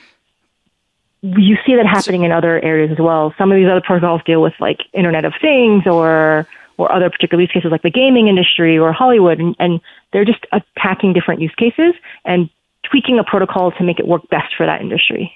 you 1.21 1.57
see 1.65 1.75
that 1.75 1.85
happening 1.85 2.23
in 2.23 2.31
other 2.31 2.63
areas 2.63 2.91
as 2.91 2.99
well. 2.99 3.33
Some 3.37 3.51
of 3.51 3.55
these 3.55 3.67
other 3.67 3.81
protocols 3.81 4.21
deal 4.25 4.41
with 4.41 4.53
like 4.59 4.79
Internet 4.93 5.25
of 5.25 5.33
Things 5.41 5.83
or 5.85 6.47
or 6.77 6.91
other 6.91 7.09
particular 7.09 7.41
use 7.41 7.51
cases 7.51 7.71
like 7.71 7.83
the 7.83 7.89
gaming 7.89 8.27
industry 8.27 8.77
or 8.77 8.91
Hollywood, 8.91 9.39
and, 9.39 9.55
and 9.59 9.79
they're 10.11 10.25
just 10.25 10.45
attacking 10.51 11.13
different 11.13 11.39
use 11.39 11.55
cases 11.55 11.93
and 12.25 12.49
tweaking 12.83 13.17
a 13.17 13.23
protocol 13.23 13.71
to 13.71 13.83
make 13.83 13.97
it 13.97 14.05
work 14.05 14.27
best 14.29 14.53
for 14.57 14.65
that 14.65 14.81
industry. 14.81 15.31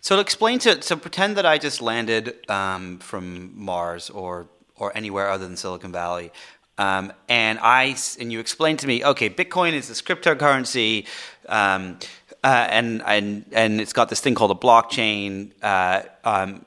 So 0.00 0.16
to 0.16 0.20
explain 0.20 0.58
to 0.60 0.82
so 0.82 0.96
pretend 0.96 1.36
that 1.36 1.46
I 1.46 1.58
just 1.58 1.80
landed 1.80 2.50
um, 2.50 2.98
from 2.98 3.52
Mars 3.54 4.10
or 4.10 4.48
or 4.76 4.96
anywhere 4.96 5.28
other 5.28 5.46
than 5.46 5.56
Silicon 5.56 5.92
Valley. 5.92 6.32
Um, 6.80 7.12
and 7.28 7.58
I 7.60 7.94
and 8.18 8.32
you 8.32 8.40
explained 8.40 8.78
to 8.78 8.86
me, 8.86 9.04
okay, 9.04 9.28
Bitcoin 9.28 9.74
is 9.74 9.88
this 9.88 10.00
cryptocurrency, 10.00 11.06
um, 11.46 11.98
uh, 12.42 12.68
and 12.70 13.02
and 13.04 13.44
and 13.52 13.80
it's 13.82 13.92
got 13.92 14.08
this 14.08 14.20
thing 14.22 14.34
called 14.34 14.50
a 14.50 14.54
blockchain, 14.54 15.52
uh, 15.62 16.04
um, 16.24 16.64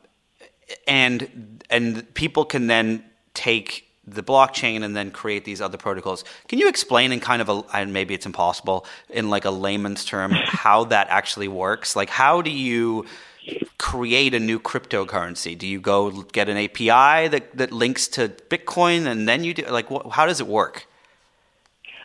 and 0.87 1.63
and 1.71 2.13
people 2.13 2.45
can 2.45 2.67
then 2.67 3.03
take 3.33 3.87
the 4.05 4.21
blockchain 4.21 4.83
and 4.83 4.95
then 4.95 5.09
create 5.09 5.45
these 5.45 5.61
other 5.61 5.79
protocols. 5.79 6.23
Can 6.47 6.59
you 6.59 6.69
explain 6.69 7.11
in 7.11 7.19
kind 7.19 7.41
of 7.41 7.49
a, 7.49 7.63
and 7.73 7.91
maybe 7.91 8.13
it's 8.13 8.27
impossible, 8.27 8.85
in 9.09 9.31
like 9.31 9.45
a 9.45 9.51
layman's 9.51 10.05
term, 10.05 10.31
how 10.45 10.83
that 10.85 11.07
actually 11.09 11.47
works? 11.47 11.95
Like, 11.95 12.11
how 12.11 12.43
do 12.43 12.51
you 12.51 13.05
create 13.77 14.33
a 14.33 14.39
new 14.39 14.59
cryptocurrency? 14.59 15.57
Do 15.57 15.67
you 15.67 15.79
go 15.79 16.23
get 16.23 16.49
an 16.49 16.57
API 16.57 17.27
that, 17.27 17.49
that 17.55 17.71
links 17.71 18.07
to 18.09 18.29
Bitcoin 18.49 19.05
and 19.05 19.27
then 19.27 19.43
you 19.43 19.53
do, 19.53 19.63
like, 19.63 19.89
wh- 19.89 20.09
how 20.11 20.25
does 20.25 20.39
it 20.39 20.47
work? 20.47 20.87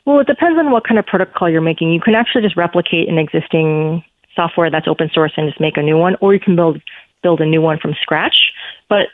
Well, 0.05 0.21
it 0.21 0.27
depends 0.27 0.59
on 0.59 0.71
what 0.71 0.85
kind 0.85 0.99
of 0.99 1.07
protocol 1.07 1.51
you're 1.51 1.61
making. 1.61 1.93
You 1.93 2.01
can 2.01 2.15
actually 2.15 2.43
just 2.43 2.57
replicate 2.57 3.09
an 3.09 3.19
existing 3.19 4.05
software 4.35 4.71
that's 4.71 4.89
open 4.89 5.11
source 5.13 5.33
and 5.37 5.49
just 5.49 5.61
make 5.61 5.77
a 5.77 5.83
new 5.83 5.99
one, 5.99 6.17
or 6.21 6.33
you 6.33 6.41
can 6.41 6.57
build 6.57 6.81
build 7.23 7.41
a 7.41 7.47
new 7.47 7.61
one 7.61 7.79
from 7.79 7.95
scratch. 8.01 8.53
But 8.89 9.09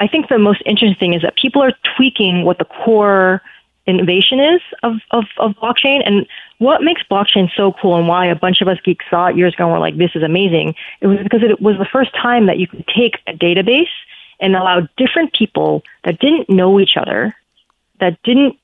I 0.00 0.06
think 0.06 0.28
the 0.28 0.38
most 0.38 0.62
interesting 0.64 0.98
thing 0.98 1.14
is 1.14 1.22
that 1.22 1.36
people 1.36 1.62
are 1.62 1.72
tweaking 1.96 2.44
what 2.44 2.58
the 2.58 2.64
core 2.64 3.42
innovation 3.88 4.38
is 4.38 4.60
of, 4.82 4.96
of, 5.10 5.24
of 5.38 5.52
blockchain 5.52 6.02
and 6.04 6.26
what 6.58 6.82
makes 6.82 7.02
blockchain 7.10 7.48
so 7.56 7.72
cool 7.80 7.96
and 7.96 8.06
why 8.06 8.26
a 8.26 8.36
bunch 8.36 8.60
of 8.60 8.68
us 8.68 8.78
geeks 8.84 9.06
saw 9.08 9.28
it 9.28 9.36
years 9.36 9.54
ago 9.54 9.64
and 9.64 9.72
were 9.72 9.78
like, 9.78 9.96
this 9.96 10.10
is 10.14 10.22
amazing. 10.22 10.74
It 11.00 11.06
was 11.06 11.18
because 11.22 11.42
it 11.42 11.60
was 11.60 11.76
the 11.78 11.86
first 11.90 12.14
time 12.14 12.46
that 12.46 12.58
you 12.58 12.66
could 12.66 12.86
take 12.86 13.16
a 13.26 13.32
database 13.32 13.88
and 14.40 14.54
allow 14.54 14.86
different 14.96 15.32
people 15.32 15.82
that 16.04 16.18
didn't 16.20 16.50
know 16.50 16.78
each 16.78 16.96
other, 16.96 17.34
that 18.00 18.22
didn't, 18.22 18.56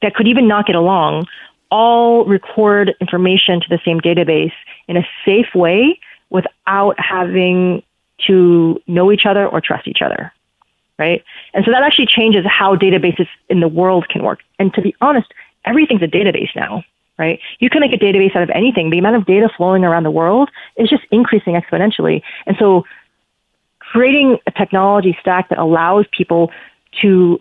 that 0.00 0.14
could 0.14 0.28
even 0.28 0.46
not 0.46 0.66
get 0.66 0.76
along, 0.76 1.26
all 1.70 2.24
record 2.24 2.94
information 3.00 3.60
to 3.60 3.66
the 3.68 3.80
same 3.84 4.00
database 4.00 4.52
in 4.86 4.96
a 4.96 5.06
safe 5.24 5.54
way 5.54 5.98
without 6.30 6.94
having 6.98 7.82
to 8.26 8.80
know 8.86 9.12
each 9.12 9.26
other 9.26 9.46
or 9.46 9.60
trust 9.60 9.86
each 9.86 10.02
other 10.02 10.32
right? 10.98 11.24
And 11.54 11.64
so 11.64 11.70
that 11.70 11.82
actually 11.82 12.06
changes 12.06 12.44
how 12.46 12.76
databases 12.76 13.28
in 13.48 13.60
the 13.60 13.68
world 13.68 14.08
can 14.08 14.22
work. 14.22 14.40
And 14.58 14.72
to 14.74 14.82
be 14.82 14.94
honest, 15.00 15.32
everything's 15.64 16.02
a 16.02 16.06
database 16.06 16.54
now, 16.56 16.84
right? 17.18 17.38
You 17.60 17.70
can 17.70 17.80
make 17.80 17.92
a 17.92 17.98
database 18.04 18.34
out 18.34 18.42
of 18.42 18.50
anything. 18.50 18.90
The 18.90 18.98
amount 18.98 19.16
of 19.16 19.26
data 19.26 19.48
flowing 19.56 19.84
around 19.84 20.02
the 20.02 20.10
world 20.10 20.50
is 20.76 20.88
just 20.88 21.04
increasing 21.10 21.54
exponentially. 21.54 22.22
And 22.46 22.56
so 22.58 22.84
creating 23.78 24.38
a 24.46 24.50
technology 24.50 25.16
stack 25.20 25.48
that 25.48 25.58
allows 25.58 26.06
people 26.10 26.50
to 27.00 27.40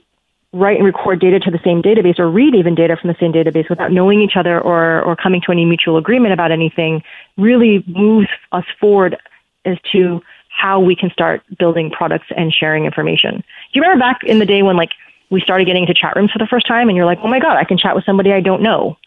write 0.53 0.77
and 0.77 0.85
record 0.85 1.19
data 1.19 1.39
to 1.39 1.51
the 1.51 1.59
same 1.63 1.81
database 1.81 2.19
or 2.19 2.29
read 2.29 2.55
even 2.55 2.73
data 2.73 2.95
from 2.95 3.09
the 3.09 3.15
same 3.19 3.33
database 3.33 3.69
without 3.69 3.91
knowing 3.91 4.21
each 4.21 4.37
other 4.37 4.59
or, 4.61 5.01
or 5.03 5.15
coming 5.15 5.41
to 5.41 5.51
any 5.51 5.65
mutual 5.65 5.97
agreement 5.97 6.33
about 6.33 6.51
anything 6.51 7.03
really 7.37 7.83
moves 7.87 8.29
us 8.53 8.63
forward 8.79 9.17
as 9.65 9.77
to 9.91 10.21
how 10.57 10.79
we 10.79 10.95
can 10.95 11.11
start 11.11 11.43
building 11.59 11.91
products 11.91 12.27
and 12.35 12.51
sharing 12.51 12.85
information. 12.85 13.35
Do 13.37 13.43
you 13.73 13.81
remember 13.81 13.99
back 13.99 14.23
in 14.23 14.39
the 14.39 14.45
day 14.45 14.63
when 14.63 14.75
like 14.75 14.91
we 15.29 15.39
started 15.41 15.65
getting 15.65 15.83
into 15.83 15.93
chat 15.93 16.15
rooms 16.15 16.31
for 16.31 16.39
the 16.39 16.47
first 16.47 16.67
time 16.67 16.89
and 16.89 16.95
you're 16.95 17.05
like, 17.05 17.19
oh 17.21 17.27
my 17.27 17.39
God, 17.39 17.57
I 17.57 17.63
can 17.63 17.77
chat 17.77 17.95
with 17.95 18.05
somebody 18.05 18.31
I 18.33 18.41
don't 18.41 18.61
know. 18.61 18.97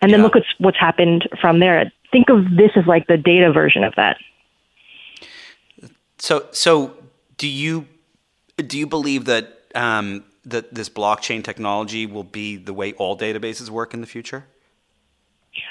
And 0.00 0.12
then 0.12 0.20
yeah. 0.20 0.24
look 0.24 0.36
at 0.36 0.42
what's 0.58 0.78
happened 0.78 1.28
from 1.40 1.60
there. 1.60 1.92
Think 2.10 2.28
of 2.30 2.44
this 2.56 2.72
as 2.74 2.86
like 2.86 3.06
the 3.06 3.16
data 3.16 3.52
version 3.52 3.84
of 3.84 3.94
that. 3.94 4.16
So, 6.18 6.46
so 6.50 6.96
do 7.38 7.46
you 7.48 7.86
do 8.56 8.78
you 8.78 8.86
believe 8.86 9.26
that 9.26 9.60
um, 9.74 10.24
that 10.44 10.74
this 10.74 10.88
blockchain 10.88 11.44
technology 11.44 12.06
will 12.06 12.24
be 12.24 12.56
the 12.56 12.72
way 12.72 12.92
all 12.94 13.16
databases 13.16 13.70
work 13.70 13.94
in 13.94 14.00
the 14.00 14.06
future? 14.06 14.44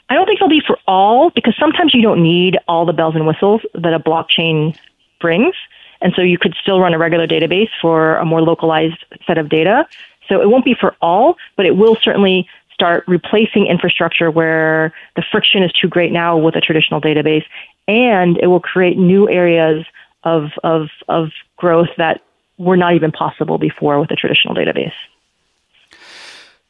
I 0.09 0.13
don't 0.13 0.25
think 0.25 0.37
it'll 0.37 0.49
be 0.49 0.61
for 0.65 0.77
all 0.87 1.31
because 1.31 1.55
sometimes 1.59 1.93
you 1.93 2.01
don't 2.01 2.21
need 2.21 2.57
all 2.67 2.85
the 2.85 2.93
bells 2.93 3.15
and 3.15 3.25
whistles 3.25 3.61
that 3.73 3.93
a 3.93 3.99
blockchain 3.99 4.77
brings. 5.21 5.55
And 6.01 6.13
so 6.15 6.21
you 6.21 6.37
could 6.37 6.55
still 6.61 6.79
run 6.79 6.93
a 6.93 6.97
regular 6.97 7.27
database 7.27 7.69
for 7.81 8.17
a 8.17 8.25
more 8.25 8.41
localized 8.41 9.05
set 9.27 9.37
of 9.37 9.49
data. 9.49 9.87
So 10.27 10.41
it 10.41 10.49
won't 10.49 10.65
be 10.65 10.73
for 10.73 10.95
all, 11.01 11.37
but 11.55 11.65
it 11.65 11.77
will 11.77 11.95
certainly 12.01 12.47
start 12.73 13.03
replacing 13.07 13.67
infrastructure 13.67 14.31
where 14.31 14.93
the 15.15 15.23
friction 15.31 15.61
is 15.61 15.71
too 15.71 15.87
great 15.87 16.11
now 16.11 16.37
with 16.37 16.55
a 16.55 16.61
traditional 16.61 16.99
database. 16.99 17.45
And 17.87 18.37
it 18.37 18.47
will 18.47 18.59
create 18.59 18.97
new 18.97 19.29
areas 19.29 19.85
of, 20.23 20.49
of, 20.63 20.89
of 21.07 21.29
growth 21.57 21.89
that 21.97 22.21
were 22.57 22.77
not 22.77 22.95
even 22.95 23.11
possible 23.11 23.57
before 23.57 23.99
with 23.99 24.11
a 24.11 24.15
traditional 24.15 24.55
database. 24.55 24.93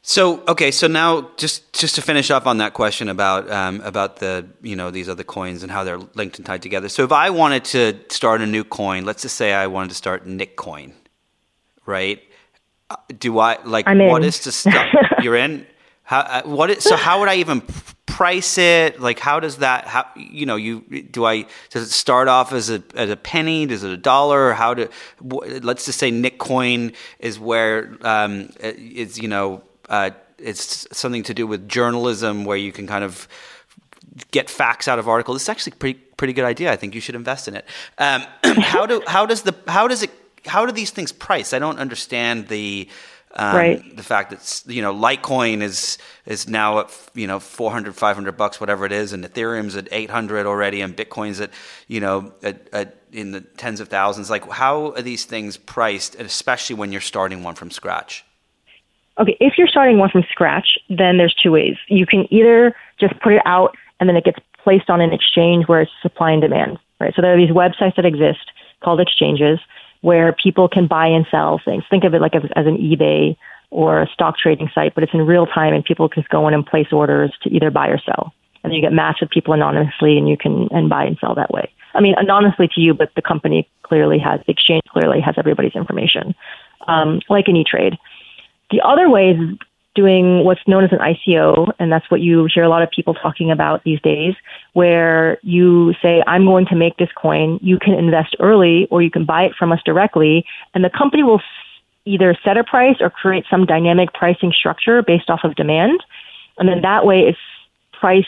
So 0.04 0.42
okay, 0.48 0.72
so 0.72 0.88
now 0.88 1.30
just 1.36 1.72
just 1.72 1.94
to 1.94 2.02
finish 2.02 2.32
off 2.32 2.44
on 2.48 2.58
that 2.58 2.74
question 2.74 3.08
about 3.08 3.48
um, 3.48 3.80
about 3.82 4.16
the 4.16 4.48
you 4.60 4.74
know 4.74 4.90
these 4.90 5.08
other 5.08 5.22
coins 5.22 5.62
and 5.62 5.70
how 5.70 5.84
they're 5.84 6.00
linked 6.14 6.38
and 6.38 6.44
tied 6.44 6.60
together. 6.60 6.88
So 6.88 7.04
if 7.04 7.12
I 7.12 7.30
wanted 7.30 7.64
to 7.66 7.98
start 8.08 8.40
a 8.40 8.46
new 8.46 8.64
coin, 8.64 9.04
let's 9.04 9.22
just 9.22 9.36
say 9.36 9.52
I 9.52 9.68
wanted 9.68 9.90
to 9.90 9.94
start 9.94 10.26
Nickcoin, 10.26 10.92
right? 11.86 12.20
Uh, 12.90 12.96
do 13.16 13.38
I 13.38 13.62
like 13.62 13.86
what 13.86 14.24
is 14.24 14.40
to 14.40 14.52
start? 14.52 14.88
You're 15.22 15.36
in. 15.36 15.66
How 16.02 16.20
uh, 16.20 16.42
what 16.42 16.70
is 16.70 16.82
so? 16.82 16.96
How 16.96 17.20
would 17.20 17.28
I 17.28 17.36
even 17.36 17.62
price 18.04 18.58
it? 18.58 19.00
Like 19.00 19.20
how 19.20 19.38
does 19.38 19.58
that? 19.58 19.86
How 19.86 20.06
you 20.16 20.46
know 20.46 20.56
you 20.56 20.80
do 20.80 21.24
I 21.24 21.46
does 21.70 21.84
it 21.84 21.90
start 21.90 22.26
off 22.26 22.52
as 22.52 22.70
a 22.70 22.82
as 22.96 23.08
a 23.08 23.16
penny? 23.16 23.66
Does 23.66 23.84
it 23.84 23.92
a 23.92 23.96
dollar? 23.96 24.52
How 24.52 24.74
do 24.74 24.88
let's 25.20 25.86
just 25.86 26.00
say 26.00 26.10
Nickcoin 26.10 26.92
is 27.20 27.38
where 27.38 27.96
um, 28.02 28.50
it's 28.58 29.16
you 29.16 29.28
know 29.28 29.62
uh, 29.92 30.10
it's 30.38 30.88
something 30.90 31.22
to 31.22 31.34
do 31.34 31.46
with 31.46 31.68
journalism 31.68 32.44
where 32.44 32.56
you 32.56 32.72
can 32.72 32.86
kind 32.86 33.04
of 33.04 33.28
get 34.30 34.50
facts 34.50 34.88
out 34.88 34.98
of 34.98 35.06
articles. 35.06 35.36
It's 35.36 35.48
actually 35.48 35.74
a 35.74 35.76
pretty 35.76 36.00
pretty 36.16 36.32
good 36.32 36.44
idea. 36.44 36.72
I 36.72 36.76
think 36.76 36.94
you 36.94 37.00
should 37.00 37.14
invest 37.14 37.46
in 37.46 37.54
it. 37.54 37.66
Um, 37.98 38.24
how 38.60 38.86
do 38.86 39.02
how 39.06 39.26
does 39.26 39.42
the 39.42 39.54
how 39.68 39.86
does 39.86 40.02
it 40.02 40.10
how 40.46 40.66
do 40.66 40.72
these 40.72 40.90
things 40.90 41.12
price? 41.12 41.52
I 41.52 41.58
don't 41.58 41.78
understand 41.78 42.48
the 42.48 42.88
um, 43.34 43.56
right. 43.56 43.96
the 43.96 44.02
fact 44.02 44.30
that 44.30 44.72
you 44.72 44.80
know 44.80 44.94
Litecoin 44.94 45.60
is 45.62 45.98
is 46.24 46.48
now 46.48 46.80
at 46.80 47.10
you 47.14 47.26
know 47.26 47.38
400 47.38 47.94
500 47.94 48.32
bucks 48.36 48.60
whatever 48.60 48.86
it 48.86 48.92
is 48.92 49.12
and 49.12 49.24
Ethereum's 49.24 49.76
at 49.76 49.88
800 49.90 50.46
already 50.46 50.80
and 50.80 50.96
Bitcoin's 50.96 51.40
at 51.40 51.50
you 51.86 52.00
know 52.00 52.32
at, 52.42 52.68
at 52.72 52.96
in 53.12 53.32
the 53.32 53.40
tens 53.40 53.80
of 53.80 53.88
thousands 53.88 54.28
like 54.28 54.50
how 54.50 54.92
are 54.92 55.02
these 55.02 55.24
things 55.24 55.56
priced 55.56 56.14
especially 56.16 56.76
when 56.76 56.92
you're 56.92 57.00
starting 57.00 57.42
one 57.42 57.54
from 57.54 57.70
scratch 57.70 58.24
Okay, 59.20 59.36
if 59.40 59.54
you're 59.58 59.68
starting 59.68 59.98
one 59.98 60.10
from 60.10 60.24
scratch, 60.30 60.78
then 60.88 61.18
there's 61.18 61.34
two 61.34 61.52
ways. 61.52 61.76
You 61.88 62.06
can 62.06 62.26
either 62.32 62.74
just 62.98 63.18
put 63.20 63.32
it 63.34 63.42
out 63.44 63.76
and 64.00 64.08
then 64.08 64.16
it 64.16 64.24
gets 64.24 64.38
placed 64.62 64.88
on 64.88 65.00
an 65.00 65.12
exchange 65.12 65.66
where 65.68 65.82
it's 65.82 65.90
supply 66.00 66.30
and 66.32 66.40
demand, 66.40 66.78
right? 67.00 67.12
So 67.14 67.20
there 67.22 67.34
are 67.34 67.36
these 67.36 67.54
websites 67.54 67.96
that 67.96 68.06
exist 68.06 68.50
called 68.82 69.00
exchanges 69.00 69.58
where 70.00 70.32
people 70.32 70.68
can 70.68 70.86
buy 70.86 71.06
and 71.06 71.26
sell 71.30 71.60
things. 71.64 71.84
Think 71.90 72.04
of 72.04 72.14
it 72.14 72.20
like 72.20 72.34
as, 72.34 72.42
as 72.56 72.66
an 72.66 72.78
eBay 72.78 73.36
or 73.70 74.02
a 74.02 74.06
stock 74.08 74.36
trading 74.38 74.68
site, 74.74 74.94
but 74.94 75.04
it's 75.04 75.14
in 75.14 75.26
real 75.26 75.46
time 75.46 75.74
and 75.74 75.84
people 75.84 76.08
can 76.08 76.24
go 76.30 76.48
in 76.48 76.54
and 76.54 76.66
place 76.66 76.88
orders 76.92 77.32
to 77.42 77.50
either 77.50 77.70
buy 77.70 77.88
or 77.88 77.98
sell. 77.98 78.32
And 78.64 78.70
then 78.70 78.76
you 78.76 78.82
get 78.82 78.92
matched 78.92 79.20
with 79.20 79.30
people 79.30 79.54
anonymously 79.54 80.18
and 80.18 80.28
you 80.28 80.36
can 80.36 80.68
and 80.70 80.88
buy 80.88 81.04
and 81.04 81.18
sell 81.20 81.34
that 81.34 81.50
way. 81.50 81.70
I 81.94 82.00
mean, 82.00 82.14
anonymously 82.16 82.68
to 82.74 82.80
you, 82.80 82.94
but 82.94 83.10
the 83.14 83.22
company 83.22 83.68
clearly 83.82 84.18
has, 84.18 84.40
the 84.46 84.52
exchange 84.52 84.82
clearly 84.88 85.20
has 85.20 85.34
everybody's 85.36 85.74
information, 85.74 86.34
um, 86.88 87.20
like 87.28 87.48
an 87.48 87.56
E-Trade. 87.56 87.98
The 88.72 88.80
other 88.80 89.08
way 89.08 89.30
is 89.30 89.58
doing 89.94 90.44
what's 90.44 90.66
known 90.66 90.84
as 90.84 90.90
an 90.92 90.98
ICO, 90.98 91.70
and 91.78 91.92
that's 91.92 92.10
what 92.10 92.22
you 92.22 92.48
hear 92.52 92.64
a 92.64 92.68
lot 92.68 92.82
of 92.82 92.90
people 92.90 93.12
talking 93.12 93.50
about 93.50 93.84
these 93.84 94.00
days, 94.00 94.34
where 94.72 95.38
you 95.42 95.92
say, 96.00 96.22
I'm 96.26 96.46
going 96.46 96.64
to 96.66 96.74
make 96.74 96.96
this 96.96 97.10
coin. 97.14 97.58
You 97.62 97.78
can 97.78 97.92
invest 97.92 98.34
early 98.40 98.88
or 98.90 99.02
you 99.02 99.10
can 99.10 99.26
buy 99.26 99.42
it 99.44 99.52
from 99.58 99.70
us 99.70 99.80
directly, 99.84 100.46
and 100.74 100.82
the 100.82 100.90
company 100.90 101.22
will 101.22 101.42
either 102.06 102.36
set 102.42 102.56
a 102.56 102.64
price 102.64 102.96
or 103.00 103.10
create 103.10 103.44
some 103.50 103.66
dynamic 103.66 104.12
pricing 104.14 104.52
structure 104.52 105.02
based 105.02 105.30
off 105.30 105.40
of 105.44 105.54
demand. 105.54 106.02
And 106.58 106.68
then 106.68 106.80
that 106.82 107.06
way 107.06 107.20
it's 107.20 107.38
priced 107.92 108.26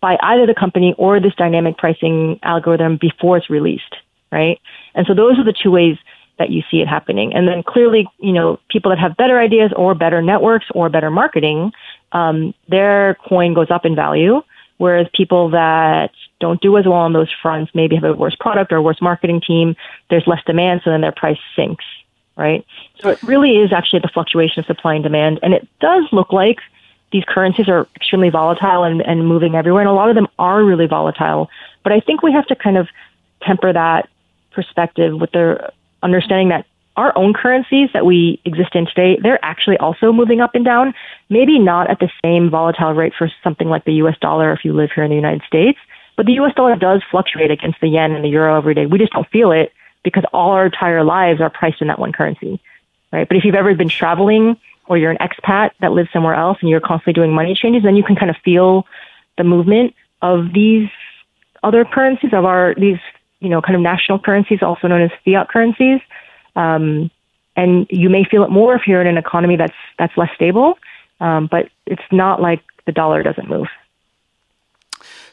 by 0.00 0.16
either 0.22 0.46
the 0.46 0.54
company 0.54 0.94
or 0.98 1.18
this 1.18 1.34
dynamic 1.34 1.78
pricing 1.78 2.38
algorithm 2.42 2.96
before 3.00 3.38
it's 3.38 3.50
released, 3.50 3.96
right? 4.30 4.60
And 4.94 5.06
so 5.06 5.14
those 5.14 5.38
are 5.38 5.44
the 5.44 5.54
two 5.54 5.70
ways 5.70 5.96
that 6.40 6.50
you 6.50 6.62
see 6.70 6.80
it 6.80 6.88
happening. 6.88 7.34
And 7.34 7.46
then 7.46 7.62
clearly, 7.62 8.08
you 8.18 8.32
know, 8.32 8.58
people 8.70 8.90
that 8.90 8.98
have 8.98 9.16
better 9.16 9.38
ideas 9.38 9.70
or 9.76 9.94
better 9.94 10.22
networks 10.22 10.64
or 10.74 10.88
better 10.88 11.10
marketing, 11.10 11.70
um, 12.12 12.54
their 12.66 13.16
coin 13.28 13.52
goes 13.52 13.70
up 13.70 13.84
in 13.84 13.94
value. 13.94 14.42
Whereas 14.78 15.06
people 15.12 15.50
that 15.50 16.10
don't 16.40 16.58
do 16.62 16.78
as 16.78 16.86
well 16.86 16.94
on 16.94 17.12
those 17.12 17.28
fronts 17.42 17.70
maybe 17.74 17.94
have 17.96 18.04
a 18.04 18.14
worse 18.14 18.34
product 18.40 18.72
or 18.72 18.76
a 18.76 18.82
worse 18.82 19.02
marketing 19.02 19.42
team, 19.46 19.76
there's 20.08 20.26
less 20.26 20.42
demand, 20.46 20.80
so 20.82 20.90
then 20.90 21.02
their 21.02 21.12
price 21.12 21.38
sinks, 21.54 21.84
right? 22.36 22.64
So 23.02 23.10
it 23.10 23.22
really 23.22 23.58
is 23.58 23.74
actually 23.74 24.00
the 24.00 24.08
fluctuation 24.08 24.60
of 24.60 24.64
supply 24.64 24.94
and 24.94 25.04
demand. 25.04 25.40
And 25.42 25.52
it 25.52 25.68
does 25.80 26.04
look 26.10 26.32
like 26.32 26.60
these 27.12 27.24
currencies 27.28 27.68
are 27.68 27.86
extremely 27.94 28.30
volatile 28.30 28.84
and, 28.84 29.02
and 29.02 29.28
moving 29.28 29.54
everywhere. 29.54 29.82
And 29.82 29.90
a 29.90 29.92
lot 29.92 30.08
of 30.08 30.14
them 30.14 30.28
are 30.38 30.64
really 30.64 30.86
volatile. 30.86 31.50
But 31.82 31.92
I 31.92 32.00
think 32.00 32.22
we 32.22 32.32
have 32.32 32.46
to 32.46 32.56
kind 32.56 32.78
of 32.78 32.88
temper 33.42 33.74
that 33.74 34.08
perspective 34.52 35.20
with 35.20 35.32
the 35.32 35.70
understanding 36.02 36.48
that 36.48 36.66
our 36.96 37.16
own 37.16 37.32
currencies 37.32 37.88
that 37.94 38.04
we 38.04 38.40
exist 38.44 38.74
in 38.74 38.86
today, 38.86 39.18
they're 39.22 39.42
actually 39.44 39.78
also 39.78 40.12
moving 40.12 40.40
up 40.40 40.54
and 40.54 40.64
down. 40.64 40.92
Maybe 41.28 41.58
not 41.58 41.88
at 41.88 41.98
the 41.98 42.10
same 42.22 42.50
volatile 42.50 42.92
rate 42.92 43.14
for 43.16 43.30
something 43.42 43.68
like 43.68 43.84
the 43.84 43.94
US 44.04 44.18
dollar 44.20 44.52
if 44.52 44.64
you 44.64 44.72
live 44.72 44.90
here 44.94 45.04
in 45.04 45.10
the 45.10 45.16
United 45.16 45.42
States, 45.46 45.78
but 46.16 46.26
the 46.26 46.32
US 46.40 46.54
dollar 46.54 46.76
does 46.76 47.02
fluctuate 47.10 47.50
against 47.50 47.80
the 47.80 47.88
yen 47.88 48.12
and 48.12 48.24
the 48.24 48.28
euro 48.28 48.56
every 48.56 48.74
day. 48.74 48.86
We 48.86 48.98
just 48.98 49.12
don't 49.12 49.28
feel 49.30 49.52
it 49.52 49.72
because 50.02 50.24
all 50.32 50.50
our 50.50 50.66
entire 50.66 51.04
lives 51.04 51.40
are 51.40 51.50
priced 51.50 51.80
in 51.80 51.88
that 51.88 51.98
one 51.98 52.12
currency. 52.12 52.60
right? 53.12 53.26
But 53.26 53.36
if 53.36 53.44
you've 53.44 53.54
ever 53.54 53.74
been 53.74 53.88
traveling 53.88 54.56
or 54.86 54.98
you're 54.98 55.10
an 55.10 55.18
expat 55.18 55.70
that 55.80 55.92
lives 55.92 56.10
somewhere 56.12 56.34
else 56.34 56.58
and 56.60 56.68
you're 56.68 56.80
constantly 56.80 57.12
doing 57.12 57.32
money 57.32 57.54
changes, 57.54 57.82
then 57.82 57.96
you 57.96 58.02
can 58.02 58.16
kind 58.16 58.30
of 58.30 58.36
feel 58.44 58.86
the 59.38 59.44
movement 59.44 59.94
of 60.22 60.52
these 60.52 60.88
other 61.62 61.84
currencies 61.84 62.32
of 62.32 62.44
our 62.44 62.74
these 62.74 62.98
you 63.40 63.48
know 63.48 63.60
kind 63.60 63.74
of 63.74 63.80
national 63.82 64.18
currencies, 64.18 64.60
also 64.62 64.88
known 64.88 65.02
as 65.02 65.10
fiat 65.24 65.48
currencies. 65.48 66.00
Um, 66.56 67.10
and 67.56 67.86
you 67.90 68.08
may 68.08 68.24
feel 68.24 68.42
it 68.44 68.50
more 68.50 68.74
if 68.74 68.86
you're 68.86 69.00
in 69.00 69.06
an 69.06 69.18
economy 69.18 69.56
that's 69.56 69.74
that's 69.98 70.16
less 70.16 70.30
stable. 70.34 70.78
Um, 71.20 71.48
but 71.50 71.68
it's 71.86 72.02
not 72.10 72.40
like 72.40 72.62
the 72.86 72.92
dollar 72.92 73.22
doesn't 73.22 73.48
move. 73.48 73.68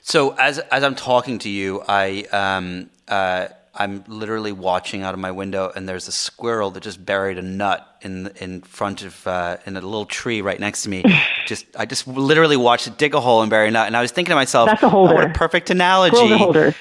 So 0.01 0.35
as 0.35 0.59
as 0.59 0.83
I'm 0.83 0.95
talking 0.95 1.39
to 1.39 1.49
you, 1.49 1.83
I 1.87 2.23
um, 2.31 2.89
uh, 3.07 3.47
I'm 3.75 4.03
literally 4.07 4.51
watching 4.51 5.03
out 5.03 5.13
of 5.13 5.19
my 5.19 5.31
window, 5.31 5.71
and 5.75 5.87
there's 5.87 6.07
a 6.07 6.11
squirrel 6.11 6.71
that 6.71 6.83
just 6.83 7.05
buried 7.05 7.37
a 7.37 7.41
nut 7.41 7.85
in 8.01 8.27
in 8.39 8.61
front 8.61 9.03
of 9.03 9.25
uh, 9.27 9.57
in 9.65 9.77
a 9.77 9.81
little 9.81 10.05
tree 10.05 10.41
right 10.41 10.59
next 10.59 10.83
to 10.83 10.89
me. 10.89 11.03
just 11.45 11.65
I 11.77 11.85
just 11.85 12.07
literally 12.07 12.57
watched 12.57 12.87
it 12.87 12.97
dig 12.97 13.13
a 13.15 13.21
hole 13.21 13.41
and 13.41 13.49
bury 13.49 13.67
a 13.67 13.71
nut, 13.71 13.87
and 13.87 13.95
I 13.95 14.01
was 14.01 14.11
thinking 14.11 14.31
to 14.31 14.35
myself, 14.35 14.67
"That's 14.67 14.83
a 14.83 14.89
holder." 14.89 15.13
Oh, 15.13 15.15
what 15.17 15.25
a 15.25 15.33
perfect 15.33 15.69
analogy. 15.69 16.15
Squirrels 16.15 16.31
are 16.31 16.37
holders. 16.37 16.75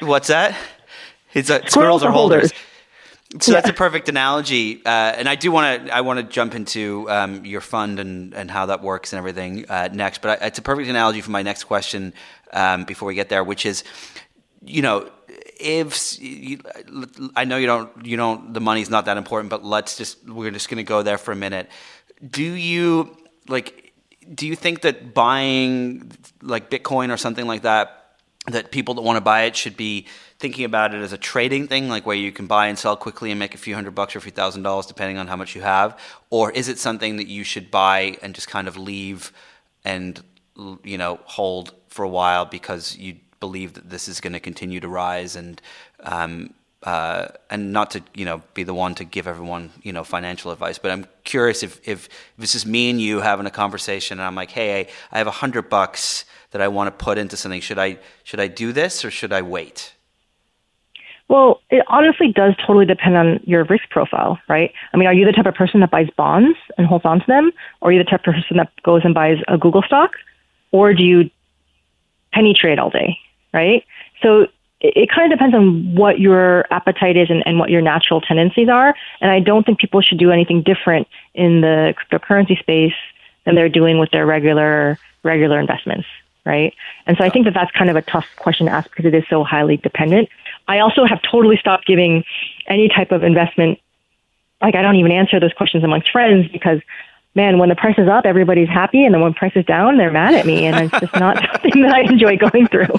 What's 0.00 0.28
that? 0.28 0.56
It's 1.32 1.50
a, 1.50 1.66
squirrels, 1.68 2.02
are 2.02 2.10
holders. 2.10 2.52
holders. 2.52 2.52
So 3.40 3.52
yeah. 3.52 3.60
that's 3.60 3.70
a 3.70 3.72
perfect 3.72 4.08
analogy, 4.08 4.84
uh, 4.84 4.88
and 4.88 5.28
I 5.28 5.36
do 5.36 5.52
want 5.52 5.86
to 5.86 5.94
I 5.94 6.00
want 6.00 6.18
to 6.18 6.24
jump 6.24 6.52
into 6.56 7.08
um, 7.08 7.44
your 7.44 7.60
fund 7.60 8.00
and, 8.00 8.34
and 8.34 8.50
how 8.50 8.66
that 8.66 8.82
works 8.82 9.12
and 9.12 9.18
everything 9.18 9.70
uh, 9.70 9.88
next. 9.92 10.20
But 10.20 10.42
I, 10.42 10.46
it's 10.46 10.58
a 10.58 10.62
perfect 10.62 10.88
analogy 10.88 11.20
for 11.20 11.30
my 11.30 11.42
next 11.42 11.64
question 11.64 12.12
um, 12.52 12.84
before 12.84 13.06
we 13.06 13.14
get 13.14 13.28
there, 13.28 13.44
which 13.44 13.66
is, 13.66 13.84
you 14.64 14.82
know, 14.82 15.08
if 15.60 16.20
you, 16.20 16.58
I 17.36 17.44
know 17.44 17.56
you 17.56 17.68
don't 17.68 18.04
you 18.04 18.16
don't 18.16 18.52
the 18.52 18.60
money's 18.60 18.90
not 18.90 19.04
that 19.04 19.16
important, 19.16 19.50
but 19.50 19.64
let's 19.64 19.96
just 19.96 20.28
we're 20.28 20.50
just 20.50 20.68
going 20.68 20.78
to 20.78 20.82
go 20.82 21.04
there 21.04 21.18
for 21.18 21.30
a 21.30 21.36
minute. 21.36 21.68
Do 22.28 22.42
you 22.42 23.16
like? 23.46 23.92
Do 24.34 24.48
you 24.48 24.56
think 24.56 24.80
that 24.80 25.14
buying 25.14 26.10
like 26.42 26.68
Bitcoin 26.68 27.12
or 27.12 27.16
something 27.16 27.46
like 27.46 27.62
that 27.62 27.99
that 28.46 28.70
people 28.70 28.94
that 28.94 29.02
want 29.02 29.16
to 29.16 29.20
buy 29.20 29.42
it 29.42 29.54
should 29.54 29.76
be 29.76 30.06
thinking 30.38 30.64
about 30.64 30.94
it 30.94 31.02
as 31.02 31.12
a 31.12 31.18
trading 31.18 31.68
thing, 31.68 31.88
like 31.88 32.06
where 32.06 32.16
you 32.16 32.32
can 32.32 32.46
buy 32.46 32.68
and 32.68 32.78
sell 32.78 32.96
quickly 32.96 33.30
and 33.30 33.38
make 33.38 33.54
a 33.54 33.58
few 33.58 33.74
hundred 33.74 33.94
bucks 33.94 34.14
or 34.14 34.18
a 34.18 34.22
few 34.22 34.32
thousand 34.32 34.62
dollars 34.62 34.86
depending 34.86 35.18
on 35.18 35.26
how 35.26 35.36
much 35.36 35.54
you 35.54 35.60
have, 35.60 35.98
or 36.30 36.50
is 36.52 36.68
it 36.68 36.78
something 36.78 37.16
that 37.16 37.26
you 37.26 37.44
should 37.44 37.70
buy 37.70 38.16
and 38.22 38.34
just 38.34 38.48
kind 38.48 38.66
of 38.66 38.76
leave 38.76 39.32
and 39.84 40.22
you 40.84 40.96
know 40.96 41.20
hold 41.24 41.74
for 41.88 42.04
a 42.04 42.08
while 42.08 42.44
because 42.44 42.96
you 42.96 43.16
believe 43.40 43.74
that 43.74 43.88
this 43.88 44.08
is 44.08 44.20
going 44.20 44.32
to 44.32 44.40
continue 44.40 44.80
to 44.80 44.88
rise 44.88 45.36
and 45.36 45.60
um, 46.00 46.52
uh, 46.82 47.28
and 47.50 47.72
not 47.74 47.90
to 47.90 48.02
you 48.14 48.24
know 48.24 48.42
be 48.54 48.62
the 48.62 48.72
one 48.72 48.94
to 48.94 49.04
give 49.04 49.26
everyone 49.26 49.70
you 49.82 49.92
know 49.92 50.02
financial 50.02 50.50
advice, 50.50 50.78
but 50.78 50.90
I'm 50.90 51.06
curious 51.24 51.62
if 51.62 51.78
if, 51.86 52.06
if 52.06 52.08
this 52.38 52.54
is 52.54 52.64
me 52.64 52.88
and 52.88 52.98
you 52.98 53.20
having 53.20 53.44
a 53.44 53.50
conversation 53.50 54.18
and 54.18 54.26
I'm 54.26 54.34
like, 54.34 54.50
hey, 54.50 54.80
I, 54.80 54.86
I 55.12 55.18
have 55.18 55.26
a 55.26 55.32
hundred 55.32 55.68
bucks 55.68 56.24
that 56.50 56.60
I 56.60 56.68
want 56.68 56.86
to 56.88 57.04
put 57.04 57.18
into 57.18 57.36
something. 57.36 57.60
Should 57.60 57.78
I 57.78 57.98
should 58.24 58.40
I 58.40 58.48
do 58.48 58.72
this 58.72 59.04
or 59.04 59.10
should 59.10 59.32
I 59.32 59.42
wait? 59.42 59.94
Well, 61.28 61.60
it 61.70 61.84
honestly 61.86 62.32
does 62.32 62.54
totally 62.56 62.86
depend 62.86 63.16
on 63.16 63.40
your 63.44 63.62
risk 63.64 63.88
profile, 63.88 64.40
right? 64.48 64.72
I 64.92 64.96
mean, 64.96 65.06
are 65.06 65.14
you 65.14 65.24
the 65.24 65.32
type 65.32 65.46
of 65.46 65.54
person 65.54 65.78
that 65.78 65.90
buys 65.90 66.08
bonds 66.16 66.58
and 66.76 66.88
holds 66.88 67.04
on 67.04 67.20
to 67.20 67.26
them, 67.28 67.52
or 67.80 67.90
are 67.90 67.92
you 67.92 68.02
the 68.02 68.10
type 68.10 68.26
of 68.26 68.34
person 68.34 68.56
that 68.56 68.72
goes 68.82 69.02
and 69.04 69.14
buys 69.14 69.38
a 69.46 69.56
Google 69.56 69.82
stock, 69.82 70.10
or 70.72 70.92
do 70.92 71.04
you 71.04 71.30
penny 72.32 72.52
trade 72.52 72.80
all 72.80 72.90
day? 72.90 73.16
right? 73.52 73.84
So 74.22 74.46
it, 74.80 75.10
kind 75.10 75.30
of 75.32 75.38
depends 75.38 75.54
on 75.54 75.94
what 75.94 76.20
your 76.20 76.66
appetite 76.72 77.16
is 77.16 77.30
and, 77.30 77.42
and 77.46 77.58
what 77.58 77.70
your 77.70 77.82
natural 77.82 78.20
tendencies 78.20 78.68
are. 78.68 78.94
And 79.20 79.30
I 79.30 79.40
don't 79.40 79.64
think 79.64 79.78
people 79.78 80.00
should 80.00 80.18
do 80.18 80.30
anything 80.30 80.62
different 80.62 81.06
in 81.34 81.60
the 81.60 81.94
cryptocurrency 81.98 82.58
space 82.58 82.94
than 83.44 83.54
they're 83.54 83.68
doing 83.68 83.98
with 83.98 84.10
their 84.10 84.26
regular 84.26 84.98
regular 85.22 85.60
investments, 85.60 86.06
right? 86.44 86.74
And 87.06 87.16
so 87.16 87.24
I 87.24 87.30
think 87.30 87.44
that 87.46 87.54
that's 87.54 87.70
kind 87.72 87.90
of 87.90 87.96
a 87.96 88.02
tough 88.02 88.26
question 88.36 88.66
to 88.66 88.72
ask 88.72 88.90
because 88.90 89.04
it 89.04 89.14
is 89.14 89.24
so 89.28 89.44
highly 89.44 89.76
dependent. 89.76 90.28
I 90.68 90.80
also 90.80 91.04
have 91.04 91.20
totally 91.22 91.56
stopped 91.56 91.86
giving 91.86 92.24
any 92.66 92.88
type 92.88 93.12
of 93.12 93.24
investment. 93.24 93.78
Like 94.60 94.74
I 94.74 94.82
don't 94.82 94.96
even 94.96 95.12
answer 95.12 95.40
those 95.40 95.52
questions 95.52 95.84
amongst 95.84 96.10
friends 96.10 96.48
because 96.48 96.80
man, 97.34 97.58
when 97.58 97.68
the 97.68 97.76
price 97.76 97.98
is 97.98 98.08
up, 98.08 98.26
everybody's 98.26 98.68
happy, 98.68 99.04
and 99.04 99.14
then 99.14 99.20
when 99.20 99.34
price 99.34 99.52
is 99.54 99.64
down, 99.64 99.96
they're 99.96 100.10
mad 100.10 100.34
at 100.34 100.46
me, 100.46 100.66
and 100.66 100.76
it's 100.76 101.00
just 101.00 101.14
not 101.14 101.36
something 101.52 101.82
that 101.82 101.92
I 101.92 102.00
enjoy 102.00 102.36
going 102.36 102.66
through. 102.66 102.94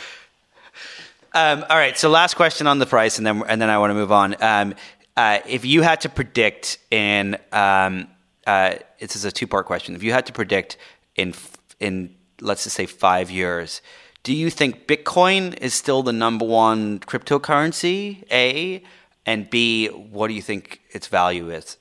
Um, 1.34 1.66
all 1.70 1.78
right. 1.78 1.98
So 1.98 2.10
last 2.10 2.36
question 2.36 2.68
on 2.68 2.80
the 2.80 2.86
price, 2.86 3.18
and 3.18 3.26
then 3.26 3.44
and 3.48 3.62
then 3.62 3.70
I 3.70 3.78
want 3.78 3.92
to 3.92 3.96
move 3.96 4.12
on. 4.12 4.36
Um, 4.42 4.76
uh, 5.16 5.39
if 5.48 5.66
you 5.66 5.82
had 5.82 6.02
to 6.02 6.10
predict 6.10 6.78
in, 6.89 7.38
um, 7.52 8.08
uh, 8.48 8.76
this 9.00 9.16
is 9.16 9.26
a 9.26 9.32
two 9.32 9.48
part 9.48 9.66
question. 9.66 9.96
If 9.96 10.04
you 10.04 10.12
had 10.12 10.26
to 10.28 10.34
predict 10.34 10.78
in 11.16 11.34
in 11.80 12.16
let's 12.42 12.64
just 12.64 12.76
say 12.76 12.86
five 12.86 13.32
years, 13.32 13.82
do 14.24 14.34
you 14.34 14.50
think 14.50 14.88
Bitcoin 14.88 15.58
is 15.60 15.74
still 15.74 16.04
the 16.04 16.14
number 16.14 16.46
one 16.46 17.00
cryptocurrency? 17.00 18.24
A 18.32 18.84
and 19.26 19.50
B, 19.50 19.88
what 19.88 20.28
do 20.28 20.34
you 20.34 20.42
think 20.42 20.82
its 20.92 21.08
value 21.08 21.50
is? 21.50 21.78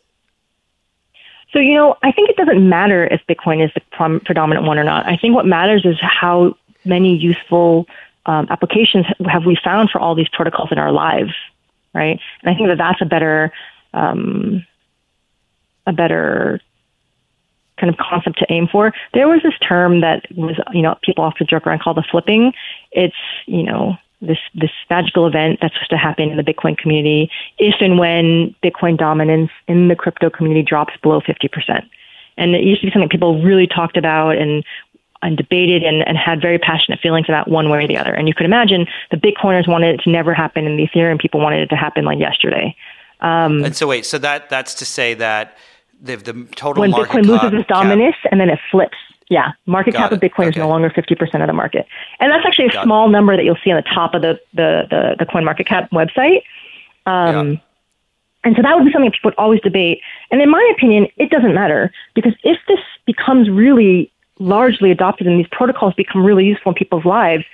So, 1.52 1.58
you 1.58 1.74
know, 1.74 1.96
I 2.02 2.12
think 2.12 2.30
it 2.30 2.36
doesn't 2.36 2.68
matter 2.68 3.06
if 3.06 3.20
Bitcoin 3.28 3.64
is 3.64 3.70
the 3.74 4.20
predominant 4.24 4.66
one 4.66 4.78
or 4.78 4.84
not. 4.84 5.06
I 5.06 5.16
think 5.16 5.34
what 5.34 5.46
matters 5.46 5.84
is 5.84 5.96
how 6.00 6.56
many 6.84 7.16
useful 7.16 7.86
um, 8.26 8.46
applications 8.50 9.06
have 9.26 9.44
we 9.44 9.58
found 9.62 9.90
for 9.90 10.00
all 10.00 10.14
these 10.14 10.28
protocols 10.28 10.70
in 10.70 10.78
our 10.78 10.92
lives, 10.92 11.32
right? 11.92 12.20
And 12.42 12.50
I 12.50 12.54
think 12.54 12.68
that 12.68 12.78
that's 12.78 13.02
a 13.02 13.04
better, 13.04 13.52
um, 13.92 14.64
a 15.86 15.92
better 15.92 16.60
kind 17.80 17.92
of 17.92 17.98
concept 17.98 18.38
to 18.38 18.46
aim 18.50 18.68
for. 18.70 18.92
There 19.14 19.28
was 19.28 19.42
this 19.42 19.54
term 19.66 20.00
that 20.02 20.26
was, 20.36 20.56
you 20.72 20.82
know, 20.82 20.98
people 21.02 21.24
often 21.24 21.46
joke 21.46 21.66
around 21.66 21.80
called 21.80 21.96
the 21.96 22.02
flippening. 22.02 22.52
It's, 22.92 23.16
you 23.46 23.62
know, 23.62 23.96
this 24.20 24.38
this 24.54 24.70
magical 24.90 25.26
event 25.26 25.58
that's 25.62 25.74
supposed 25.74 25.90
to 25.90 25.96
happen 25.96 26.30
in 26.30 26.36
the 26.36 26.42
Bitcoin 26.42 26.76
community 26.76 27.30
if 27.58 27.76
and 27.80 27.98
when 27.98 28.54
Bitcoin 28.62 28.98
dominance 28.98 29.50
in 29.66 29.88
the 29.88 29.96
crypto 29.96 30.28
community 30.28 30.62
drops 30.62 30.94
below 31.02 31.20
50%. 31.20 31.88
And 32.36 32.54
it 32.54 32.62
used 32.62 32.80
to 32.82 32.86
be 32.86 32.92
something 32.92 33.08
people 33.08 33.42
really 33.42 33.66
talked 33.66 33.96
about 33.96 34.36
and 34.36 34.64
and 35.22 35.36
debated 35.36 35.82
and, 35.82 36.06
and 36.08 36.16
had 36.16 36.40
very 36.40 36.58
passionate 36.58 36.98
feelings 37.00 37.26
about 37.28 37.46
one 37.48 37.68
way 37.68 37.84
or 37.84 37.86
the 37.86 37.96
other. 37.96 38.14
And 38.14 38.26
you 38.26 38.34
could 38.34 38.46
imagine 38.46 38.86
the 39.10 39.18
Bitcoiners 39.18 39.68
wanted 39.68 39.94
it 39.94 40.02
to 40.04 40.10
never 40.10 40.32
happen, 40.32 40.66
and 40.66 40.78
the 40.78 40.86
Ethereum 40.86 41.20
people 41.20 41.40
wanted 41.40 41.60
it 41.60 41.66
to 41.68 41.76
happen 41.76 42.04
like 42.04 42.18
yesterday. 42.18 42.74
Um, 43.20 43.62
and 43.64 43.76
so, 43.76 43.86
wait, 43.86 44.06
so 44.06 44.16
that 44.18 44.48
that's 44.48 44.74
to 44.74 44.86
say 44.86 45.12
that 45.14 45.58
the, 46.00 46.16
the 46.16 46.48
total 46.56 46.80
when 46.80 46.92
Bitcoin 46.92 47.26
loses 47.26 47.52
its 47.52 47.68
dominance 47.68 48.16
cap. 48.22 48.32
and 48.32 48.40
then 48.40 48.48
it 48.50 48.58
flips. 48.70 48.96
Yeah, 49.28 49.52
market 49.66 49.92
Got 49.92 50.10
cap 50.10 50.12
it. 50.12 50.14
of 50.16 50.20
Bitcoin 50.20 50.48
okay. 50.48 50.50
is 50.50 50.56
no 50.56 50.68
longer 50.68 50.90
50% 50.90 51.40
of 51.40 51.46
the 51.46 51.52
market. 51.52 51.86
And 52.18 52.32
that's 52.32 52.44
actually 52.44 52.66
a 52.66 52.72
Got 52.72 52.84
small 52.84 53.08
it. 53.08 53.12
number 53.12 53.36
that 53.36 53.44
you'll 53.44 53.58
see 53.62 53.70
on 53.70 53.76
the 53.76 53.88
top 53.88 54.14
of 54.14 54.22
the, 54.22 54.40
the, 54.54 54.86
the, 54.90 55.16
the 55.20 55.26
Coin 55.26 55.44
Market 55.44 55.66
Cap 55.68 55.88
website. 55.92 56.42
Um, 57.06 57.52
yeah. 57.52 57.56
And 58.42 58.56
so 58.56 58.62
that 58.62 58.74
would 58.74 58.84
be 58.84 58.92
something 58.92 59.10
people 59.10 59.28
would 59.28 59.34
always 59.38 59.60
debate. 59.60 60.00
And 60.30 60.40
in 60.40 60.50
my 60.50 60.72
opinion, 60.76 61.06
it 61.16 61.30
doesn't 61.30 61.54
matter 61.54 61.92
because 62.14 62.32
if 62.42 62.58
this 62.66 62.80
becomes 63.06 63.50
really 63.50 64.10
largely 64.38 64.90
adopted 64.90 65.26
and 65.26 65.38
these 65.38 65.48
protocols 65.52 65.94
become 65.94 66.24
really 66.24 66.46
useful 66.46 66.70
in 66.70 66.74
people's 66.74 67.04
lives, 67.04 67.44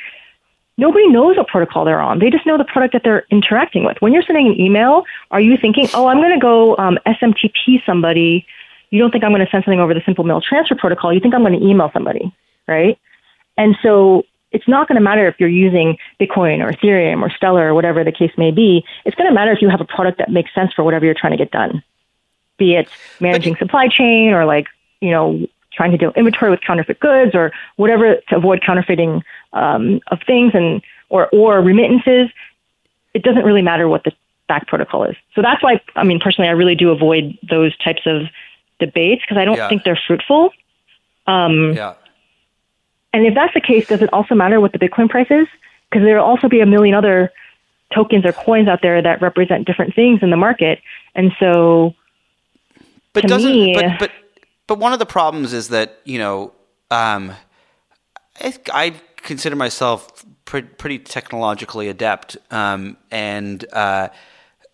nobody 0.77 1.09
knows 1.09 1.37
what 1.37 1.49
protocol 1.49 1.85
they're 1.85 2.01
on. 2.01 2.18
They 2.18 2.31
just 2.31 2.47
know 2.47 2.59
the 2.59 2.64
product 2.64 2.93
that 2.93 3.03
they're 3.05 3.24
interacting 3.31 3.85
with. 3.85 3.97
When 4.01 4.12
you're 4.12 4.22
sending 4.22 4.49
an 4.49 4.61
email, 4.61 5.05
are 5.31 5.41
you 5.41 5.57
thinking, 5.57 5.89
oh, 5.95 6.07
I'm 6.07 6.18
going 6.18 6.33
to 6.33 6.41
go 6.41 6.77
um, 6.77 6.99
SMTP 7.07 7.85
somebody? 7.85 8.47
You 8.91 9.01
don't 9.01 9.11
think 9.11 9.24
I'm 9.24 9.31
going 9.31 9.45
to 9.45 9.51
send 9.51 9.64
something 9.64 9.81
over 9.81 9.95
the 9.95 10.03
simple 10.05 10.24
mail 10.24 10.41
transfer 10.41 10.74
protocol. 10.74 11.12
You 11.12 11.20
think 11.20 11.35
I'm 11.35 11.43
going 11.43 11.59
to 11.59 11.66
email 11.66 11.91
somebody, 11.93 12.35
right? 12.68 12.99
And 13.57 13.77
so 13.83 14.24
it's 14.53 14.68
not 14.68 14.89
going 14.89 14.97
to 14.97 15.03
matter 15.03 15.27
if 15.27 15.37
you're 15.39 15.49
using 15.49 15.99
Bitcoin 16.20 16.64
or 16.64 16.72
Ethereum 16.72 17.22
or 17.22 17.31
Stellar 17.31 17.68
or 17.68 17.74
whatever 17.74 18.05
the 18.05 18.12
case 18.12 18.33
may 18.37 18.51
be. 18.51 18.85
It's 19.05 19.16
going 19.16 19.29
to 19.29 19.35
matter 19.35 19.53
if 19.53 19.61
you 19.61 19.68
have 19.68 19.81
a 19.81 19.85
product 19.85 20.18
that 20.18 20.31
makes 20.31 20.55
sense 20.55 20.72
for 20.72 20.85
whatever 20.85 21.05
you're 21.05 21.14
trying 21.14 21.33
to 21.33 21.37
get 21.37 21.51
done, 21.51 21.83
be 22.59 22.74
it 22.74 22.89
managing 23.20 23.57
supply 23.57 23.89
chain 23.89 24.33
or 24.33 24.45
like, 24.45 24.66
you 25.01 25.11
know, 25.11 25.47
trying 25.77 25.93
to 25.93 25.99
deal 25.99 26.12
inventory 26.16 26.51
with 26.51 26.61
counterfeit 26.61 27.01
goods 27.01 27.35
or 27.35 27.53
whatever 27.77 28.16
to 28.29 28.37
avoid 28.37 28.62
counterfeiting 28.62 29.22
um, 29.53 30.01
of 30.09 30.20
things 30.27 30.53
and 30.55 30.83
or 31.09 31.29
or 31.33 31.61
remittances. 31.61 32.31
It 33.14 33.22
doesn't 33.22 33.45
really 33.45 33.62
matter 33.62 33.89
what 33.89 34.05
the 34.05 34.12
back 34.49 34.66
protocol 34.66 35.05
is. 35.05 35.16
So 35.35 35.43
that's 35.43 35.62
why 35.62 35.81
I 35.95 36.05
mean 36.05 36.20
personally 36.20 36.49
I 36.49 36.53
really 36.53 36.74
do 36.74 36.91
avoid 36.91 37.39
those 37.49 37.77
types 37.79 38.03
of 38.07 38.22
debates 38.79 39.22
because 39.22 39.39
I 39.39 39.45
don't 39.45 39.57
yeah. 39.57 39.68
think 39.68 39.85
they're 39.85 40.01
fruitful. 40.07 40.53
Um, 41.27 41.72
yeah. 41.74 41.95
And 43.12 43.27
if 43.27 43.35
that's 43.35 43.55
the 43.55 43.61
case, 43.61 43.89
does 43.89 44.03
it 44.03 44.12
also 44.12 44.35
matter 44.35 44.61
what 44.61 44.72
the 44.72 44.79
Bitcoin 44.79 45.09
price 45.09 45.31
is? 45.31 45.47
Because 45.89 46.05
there 46.05 46.16
will 46.16 46.24
also 46.24 46.49
be 46.49 46.61
a 46.61 46.66
million 46.66 46.95
other 46.95 47.33
tokens 47.95 48.24
or 48.24 48.33
coins 48.33 48.68
out 48.68 48.83
there 48.83 49.01
that 49.01 49.22
represent 49.22 49.66
different 49.66 49.95
things 49.95 50.22
in 50.22 50.31
the 50.31 50.37
market, 50.37 50.81
and 51.14 51.33
so. 51.41 51.95
But 53.12 53.24
doesn't 53.24 53.51
me, 53.51 53.74
but, 53.74 53.99
but 53.99 54.11
but 54.67 54.79
one 54.79 54.93
of 54.93 54.99
the 54.99 55.07
problems 55.07 55.53
is 55.53 55.69
that 55.69 56.01
you 56.05 56.19
know 56.19 56.53
um, 56.91 57.33
I, 58.41 58.55
I, 58.73 58.95
consider 59.17 59.57
myself 59.57 60.25
pre- 60.45 60.62
pretty 60.62 61.01
technologically 61.01 61.89
adept, 61.89 62.37
um, 62.51 62.97
and 63.11 63.64
uh, 63.73 64.09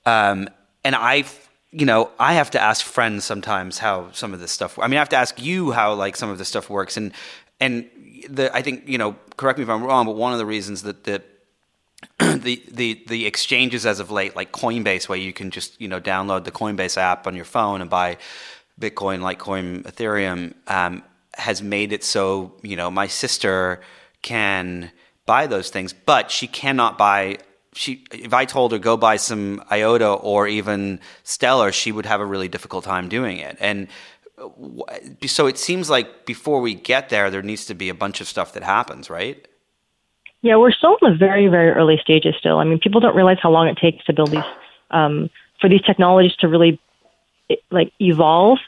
um, 0.05 0.49
and 0.85 0.95
I 0.95 1.25
you 1.73 1.87
know, 1.87 2.11
I 2.19 2.35
have 2.35 2.51
to 2.51 2.61
ask 2.61 2.85
friends 2.85 3.25
sometimes 3.25 3.79
how 3.79 4.13
some 4.13 4.35
of 4.35 4.41
this 4.41 4.53
stuff. 4.53 4.79
I 4.79 4.87
mean, 4.87 4.99
I 4.99 5.01
have 5.01 5.09
to 5.11 5.17
ask 5.17 5.41
you 5.43 5.73
how 5.73 5.95
like 5.95 6.17
some 6.17 6.29
of 6.29 6.37
this 6.37 6.49
stuff 6.49 6.69
works, 6.69 6.99
and 6.99 7.13
and 7.61 7.89
the 8.29 8.55
I 8.55 8.61
think 8.61 8.87
you 8.87 8.99
know, 8.99 9.17
correct 9.37 9.59
me 9.59 9.65
if 9.65 9.71
I'm 9.71 9.83
wrong, 9.83 10.05
but 10.05 10.15
one 10.15 10.33
of 10.33 10.39
the 10.39 10.47
reasons 10.47 10.83
that 10.83 11.05
that 11.05 11.25
the 12.19 12.63
the 12.71 13.03
the 13.07 13.27
exchanges 13.27 13.87
as 13.87 14.01
of 14.01 14.11
late, 14.11 14.37
like 14.37 14.53
Coinbase, 14.53 15.09
where 15.09 15.19
you 15.19 15.33
can 15.33 15.51
just 15.51 15.81
you 15.81 15.89
know 15.89 15.99
download 15.99 16.45
the 16.45 16.53
Coinbase 16.53 16.99
app 16.99 17.27
on 17.27 17.35
your 17.35 17.47
phone 17.47 17.81
and 17.81 17.89
buy 17.89 18.19
Bitcoin, 18.81 19.21
Litecoin, 19.21 19.83
Ethereum, 19.83 20.55
um, 20.67 21.03
has 21.35 21.63
made 21.63 21.93
it 21.93 22.05
so 22.05 22.53
you 22.63 22.77
know 22.77 22.91
my 22.91 23.07
sister 23.07 23.81
can 24.23 24.91
buy 25.27 25.47
those 25.47 25.71
things, 25.71 25.93
but 25.93 26.31
she 26.31 26.47
cannot 26.47 26.99
buy 26.99 27.39
she 27.75 28.05
if 28.13 28.35
I 28.35 28.45
told 28.45 28.73
her 28.73 28.79
go 28.79 28.97
buy 28.97 29.17
some 29.17 29.63
IOTA 29.71 30.09
or 30.09 30.47
even 30.47 31.01
Stellar, 31.25 31.73
she 31.73 31.93
would 31.93 32.07
have 32.07 32.21
a 32.21 32.27
really 32.27 32.49
difficult 32.49 32.85
time 32.85 33.09
doing 33.09 33.39
it. 33.39 33.57
And 33.61 33.89
so 35.27 35.47
it 35.47 35.59
seems 35.59 35.89
like 35.89 36.27
before 36.27 36.61
we 36.61 36.75
get 36.75 37.09
there, 37.09 37.31
there 37.31 37.43
needs 37.43 37.67
to 37.67 37.75
be 37.75 37.89
a 37.89 37.95
bunch 37.95 38.21
of 38.21 38.29
stuff 38.29 38.55
that 38.55 38.63
happens, 38.63 39.09
right? 39.09 39.47
Yeah, 40.43 40.57
we're 40.57 40.73
still 40.73 40.97
in 41.01 41.13
the 41.13 41.17
very, 41.17 41.47
very 41.47 41.71
early 41.71 41.99
stages 42.03 42.35
still. 42.39 42.59
I 42.59 42.65
mean, 42.65 42.81
people 42.81 43.01
don't 43.01 43.15
realize 43.15 43.39
how 43.41 43.51
long 43.51 43.69
it 43.69 43.77
takes 43.77 44.05
to 44.07 44.13
build 44.13 44.33
these, 44.33 44.45
um, 44.91 45.31
for 45.61 45.69
these 45.69 45.83
technologies 45.83 46.35
to 46.41 46.49
really 46.49 46.81
like 47.71 47.93
evolve 48.01 48.59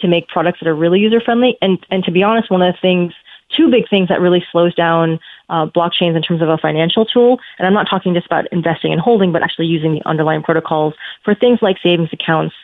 to 0.00 0.08
make 0.08 0.28
products 0.28 0.60
that 0.60 0.68
are 0.68 0.74
really 0.74 1.00
user 1.00 1.20
friendly. 1.20 1.56
And, 1.60 1.84
and 1.90 2.04
to 2.04 2.10
be 2.10 2.22
honest, 2.22 2.50
one 2.50 2.62
of 2.62 2.72
the 2.72 2.80
things 2.80 3.12
two 3.56 3.70
big 3.70 3.88
things 3.88 4.08
that 4.08 4.20
really 4.20 4.44
slows 4.52 4.74
down 4.74 5.18
uh, 5.48 5.66
blockchains 5.66 6.16
in 6.16 6.22
terms 6.22 6.42
of 6.42 6.48
a 6.48 6.58
financial 6.58 7.06
tool. 7.06 7.38
And 7.58 7.66
I'm 7.66 7.74
not 7.74 7.88
talking 7.88 8.14
just 8.14 8.26
about 8.26 8.46
investing 8.52 8.92
and 8.92 9.00
holding, 9.00 9.32
but 9.32 9.42
actually 9.42 9.66
using 9.66 9.94
the 9.94 10.06
underlying 10.06 10.42
protocols 10.42 10.94
for 11.24 11.34
things 11.34 11.60
like 11.62 11.78
savings 11.82 12.10
accounts 12.12 12.54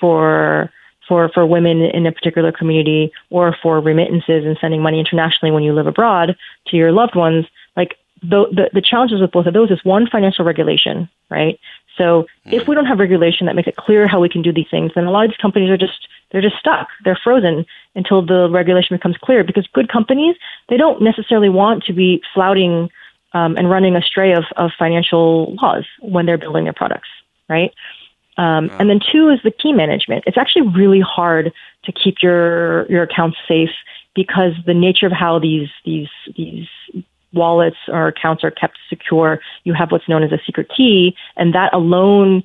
for 0.00 0.70
for 1.06 1.30
for 1.30 1.46
women 1.46 1.80
in 1.80 2.06
a 2.06 2.12
particular 2.12 2.52
community 2.52 3.10
or 3.30 3.56
for 3.62 3.80
remittances 3.80 4.44
and 4.44 4.56
sending 4.60 4.82
money 4.82 5.00
internationally 5.00 5.50
when 5.50 5.62
you 5.62 5.72
live 5.72 5.86
abroad 5.86 6.36
to 6.66 6.76
your 6.76 6.92
loved 6.92 7.16
ones. 7.16 7.46
Like 7.76 7.96
the, 8.22 8.46
the, 8.52 8.70
the 8.74 8.82
challenges 8.82 9.20
with 9.20 9.32
both 9.32 9.46
of 9.46 9.54
those 9.54 9.70
is 9.70 9.84
one 9.84 10.06
financial 10.06 10.44
regulation, 10.44 11.08
right? 11.30 11.58
So 11.98 12.26
if 12.46 12.66
we 12.68 12.74
don't 12.74 12.86
have 12.86 12.98
regulation 12.98 13.46
that 13.46 13.56
makes 13.56 13.68
it 13.68 13.76
clear 13.76 14.06
how 14.06 14.20
we 14.20 14.28
can 14.28 14.40
do 14.40 14.52
these 14.52 14.68
things, 14.70 14.92
then 14.94 15.04
a 15.04 15.10
lot 15.10 15.24
of 15.24 15.30
these 15.30 15.36
companies 15.36 15.68
are 15.68 15.76
just 15.76 16.08
they're 16.30 16.42
just 16.42 16.56
stuck. 16.58 16.88
They're 17.04 17.18
frozen 17.22 17.66
until 17.94 18.24
the 18.24 18.48
regulation 18.50 18.96
becomes 18.96 19.16
clear 19.16 19.44
because 19.44 19.66
good 19.72 19.90
companies, 19.90 20.36
they 20.68 20.76
don't 20.76 21.02
necessarily 21.02 21.48
want 21.48 21.84
to 21.84 21.92
be 21.92 22.22
flouting 22.32 22.88
um, 23.34 23.56
and 23.56 23.68
running 23.68 23.96
astray 23.96 24.32
of, 24.32 24.44
of 24.56 24.70
financial 24.78 25.54
laws 25.60 25.84
when 26.00 26.26
they're 26.26 26.38
building 26.38 26.64
their 26.64 26.72
products, 26.72 27.08
right? 27.48 27.72
Um, 28.38 28.70
and 28.78 28.88
then 28.88 29.00
two 29.00 29.30
is 29.30 29.40
the 29.42 29.50
key 29.50 29.72
management. 29.72 30.24
It's 30.26 30.38
actually 30.38 30.68
really 30.68 31.00
hard 31.00 31.52
to 31.84 31.92
keep 31.92 32.22
your 32.22 32.86
your 32.86 33.02
accounts 33.02 33.36
safe 33.48 33.70
because 34.14 34.52
the 34.64 34.74
nature 34.74 35.06
of 35.06 35.12
how 35.12 35.40
these 35.40 35.68
these 35.84 36.08
these 36.36 36.68
wallets 37.32 37.76
or 37.88 38.08
accounts 38.08 38.44
are 38.44 38.50
kept 38.50 38.78
secure, 38.88 39.40
you 39.64 39.74
have 39.74 39.92
what's 39.92 40.08
known 40.08 40.22
as 40.22 40.32
a 40.32 40.38
secret 40.46 40.70
key, 40.74 41.16
and 41.36 41.54
that 41.54 41.72
alone 41.74 42.42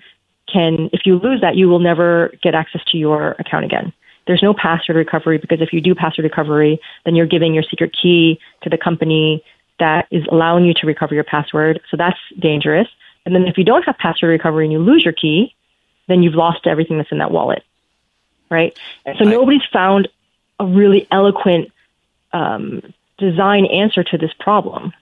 can, 0.52 0.90
if 0.94 1.06
you 1.06 1.20
lose 1.20 1.42
that, 1.42 1.56
you 1.56 1.70
will 1.70 1.80
never 1.80 2.34
get 2.42 2.54
access 2.54 2.82
to 2.92 2.98
your 2.98 3.32
account 3.40 3.66
again. 3.66 3.94
There's 4.28 4.44
no 4.44 4.54
password 4.54 4.98
recovery 4.98 5.38
because 5.38 5.62
if 5.62 5.74
you 5.74 5.82
do 5.82 5.96
password 5.96 6.24
recovery, 6.24 6.80
then 7.06 7.16
you're 7.16 7.26
giving 7.26 7.54
your 7.54 7.64
secret 7.64 7.96
key 8.00 8.40
to 8.62 8.70
the 8.70 8.78
company 8.78 9.44
that 9.80 10.08
is 10.12 10.24
allowing 10.32 10.66
you 10.66 10.74
to 10.76 10.88
recover 10.88 11.14
your 11.14 11.24
password. 11.24 11.82
So 11.90 11.98
that's 11.98 12.20
dangerous. 12.40 12.88
And 13.26 13.34
then 13.34 13.48
if 13.48 13.58
you 13.58 13.64
don't 13.64 13.84
have 13.84 13.98
password 13.98 14.30
recovery 14.30 14.66
and 14.66 14.72
you 14.72 14.80
lose 14.80 15.04
your 15.04 15.14
key, 15.14 15.56
then 16.08 16.24
you've 16.24 16.36
lost 16.36 16.68
everything 16.68 16.98
that's 16.98 17.12
in 17.12 17.18
that 17.18 17.32
wallet. 17.32 17.64
Right? 18.50 18.78
And 19.06 19.18
so 19.18 19.26
I, 19.26 19.32
nobody's 19.32 19.66
found 19.72 20.08
a 20.60 20.66
really 20.66 21.08
eloquent 21.12 21.72
um, 22.32 22.94
design 23.32 23.66
answer 23.66 24.04
to 24.04 24.18
this 24.18 24.32
problem. 24.40 24.94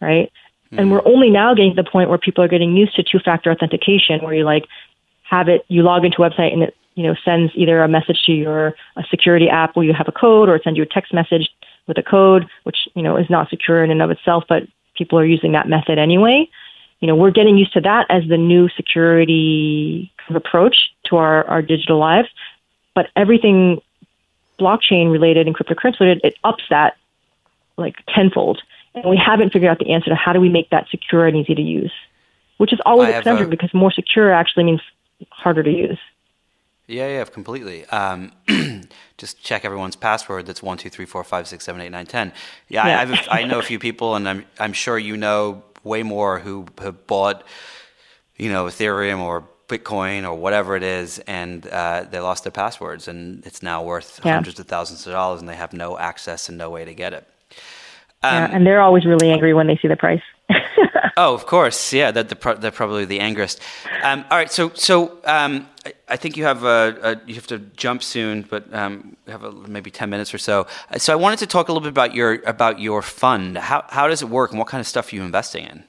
Right? 0.00 0.32
And 0.72 0.86
hmm. 0.86 0.92
we're 0.92 1.06
only 1.06 1.30
now 1.30 1.54
getting 1.54 1.74
to 1.76 1.82
the 1.82 1.88
point 1.88 2.08
where 2.08 2.18
people 2.18 2.42
are 2.42 2.48
getting 2.48 2.76
used 2.76 2.96
to 2.96 3.02
two 3.02 3.18
factor 3.18 3.50
authentication, 3.50 4.20
where 4.22 4.34
you 4.34 4.44
like 4.44 4.66
have 5.24 5.48
it, 5.48 5.64
you 5.68 5.82
log 5.82 6.04
into 6.04 6.22
a 6.22 6.30
website 6.30 6.52
and 6.52 6.62
it, 6.64 6.76
you 6.94 7.04
know, 7.04 7.14
sends 7.24 7.52
either 7.54 7.82
a 7.82 7.88
message 7.88 8.20
to 8.26 8.32
your 8.32 8.74
a 8.96 9.04
security 9.10 9.48
app 9.48 9.76
where 9.76 9.86
you 9.86 9.94
have 9.94 10.08
a 10.08 10.12
code 10.12 10.48
or 10.48 10.56
it 10.56 10.64
sends 10.64 10.76
you 10.76 10.82
a 10.82 10.86
text 10.86 11.14
message 11.14 11.48
with 11.86 11.96
a 11.98 12.02
code, 12.02 12.48
which, 12.64 12.88
you 12.94 13.02
know, 13.02 13.16
is 13.16 13.30
not 13.30 13.48
secure 13.48 13.82
in 13.82 13.90
and 13.90 14.02
of 14.02 14.10
itself, 14.10 14.44
but 14.48 14.64
people 14.94 15.18
are 15.18 15.24
using 15.24 15.52
that 15.52 15.68
method 15.68 15.98
anyway. 15.98 16.48
You 17.00 17.08
know, 17.08 17.16
we're 17.16 17.30
getting 17.30 17.56
used 17.56 17.72
to 17.72 17.80
that 17.80 18.06
as 18.10 18.28
the 18.28 18.36
new 18.36 18.68
security 18.76 20.12
kind 20.18 20.36
of 20.36 20.44
approach 20.44 20.76
to 21.06 21.16
our, 21.16 21.44
our 21.44 21.62
digital 21.62 21.98
lives. 21.98 22.28
But 22.94 23.08
everything 23.16 23.80
blockchain 24.60 25.10
related 25.10 25.46
and 25.46 25.56
cryptocurrency 25.56 26.00
related, 26.00 26.20
it 26.24 26.36
ups 26.44 26.64
that 26.70 26.96
like 27.76 27.94
tenfold. 28.08 28.62
And 28.94 29.04
we 29.08 29.16
haven't 29.16 29.52
figured 29.52 29.70
out 29.70 29.78
the 29.78 29.92
answer 29.92 30.10
to 30.10 30.16
how 30.16 30.32
do 30.32 30.40
we 30.40 30.48
make 30.48 30.70
that 30.70 30.86
secure 30.90 31.26
and 31.26 31.36
easy 31.36 31.54
to 31.54 31.62
use, 31.62 31.92
which 32.58 32.72
is 32.72 32.80
always 32.84 33.14
a 33.14 33.22
conundrum 33.22 33.50
because 33.50 33.72
more 33.72 33.90
secure 33.90 34.32
actually 34.32 34.64
means 34.64 34.80
harder 35.30 35.62
to 35.62 35.70
use. 35.70 35.98
Yeah, 36.86 37.08
yeah, 37.08 37.24
completely. 37.24 37.86
Um, 37.86 38.32
just 39.16 39.42
check 39.42 39.64
everyone's 39.64 39.96
password. 39.96 40.46
That's 40.46 40.62
one, 40.62 40.76
two, 40.78 40.90
three, 40.90 41.06
four, 41.06 41.24
five, 41.24 41.48
six, 41.48 41.64
seven, 41.64 41.80
eight, 41.80 41.90
nine, 41.90 42.06
ten. 42.06 42.32
Yeah, 42.68 42.86
yeah. 42.86 42.98
I, 42.98 43.02
I've, 43.02 43.28
I 43.30 43.44
know 43.44 43.58
a 43.58 43.62
few 43.62 43.78
people, 43.78 44.14
and 44.14 44.28
I'm 44.28 44.44
I'm 44.58 44.72
sure 44.72 44.98
you 44.98 45.16
know 45.16 45.62
way 45.84 46.02
more 46.02 46.38
who 46.38 46.66
have 46.78 47.06
bought, 47.06 47.44
you 48.36 48.50
know, 48.50 48.66
Ethereum 48.66 49.20
or 49.20 49.44
Bitcoin 49.68 50.24
or 50.24 50.34
whatever 50.34 50.76
it 50.76 50.82
is, 50.82 51.18
and 51.20 51.66
uh, 51.68 52.04
they 52.10 52.20
lost 52.20 52.44
their 52.44 52.50
passwords, 52.50 53.08
and 53.08 53.44
it's 53.46 53.62
now 53.62 53.82
worth 53.82 54.20
yeah. 54.24 54.34
hundreds 54.34 54.58
of 54.60 54.66
thousands 54.66 55.06
of 55.06 55.12
dollars, 55.12 55.40
and 55.40 55.48
they 55.48 55.56
have 55.56 55.72
no 55.72 55.96
access 55.98 56.48
and 56.48 56.58
no 56.58 56.68
way 56.68 56.84
to 56.84 56.94
get 56.94 57.12
it. 57.12 57.26
Um, 58.24 58.34
yeah, 58.34 58.50
and 58.52 58.66
they're 58.66 58.80
always 58.80 59.04
really 59.04 59.30
angry 59.30 59.52
when 59.52 59.66
they 59.66 59.76
see 59.82 59.88
the 59.88 59.96
price. 59.96 60.22
oh, 61.16 61.34
of 61.34 61.46
course, 61.46 61.92
yeah. 61.92 62.10
That 62.10 62.28
they're, 62.28 62.54
they're 62.54 62.70
probably 62.70 63.04
the 63.04 63.20
angriest. 63.20 63.60
Um, 64.02 64.24
all 64.30 64.36
right, 64.36 64.50
so 64.50 64.70
so 64.74 65.18
um, 65.24 65.68
I 66.08 66.16
think 66.16 66.36
you 66.36 66.44
have 66.44 66.64
a, 66.64 66.98
a, 67.02 67.28
you 67.28 67.34
have 67.34 67.46
to 67.48 67.58
jump 67.58 68.02
soon, 68.02 68.42
but 68.42 68.72
um, 68.72 69.16
we 69.26 69.32
have 69.32 69.42
a, 69.42 69.52
maybe 69.52 69.90
ten 69.90 70.10
minutes 70.10 70.32
or 70.32 70.38
so. 70.38 70.66
So 70.98 71.12
I 71.12 71.16
wanted 71.16 71.40
to 71.40 71.46
talk 71.46 71.68
a 71.68 71.72
little 71.72 71.82
bit 71.82 71.90
about 71.90 72.14
your 72.14 72.34
about 72.46 72.78
your 72.78 73.02
fund. 73.02 73.58
How 73.58 73.84
how 73.88 74.08
does 74.08 74.22
it 74.22 74.28
work, 74.28 74.50
and 74.50 74.58
what 74.58 74.68
kind 74.68 74.80
of 74.80 74.86
stuff 74.86 75.12
are 75.12 75.16
you 75.16 75.22
investing 75.22 75.64
in? 75.64 75.84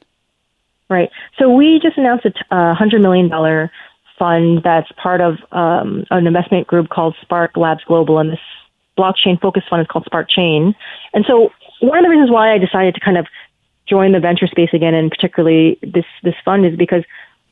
Right. 0.89 1.11
So 1.38 1.49
we 1.49 1.80
just 1.82 1.97
announced 1.97 2.26
a 2.51 2.74
hundred 2.74 3.01
million 3.01 3.30
dollar 3.30 3.72
fund 4.18 4.61
that's 4.64 4.91
part 5.01 5.22
of 5.22 5.36
um, 5.51 6.05
an 6.11 6.28
investment 6.28 6.68
group 6.68 6.89
called 6.89 7.16
Spark 7.22 7.57
Labs 7.57 7.84
Global, 7.86 8.20
and 8.20 8.32
this 8.32 8.39
blockchain 8.97 9.39
focused 9.39 9.69
fund 9.69 9.81
is 9.81 9.87
called 9.87 10.05
Spark 10.05 10.29
Chain. 10.29 10.75
And 11.13 11.25
so 11.27 11.49
one 11.79 11.97
of 11.97 12.03
the 12.03 12.09
reasons 12.09 12.31
why 12.31 12.53
I 12.53 12.57
decided 12.57 12.95
to 12.95 13.01
kind 13.01 13.17
of 13.17 13.27
join 13.87 14.11
the 14.11 14.19
venture 14.19 14.47
space 14.47 14.69
again, 14.73 14.93
and 14.93 15.09
particularly 15.09 15.79
this 15.81 16.05
this 16.23 16.35
fund, 16.45 16.65
is 16.65 16.75
because 16.77 17.03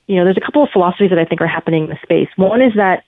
you 0.07 0.15
know 0.15 0.23
there's 0.23 0.37
a 0.37 0.45
couple 0.45 0.63
of 0.63 0.69
philosophies 0.71 1.09
that 1.09 1.19
I 1.19 1.25
think 1.25 1.41
are 1.41 1.47
happening 1.47 1.83
in 1.83 1.89
the 1.89 1.99
space. 2.01 2.29
One 2.35 2.61
is 2.61 2.73
that 2.75 3.03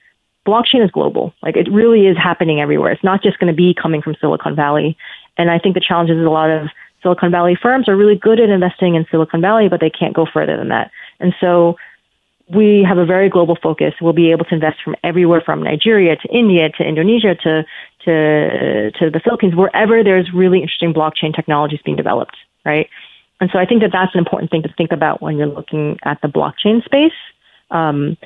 blockchain 0.46 0.84
is 0.84 0.90
global; 0.90 1.32
like 1.42 1.56
it 1.56 1.70
really 1.70 2.06
is 2.06 2.16
happening 2.16 2.60
everywhere. 2.60 2.92
It's 2.92 3.04
not 3.04 3.22
just 3.22 3.38
going 3.38 3.52
to 3.52 3.56
be 3.56 3.74
coming 3.74 4.02
from 4.02 4.16
Silicon 4.20 4.54
Valley. 4.54 4.96
And 5.36 5.50
I 5.50 5.58
think 5.58 5.74
the 5.74 5.80
challenge 5.80 6.10
is 6.10 6.18
a 6.18 6.30
lot 6.30 6.50
of 6.50 6.68
Silicon 7.02 7.30
Valley 7.30 7.56
firms 7.60 7.88
are 7.88 7.96
really 7.96 8.16
good 8.16 8.40
at 8.40 8.48
investing 8.48 8.94
in 8.94 9.06
Silicon 9.10 9.40
Valley, 9.40 9.68
but 9.68 9.80
they 9.80 9.90
can't 9.90 10.14
go 10.14 10.26
further 10.32 10.56
than 10.56 10.68
that. 10.68 10.90
And 11.20 11.34
so 11.40 11.76
we 12.48 12.84
have 12.86 12.98
a 12.98 13.06
very 13.06 13.28
global 13.28 13.56
focus. 13.62 13.94
We'll 14.00 14.12
be 14.12 14.30
able 14.30 14.44
to 14.46 14.54
invest 14.54 14.82
from 14.82 14.96
everywhere 15.02 15.40
from 15.44 15.62
Nigeria 15.62 16.16
to 16.16 16.28
India 16.28 16.68
to 16.70 16.84
Indonesia 16.84 17.34
to 17.42 17.64
to 18.04 18.90
to 18.98 19.10
the 19.10 19.20
Philippines, 19.20 19.54
wherever 19.54 20.02
there's 20.02 20.32
really 20.32 20.60
interesting 20.60 20.92
blockchain 20.92 21.34
technologies 21.34 21.80
being 21.84 21.96
developed, 21.96 22.36
right? 22.64 22.88
And 23.40 23.50
so 23.52 23.58
I 23.58 23.66
think 23.66 23.82
that 23.82 23.90
that's 23.92 24.14
an 24.14 24.18
important 24.18 24.50
thing 24.50 24.62
to 24.62 24.72
think 24.72 24.92
about 24.92 25.20
when 25.20 25.36
you're 25.36 25.46
looking 25.46 25.98
at 26.04 26.20
the 26.22 26.28
blockchain 26.28 26.84
space. 26.84 27.12
Um, 27.70 28.16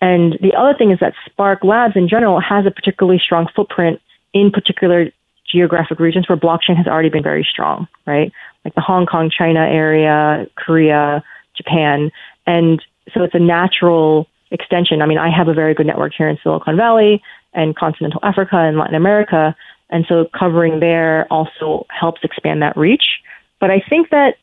and 0.00 0.38
the 0.42 0.54
other 0.54 0.76
thing 0.76 0.90
is 0.90 0.98
that 1.00 1.14
Spark 1.24 1.64
Labs 1.64 1.96
in 1.96 2.08
general 2.08 2.40
has 2.40 2.66
a 2.66 2.70
particularly 2.70 3.18
strong 3.18 3.48
footprint 3.54 4.00
in 4.34 4.50
particular 4.50 5.10
geographic 5.50 6.00
regions 6.00 6.28
where 6.28 6.36
blockchain 6.36 6.76
has 6.76 6.86
already 6.86 7.08
been 7.08 7.22
very 7.22 7.46
strong, 7.48 7.86
right? 8.06 8.32
Like 8.64 8.74
the 8.74 8.80
Hong 8.80 9.06
Kong, 9.06 9.30
China 9.30 9.60
area, 9.60 10.46
Korea, 10.56 11.22
Japan. 11.56 12.10
And 12.46 12.84
so 13.14 13.22
it's 13.22 13.34
a 13.34 13.38
natural 13.38 14.28
extension. 14.50 15.02
I 15.02 15.06
mean, 15.06 15.18
I 15.18 15.30
have 15.30 15.48
a 15.48 15.54
very 15.54 15.74
good 15.74 15.86
network 15.86 16.12
here 16.16 16.28
in 16.28 16.38
Silicon 16.42 16.76
Valley 16.76 17.22
and 17.56 17.74
continental 17.74 18.20
Africa 18.22 18.56
and 18.56 18.78
Latin 18.78 18.94
America. 18.94 19.56
And 19.90 20.04
so 20.08 20.26
covering 20.38 20.78
there 20.80 21.26
also 21.30 21.86
helps 21.88 22.22
expand 22.22 22.62
that 22.62 22.76
reach. 22.76 23.20
But 23.58 23.70
I 23.70 23.82
think 23.88 24.10
that 24.10 24.36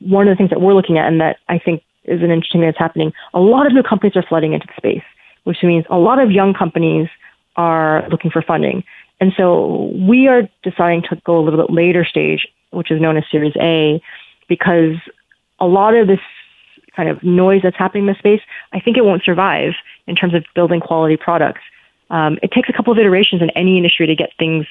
one 0.00 0.26
of 0.26 0.32
the 0.32 0.36
things 0.36 0.50
that 0.50 0.60
we're 0.60 0.74
looking 0.74 0.98
at 0.98 1.06
and 1.06 1.20
that 1.20 1.36
I 1.48 1.58
think 1.58 1.82
is 2.04 2.22
an 2.22 2.30
interesting 2.30 2.60
thing 2.60 2.68
that's 2.68 2.78
happening, 2.78 3.12
a 3.34 3.40
lot 3.40 3.66
of 3.66 3.72
new 3.72 3.82
companies 3.82 4.16
are 4.16 4.22
flooding 4.22 4.54
into 4.54 4.66
the 4.66 4.72
space, 4.76 5.04
which 5.44 5.62
means 5.62 5.84
a 5.90 5.98
lot 5.98 6.18
of 6.18 6.30
young 6.30 6.54
companies 6.54 7.08
are 7.56 8.08
looking 8.08 8.30
for 8.30 8.42
funding. 8.42 8.82
And 9.20 9.32
so 9.36 9.92
we 9.94 10.26
are 10.28 10.48
deciding 10.62 11.02
to 11.10 11.20
go 11.24 11.38
a 11.38 11.42
little 11.42 11.60
bit 11.60 11.72
later 11.72 12.04
stage, 12.04 12.48
which 12.70 12.90
is 12.90 13.00
known 13.00 13.16
as 13.18 13.24
Series 13.30 13.54
A, 13.60 14.02
because 14.48 14.96
a 15.58 15.66
lot 15.66 15.94
of 15.94 16.06
this 16.06 16.20
kind 16.96 17.08
of 17.08 17.22
noise 17.22 17.60
that's 17.62 17.76
happening 17.76 18.04
in 18.04 18.14
the 18.14 18.18
space, 18.18 18.40
I 18.72 18.80
think 18.80 18.96
it 18.96 19.04
won't 19.04 19.22
survive 19.22 19.72
in 20.06 20.16
terms 20.16 20.34
of 20.34 20.44
building 20.54 20.80
quality 20.80 21.16
products. 21.16 21.60
Um, 22.10 22.38
it 22.42 22.50
takes 22.52 22.68
a 22.68 22.72
couple 22.72 22.92
of 22.92 22.98
iterations 22.98 23.42
in 23.42 23.50
any 23.50 23.76
industry 23.76 24.06
to 24.06 24.14
get 24.16 24.30
things 24.38 24.66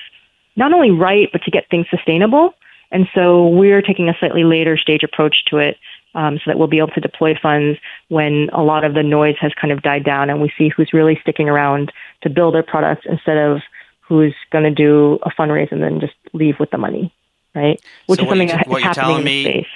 not 0.55 0.73
only 0.73 0.91
right, 0.91 1.29
but 1.31 1.41
to 1.43 1.51
get 1.51 1.69
things 1.69 1.87
sustainable. 1.89 2.53
And 2.91 3.07
so 3.13 3.47
we're 3.47 3.81
taking 3.81 4.09
a 4.09 4.13
slightly 4.19 4.43
later 4.43 4.75
stage 4.77 5.03
approach 5.03 5.45
to 5.45 5.57
it 5.59 5.77
um, 6.15 6.37
so 6.37 6.43
that 6.47 6.57
we'll 6.57 6.67
be 6.67 6.79
able 6.79 6.87
to 6.89 6.99
deploy 7.01 7.37
funds 7.39 7.77
when 8.07 8.49
a 8.51 8.63
lot 8.63 8.83
of 8.83 8.93
the 8.95 9.03
noise 9.03 9.35
has 9.39 9.53
kind 9.53 9.71
of 9.71 9.81
died 9.83 10.03
down 10.03 10.29
and 10.29 10.41
we 10.41 10.51
see 10.57 10.69
who's 10.69 10.91
really 10.91 11.17
sticking 11.21 11.47
around 11.47 11.91
to 12.23 12.29
build 12.29 12.55
their 12.55 12.63
products 12.63 13.05
instead 13.09 13.37
of 13.37 13.61
who's 14.01 14.33
going 14.51 14.63
to 14.63 14.71
do 14.71 15.19
a 15.21 15.29
fundraise 15.29 15.71
and 15.71 15.83
then 15.83 15.99
just 15.99 16.15
leave 16.33 16.55
with 16.59 16.71
the 16.71 16.79
money, 16.79 17.13
right? 17.53 17.79
Which 18.07 18.17
So 18.19 18.23
is 18.23 18.27
what 18.27 18.29
something 18.31 18.49
you- 18.49 18.55
that 18.55 18.67
what 18.67 18.77
is 18.77 18.83
you're 18.83 18.87
happening 18.89 19.05
telling 19.05 19.19
in 19.19 19.25
the 19.25 19.43
me- 19.43 19.43
space. 19.63 19.67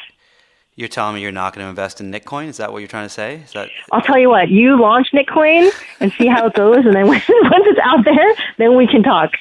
You're 0.76 0.88
telling 0.88 1.16
me 1.16 1.22
you're 1.22 1.32
not 1.32 1.54
going 1.54 1.66
to 1.66 1.70
invest 1.70 2.02
in 2.02 2.12
Bitcoin? 2.12 2.48
Is 2.48 2.58
that 2.58 2.72
what 2.72 2.80
you're 2.80 2.88
trying 2.88 3.06
to 3.06 3.14
say? 3.14 3.36
Is 3.46 3.52
that 3.54 3.70
I'll 3.92 4.02
tell 4.02 4.18
you 4.18 4.30
what, 4.30 4.50
you 4.50 4.80
launch 4.80 5.10
Bitcoin 5.14 5.70
and 6.00 6.12
see 6.14 6.28
how 6.28 6.48
it 6.48 6.54
goes, 6.56 6.78
and 6.86 6.96
then 6.96 7.08
once 7.08 7.24
it's 7.28 7.80
out 7.84 8.04
there, 8.04 8.34
then 8.58 8.76
we 8.76 8.88
can 8.88 9.04
talk. 9.04 9.34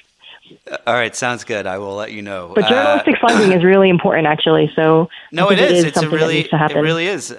all 0.86 0.94
right? 0.94 1.16
Sounds 1.16 1.44
good. 1.44 1.66
I 1.66 1.78
will 1.78 1.94
let 1.94 2.12
you 2.12 2.20
know. 2.20 2.52
But 2.54 2.64
Uh, 2.64 2.68
journalistic 2.68 3.18
funding 3.18 3.52
is 3.56 3.64
really 3.64 3.88
important, 3.88 4.26
actually. 4.26 4.70
So 4.76 5.08
No, 5.30 5.50
it 5.50 5.58
is. 5.58 5.84
It's 5.84 5.96
a 5.96 6.00
something 6.00 6.10
that 6.10 6.16
really, 6.16 6.34
needs 6.34 6.50
to 6.50 6.64
it 6.64 6.74
really 6.74 7.06
is. 7.06 7.34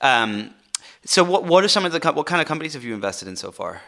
Um, 0.00 0.54
so, 1.04 1.22
what 1.24 1.44
what 1.44 1.64
are 1.64 1.68
some 1.68 1.84
of 1.84 1.92
the 1.92 2.12
what 2.12 2.26
kind 2.26 2.40
of 2.40 2.46
companies 2.46 2.74
have 2.74 2.84
you 2.84 2.94
invested 2.94 3.28
in 3.28 3.36
so 3.36 3.50
far? 3.52 3.82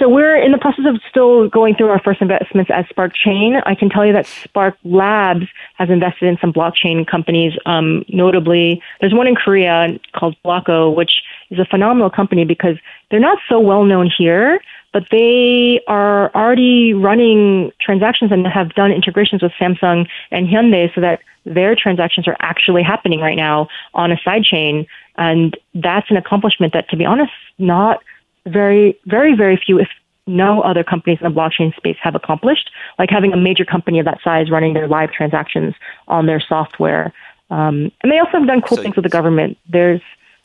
So 0.00 0.08
we're 0.08 0.34
in 0.34 0.50
the 0.50 0.56
process 0.56 0.86
of 0.88 0.98
still 1.10 1.50
going 1.50 1.74
through 1.74 1.90
our 1.90 2.00
first 2.00 2.22
investments 2.22 2.70
as 2.74 2.86
Spark 2.88 3.14
Chain. 3.14 3.56
I 3.66 3.74
can 3.74 3.90
tell 3.90 4.06
you 4.06 4.14
that 4.14 4.24
Spark 4.24 4.78
Labs 4.82 5.44
has 5.74 5.90
invested 5.90 6.26
in 6.26 6.38
some 6.40 6.54
blockchain 6.54 7.06
companies. 7.06 7.52
Um, 7.66 8.06
notably, 8.08 8.82
there's 9.00 9.12
one 9.12 9.26
in 9.26 9.34
Korea 9.34 10.00
called 10.14 10.36
Blocko, 10.42 10.96
which 10.96 11.20
is 11.50 11.58
a 11.58 11.66
phenomenal 11.66 12.08
company 12.08 12.46
because 12.46 12.78
they're 13.10 13.20
not 13.20 13.36
so 13.46 13.60
well 13.60 13.84
known 13.84 14.10
here, 14.16 14.58
but 14.94 15.04
they 15.10 15.82
are 15.86 16.34
already 16.34 16.94
running 16.94 17.70
transactions 17.78 18.32
and 18.32 18.46
have 18.46 18.70
done 18.70 18.90
integrations 18.90 19.42
with 19.42 19.52
Samsung 19.60 20.08
and 20.30 20.48
Hyundai 20.48 20.94
so 20.94 21.02
that 21.02 21.20
their 21.44 21.76
transactions 21.76 22.26
are 22.26 22.38
actually 22.40 22.82
happening 22.82 23.20
right 23.20 23.36
now 23.36 23.68
on 23.92 24.12
a 24.12 24.16
sidechain. 24.16 24.86
And 25.18 25.58
that's 25.74 26.10
an 26.10 26.16
accomplishment 26.16 26.72
that, 26.72 26.88
to 26.88 26.96
be 26.96 27.04
honest, 27.04 27.32
not 27.58 28.02
very, 28.46 28.98
very, 29.06 29.34
very 29.34 29.56
few, 29.56 29.78
if 29.78 29.88
no 30.26 30.60
other 30.62 30.84
companies 30.84 31.18
in 31.20 31.32
the 31.32 31.40
blockchain 31.40 31.74
space 31.76 31.96
have 32.02 32.14
accomplished, 32.14 32.70
like 32.98 33.10
having 33.10 33.32
a 33.32 33.36
major 33.36 33.64
company 33.64 33.98
of 33.98 34.04
that 34.04 34.18
size 34.22 34.50
running 34.50 34.74
their 34.74 34.86
live 34.88 35.12
transactions 35.12 35.74
on 36.08 36.26
their 36.26 36.40
software. 36.40 37.12
Um, 37.50 37.90
and 38.02 38.12
they 38.12 38.18
also 38.18 38.38
have 38.38 38.46
done 38.46 38.62
cool 38.62 38.76
So- 38.76 38.82
things 38.82 38.96
with 38.96 39.02
the 39.02 39.10
government. 39.10 39.58
There's 39.68 40.00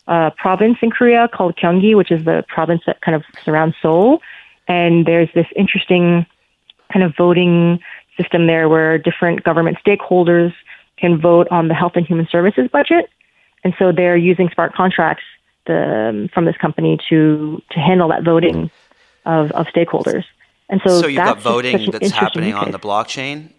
a 0.08 0.32
province 0.38 0.78
in 0.82 0.92
Korea 0.92 1.28
called 1.28 1.56
Gyeonggi, 1.56 1.96
which 1.96 2.12
is 2.12 2.26
the 2.26 2.44
province 2.48 2.82
that 2.86 3.02
kind 3.02 3.16
of 3.16 3.24
surrounds 3.44 3.76
Seoul. 3.82 4.22
And 4.68 5.06
there's 5.06 5.30
this 5.34 5.48
interesting 5.56 6.26
kind 6.92 7.04
of 7.04 7.16
voting 7.16 7.80
system 8.18 8.48
there 8.48 8.70
where 8.70 8.98
different 8.98 9.44
government 9.44 9.78
stakeholders 9.86 10.54
can 10.98 11.20
vote 11.20 11.48
on 11.52 11.68
the 11.68 11.74
health 11.74 11.94
and 11.96 12.06
human 12.06 12.28
services 12.32 12.70
budget. 12.72 13.10
And 13.64 13.74
so 13.78 13.92
they're 13.92 14.18
using 14.18 14.50
smart 14.54 14.74
contracts 14.74 15.24
the, 15.66 16.10
um, 16.10 16.30
from 16.34 16.46
this 16.46 16.58
company 16.58 16.98
to, 17.10 17.62
to 17.72 17.80
handle 17.80 18.10
that 18.10 18.24
voting 18.24 18.70
of, 19.26 19.52
of 19.52 19.68
stakeholders. 19.68 20.24
And 20.70 20.82
so, 20.86 21.02
So, 21.02 21.08
you've 21.08 21.24
got 21.24 21.40
voting 21.42 21.92
that's 21.92 22.12
happening 22.12 22.54
on 22.54 22.72
the 22.72 22.80
blockchain. 22.80 23.50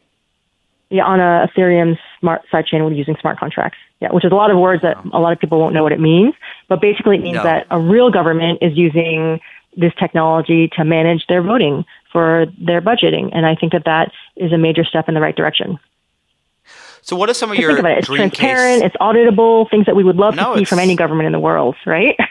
yeah, 0.90 1.04
on 1.04 1.20
a 1.20 1.48
Ethereum 1.48 1.98
smart 2.20 2.42
sidechain 2.52 2.84
with 2.84 2.96
using 2.96 3.16
smart 3.20 3.38
contracts. 3.38 3.78
Yeah, 4.00 4.12
which 4.12 4.24
is 4.24 4.32
a 4.32 4.34
lot 4.34 4.50
of 4.50 4.58
words 4.58 4.82
that 4.82 4.96
a 5.12 5.18
lot 5.18 5.32
of 5.32 5.38
people 5.38 5.58
won't 5.58 5.72
know 5.74 5.82
what 5.82 5.92
it 5.92 6.00
means. 6.00 6.34
But 6.68 6.80
basically, 6.80 7.16
it 7.16 7.22
means 7.22 7.36
No. 7.36 7.42
that 7.44 7.66
a 7.70 7.80
real 7.80 8.10
government 8.10 8.58
is 8.60 8.76
using 8.76 9.40
this 9.76 9.92
technology 9.98 10.68
to 10.76 10.84
manage 10.84 11.26
their 11.28 11.42
voting 11.42 11.84
for 12.12 12.46
their 12.58 12.80
budgeting, 12.82 13.30
and 13.32 13.46
I 13.46 13.54
think 13.54 13.72
that 13.72 13.84
that 13.84 14.10
is 14.36 14.52
a 14.52 14.58
major 14.58 14.84
step 14.84 15.08
in 15.08 15.14
the 15.14 15.20
right 15.20 15.36
direction. 15.36 15.78
So, 17.06 17.14
what 17.14 17.30
are 17.30 17.34
some 17.34 17.52
of 17.52 17.56
your 17.56 17.70
think 17.70 17.78
about 17.78 17.92
it; 17.92 17.98
it's 17.98 18.08
transparent, 18.08 18.82
case? 18.82 18.90
it's 18.92 18.96
auditable, 18.96 19.70
things 19.70 19.86
that 19.86 19.94
we 19.94 20.02
would 20.02 20.16
love 20.16 20.34
No, 20.34 20.54
to 20.54 20.58
see 20.58 20.64
from 20.64 20.80
any 20.80 20.96
government 20.96 21.26
in 21.26 21.32
the 21.32 21.40
world, 21.40 21.76
right? 21.86 22.16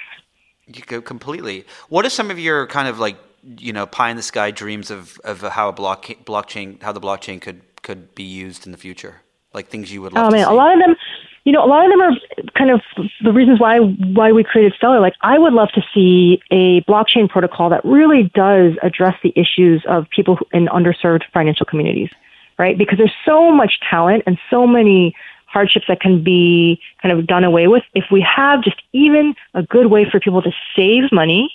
You 0.68 0.82
go 0.82 1.00
completely. 1.00 1.64
What 1.90 2.08
are 2.08 2.10
some 2.10 2.32
of 2.32 2.40
your 2.40 2.66
kind 2.66 2.88
of 2.88 2.98
like 2.98 3.18
you 3.58 3.72
know 3.72 3.86
pie 3.86 4.10
in 4.10 4.18
the 4.18 4.24
sky 4.24 4.50
dreams 4.50 4.90
of, 4.90 5.20
of 5.24 5.42
how 5.42 5.70
a 5.70 5.72
block 5.72 6.06
blockchain 6.26 6.82
how 6.82 6.92
the 6.92 7.00
blockchain 7.00 7.40
could 7.40 7.62
could 7.84 8.16
be 8.16 8.24
used 8.24 8.66
in 8.66 8.72
the 8.72 8.78
future? 8.80 9.22
Like 9.54 9.68
things 9.68 9.94
you 9.94 10.02
would 10.02 10.12
love 10.14 10.26
Oh 10.26 10.30
to 10.32 10.36
man, 10.36 10.46
see. 10.48 10.52
a 10.52 10.56
lot 10.56 10.74
of 10.74 10.80
them, 10.80 10.96
you 11.44 11.54
know, 11.54 11.64
a 11.64 11.68
lot 11.68 11.86
of 11.86 11.92
them 11.92 12.02
are 12.02 12.14
kind 12.58 12.72
of 12.72 12.82
the 13.24 13.32
reasons 13.32 13.60
why 13.60 13.78
why 13.78 14.32
we 14.32 14.44
created 14.44 14.74
Stellar. 14.76 15.00
Like, 15.00 15.14
I 15.22 15.38
would 15.38 15.54
love 15.54 15.70
to 15.76 15.84
see 15.94 16.42
a 16.50 16.82
blockchain 16.82 17.30
protocol 17.30 17.70
that 17.70 17.86
really 17.86 18.32
does 18.34 18.74
address 18.82 19.16
the 19.22 19.32
issues 19.36 19.84
of 19.88 20.10
people 20.10 20.40
in 20.52 20.66
underserved 20.70 21.22
financial 21.32 21.68
communities, 21.68 22.10
right? 22.58 22.78
Because 22.78 22.98
there's 22.98 23.14
so 23.26 23.52
much 23.52 23.80
talent 23.90 24.24
and 24.26 24.38
so 24.50 24.66
many 24.66 25.16
hardships 25.48 25.86
that 25.88 26.02
can 26.02 26.24
be 26.24 26.80
kind 27.02 27.18
of 27.18 27.26
done 27.26 27.44
away 27.44 27.68
with 27.68 27.84
if 27.94 28.06
we 28.12 28.22
have 28.22 28.62
just 28.62 28.82
even 28.92 29.34
a 29.54 29.64
good 29.64 29.88
way 29.88 30.10
for 30.10 30.20
people 30.20 30.42
to 30.42 30.52
save 30.76 31.12
money 31.12 31.54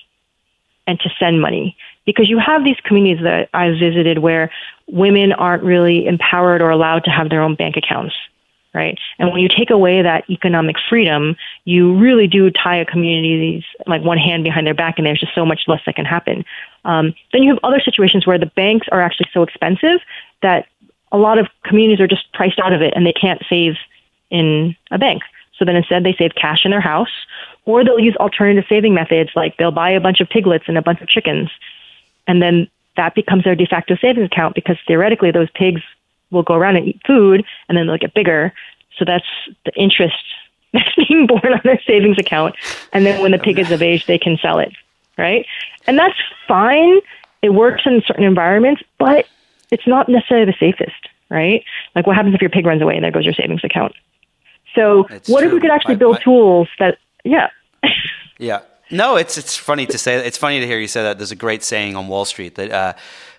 and 0.87 0.99
to 1.01 1.11
send 1.19 1.41
money. 1.41 1.77
Because 2.07 2.29
you 2.29 2.39
have 2.39 2.65
these 2.65 2.79
communities 2.83 3.23
that 3.23 3.51
I've 3.53 3.79
visited 3.79 4.19
where 4.19 4.51
women 4.89 5.33
aren't 5.33 5.63
really 5.63 6.07
empowered 6.07 6.63
or 6.63 6.71
allowed 6.71 7.05
to 7.05 7.11
have 7.11 7.29
their 7.29 7.43
own 7.43 7.55
bank 7.55 7.77
accounts, 7.77 8.15
right? 8.73 8.99
And 9.19 9.31
when 9.31 9.43
you 9.43 9.49
take 9.49 9.71
away 9.71 10.01
that 10.01 10.29
economic 10.31 10.77
freedom, 10.89 11.37
you 11.65 11.95
really 11.99 12.27
do 12.27 12.51
tie 12.51 12.77
a 12.77 12.87
community's 12.87 13.65
like 13.87 14.03
one 14.03 14.19
hand 14.19 14.45
behind 14.45 14.67
their 14.67 14.75
back, 14.75 14.95
and 14.97 15.07
there's 15.07 15.21
just 15.21 15.35
so 15.35 15.45
much 15.45 15.65
less 15.69 15.83
that 15.85 15.97
can 15.97 16.07
happen. 16.07 16.45
Um, 16.87 17.15
then 17.33 17.43
you 17.43 17.51
have 17.51 17.61
other 17.63 17.81
situations 17.81 18.27
where 18.27 18.39
the 18.39 18.47
banks 18.47 18.87
are 18.91 19.03
actually 19.03 19.29
so 19.33 19.43
expensive 19.43 20.01
that 20.43 20.67
a 21.13 21.19
lot 21.19 21.39
of 21.39 21.49
communities 21.65 22.01
are 22.01 22.07
just 22.07 22.33
priced 22.33 22.59
out 22.59 22.73
of 22.73 22.83
it 22.83 22.93
and 22.95 23.05
they 23.07 23.13
can't 23.13 23.43
save 23.49 23.75
in 24.31 24.77
a 24.91 24.99
bank. 24.99 25.23
So 25.59 25.65
then 25.65 25.77
instead 25.77 26.05
they 26.05 26.15
save 26.15 26.35
cash 26.35 26.65
in 26.65 26.71
their 26.71 26.81
house 26.81 27.11
or 27.65 27.85
they'll 27.85 27.99
use 27.99 28.17
alternative 28.17 28.65
saving 28.69 28.95
methods 28.95 29.31
like 29.35 29.57
they'll 29.57 29.71
buy 29.71 29.91
a 29.91 30.01
bunch 30.01 30.21
of 30.21 30.29
piglets 30.29 30.65
and 30.69 30.79
a 30.79 30.83
bunch 30.83 31.01
of 31.01 31.09
chickens 31.09 31.51
and 32.27 32.41
then 32.41 32.69
that 32.97 33.15
becomes 33.15 33.45
their 33.45 33.55
de 33.55 33.67
facto 33.67 33.97
savings 33.97 34.27
account 34.27 34.55
because 34.55 34.77
theoretically 34.87 35.31
those 35.31 35.51
pigs 35.51 35.83
will 36.31 36.43
go 36.43 36.55
around 36.55 36.77
and 36.77 36.87
eat 36.87 37.01
food 37.07 37.45
and 37.69 37.77
then 37.77 37.87
they'll 37.87 37.99
get 37.99 38.15
bigger. 38.15 38.53
So 38.97 39.05
that's 39.05 39.27
the 39.65 39.73
interest 39.75 40.23
that's 40.73 40.95
being 40.95 41.27
born 41.27 41.53
on 41.53 41.61
their 41.65 41.81
savings 41.87 42.19
account. 42.19 42.55
And 42.93 43.05
then 43.05 43.21
when 43.21 43.33
the 43.33 43.39
pig 43.39 43.59
is 43.59 43.71
of 43.71 43.83
age, 43.83 44.07
they 44.07 44.19
can 44.19 44.39
sell 44.39 44.59
it, 44.59 44.73
right? 45.19 45.45
And 45.87 45.99
that's 45.99 46.19
fine. 46.47 47.01
It 47.43 47.51
works 47.51 47.83
in 47.85 48.03
certain 48.07 48.25
environments, 48.25 48.83
but 48.99 49.27
it's 49.71 49.87
not 49.87 50.09
necessarily 50.09 50.47
the 50.47 50.57
safest, 50.59 51.09
right? 51.31 51.65
Like 51.95 52.07
what 52.07 52.17
happens 52.17 52.35
if 52.35 52.41
your 52.41 52.51
pig 52.51 52.67
runs 52.67 52.83
away 52.83 52.95
and 52.97 53.05
there 53.05 53.11
goes 53.13 53.25
your 53.25 53.35
savings 53.35 53.63
account? 53.65 53.93
So 54.75 55.07
It's 55.11 55.29
what 55.29 55.43
if 55.45 55.53
we 55.53 55.61
could 55.61 55.71
actually 55.71 55.95
I- 55.95 55.99
build 55.99 56.17
I- 56.17 56.23
tools 56.23 56.69
that, 56.79 56.99
yeah, 57.25 57.49
Yeah. 58.39 58.61
No, 58.93 59.17
it's 59.17 59.39
it's 59.39 59.57
funny 59.57 59.87
to 59.87 59.99
say. 59.99 60.17
It's 60.27 60.37
funny 60.39 60.59
to 60.59 60.67
hear 60.67 60.79
you 60.81 60.89
say 60.89 61.03
that. 61.05 61.17
There's 61.19 61.31
a 61.31 61.37
great 61.37 61.63
saying 61.63 61.95
on 61.95 62.09
Wall 62.09 62.25
Street 62.25 62.57
that 62.57 62.71
uh, 62.73 62.93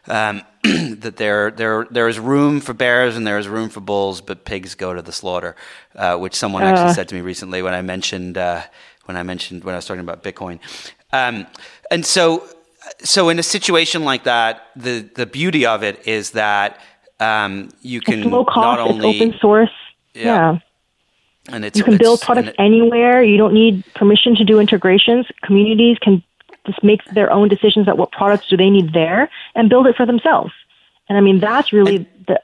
um, 0.08 0.44
that 1.02 1.18
there 1.18 1.52
there 1.52 1.86
there 1.92 2.08
is 2.08 2.20
room 2.20 2.62
for 2.62 2.74
bears 2.74 3.18
and 3.18 3.28
there 3.28 3.38
is 3.38 3.50
room 3.50 3.68
for 3.68 3.82
bulls, 3.82 4.22
but 4.22 4.46
pigs 4.46 4.76
go 4.76 4.94
to 4.94 5.02
the 5.02 5.12
slaughter. 5.12 5.58
Uh, 5.94 6.16
which 6.16 6.36
someone 6.36 6.64
actually 6.64 6.92
Uh. 6.92 6.94
said 6.94 7.10
to 7.10 7.16
me 7.16 7.22
recently 7.22 7.62
when 7.62 7.74
I 7.74 7.82
mentioned 7.82 8.38
uh, 8.38 8.62
when 9.06 9.18
I 9.18 9.24
mentioned 9.24 9.66
when 9.66 9.74
I 9.76 9.78
was 9.80 9.86
talking 9.86 10.00
about 10.00 10.24
Bitcoin. 10.24 10.60
Um, 11.12 11.46
and 11.90 12.06
so 12.06 12.48
so 13.04 13.30
in 13.30 13.39
a 13.39 13.43
situation 13.43 14.04
like 14.04 14.24
that, 14.26 14.68
the 14.76 15.10
the 15.16 15.26
beauty 15.26 15.66
of 15.66 15.84
it 15.84 16.08
is 16.08 16.32
that 16.32 16.80
um, 17.20 17.70
you 17.82 18.02
can 18.02 18.20
it's 18.20 18.28
low 18.28 18.45
cost, 18.45 18.56
not 18.56 18.80
only 18.80 19.10
it's 19.10 19.22
open 19.22 19.39
source. 19.39 19.70
Yeah. 20.14 20.24
yeah. 20.24 20.60
and 21.54 21.66
it's 21.66 21.78
You 21.78 21.84
can 21.84 21.93
it's- 21.93 22.06
build 22.06 22.22
products 22.22 22.49
it- 22.49 22.56
anywhere. 22.60 23.24
You 23.24 23.38
don't 23.38 23.54
need 23.54 23.84
permission 23.95 24.36
to 24.36 24.43
do 24.43 24.60
integrations. 24.60 25.26
Communities 25.43 25.97
can 25.99 26.24
just 26.66 26.84
make 26.84 27.04
their 27.14 27.32
own 27.32 27.47
decisions 27.47 27.88
about 27.88 27.97
what 27.97 28.12
products 28.12 28.47
do 28.49 28.58
they 28.58 28.70
need 28.70 28.93
there 28.93 29.30
and 29.56 29.70
build 29.70 29.88
it 29.88 29.95
for 29.95 30.06
themselves. 30.06 30.52
And 31.10 31.18
I 31.18 31.22
mean, 31.22 31.39
that's 31.39 31.74
really 31.74 31.97
the, 32.28 32.39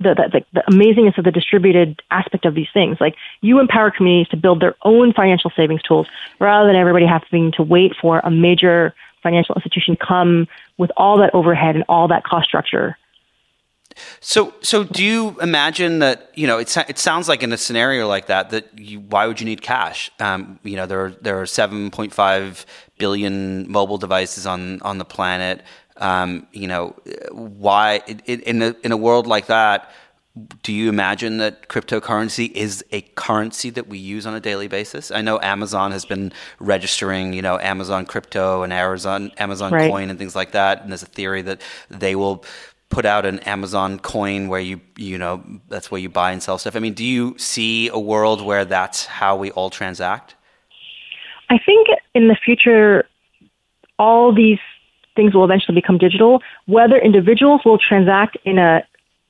the, 0.00 0.14
the, 0.14 0.28
the, 0.32 0.44
the 0.52 0.62
amazingness 0.70 1.16
of 1.16 1.24
the 1.24 1.30
distributed 1.30 2.02
aspect 2.10 2.44
of 2.44 2.54
these 2.54 2.68
things. 2.74 2.98
Like 3.00 3.14
you 3.40 3.60
empower 3.60 3.90
communities 3.90 4.28
to 4.30 4.36
build 4.36 4.60
their 4.60 4.74
own 4.82 5.12
financial 5.14 5.50
savings 5.56 5.82
tools 5.82 6.06
rather 6.38 6.66
than 6.66 6.76
everybody 6.76 7.06
having 7.06 7.52
to 7.52 7.62
wait 7.62 7.92
for 8.00 8.18
a 8.20 8.30
major 8.30 8.94
financial 9.24 9.54
institution 9.56 9.96
come 9.96 10.46
with 10.78 10.92
all 10.96 11.18
that 11.18 11.34
overhead 11.34 11.74
and 11.74 11.84
all 11.88 12.06
that 12.06 12.22
cost 12.22 12.46
structure 12.46 12.96
So, 14.20 14.54
so 14.60 14.84
do 14.84 15.04
you 15.04 15.36
imagine 15.40 16.00
that 16.00 16.30
you 16.34 16.46
know 16.46 16.58
it? 16.58 16.76
It 16.88 16.98
sounds 16.98 17.28
like 17.28 17.42
in 17.42 17.52
a 17.52 17.56
scenario 17.56 18.08
like 18.08 18.26
that 18.26 18.50
that 18.50 18.64
you, 18.78 19.00
why 19.00 19.26
would 19.26 19.40
you 19.40 19.46
need 19.46 19.62
cash? 19.62 20.10
Um, 20.18 20.58
you 20.62 20.76
know, 20.76 20.86
there 20.86 21.00
are, 21.04 21.10
there 21.20 21.40
are 21.40 21.46
seven 21.46 21.90
point 21.90 22.12
five 22.12 22.66
billion 22.98 23.70
mobile 23.70 23.98
devices 23.98 24.46
on 24.46 24.80
on 24.82 24.98
the 24.98 25.04
planet. 25.04 25.62
Um, 25.96 26.46
you 26.52 26.66
know, 26.66 26.96
why 27.30 28.02
in 28.26 28.62
a 28.62 28.74
in 28.82 28.90
a 28.92 28.96
world 28.96 29.26
like 29.26 29.46
that, 29.46 29.90
do 30.62 30.72
you 30.72 30.88
imagine 30.88 31.38
that 31.38 31.68
cryptocurrency 31.68 32.50
is 32.50 32.84
a 32.90 33.02
currency 33.14 33.70
that 33.70 33.86
we 33.86 33.98
use 33.98 34.26
on 34.26 34.34
a 34.34 34.40
daily 34.40 34.66
basis? 34.66 35.12
I 35.12 35.22
know 35.22 35.38
Amazon 35.40 35.92
has 35.92 36.04
been 36.04 36.32
registering, 36.58 37.32
you 37.32 37.42
know, 37.42 37.58
Amazon 37.60 38.04
crypto 38.04 38.62
and 38.64 38.72
Amazon 38.72 39.30
Amazon 39.38 39.72
Right. 39.72 39.90
coin 39.90 40.10
and 40.10 40.18
things 40.18 40.34
like 40.34 40.50
that. 40.52 40.82
And 40.82 40.90
there's 40.90 41.04
a 41.04 41.06
theory 41.06 41.42
that 41.42 41.60
they 41.88 42.16
will 42.16 42.44
put 42.88 43.04
out 43.04 43.24
an 43.26 43.38
Amazon 43.40 43.98
coin 44.00 44.48
where 44.48 44.60
you 44.60 44.80
you 44.96 45.18
know 45.18 45.42
that's 45.68 45.90
where 45.90 46.00
you 46.00 46.08
buy 46.08 46.32
and 46.32 46.42
sell 46.42 46.58
stuff. 46.58 46.74
I 46.74 46.80
mean, 46.80 46.94
do 46.94 47.04
you 47.04 47.36
see 47.38 47.88
a 47.88 47.98
world 47.98 48.44
where 48.44 48.64
that's 48.64 49.06
how 49.06 49.36
we 49.36 49.52
all 49.52 49.70
transact? 49.70 50.34
I 51.48 51.58
think 51.58 51.86
in 52.14 52.26
the 52.26 52.36
future, 52.44 53.04
all 54.00 54.34
these 54.34 54.58
things 55.14 55.32
will 55.32 55.44
eventually 55.44 55.76
become 55.76 55.98
digital. 55.98 56.42
Whether 56.66 56.98
individuals 56.98 57.60
will 57.64 57.78
transact 57.78 58.36
in 58.44 58.58
a 58.58 58.82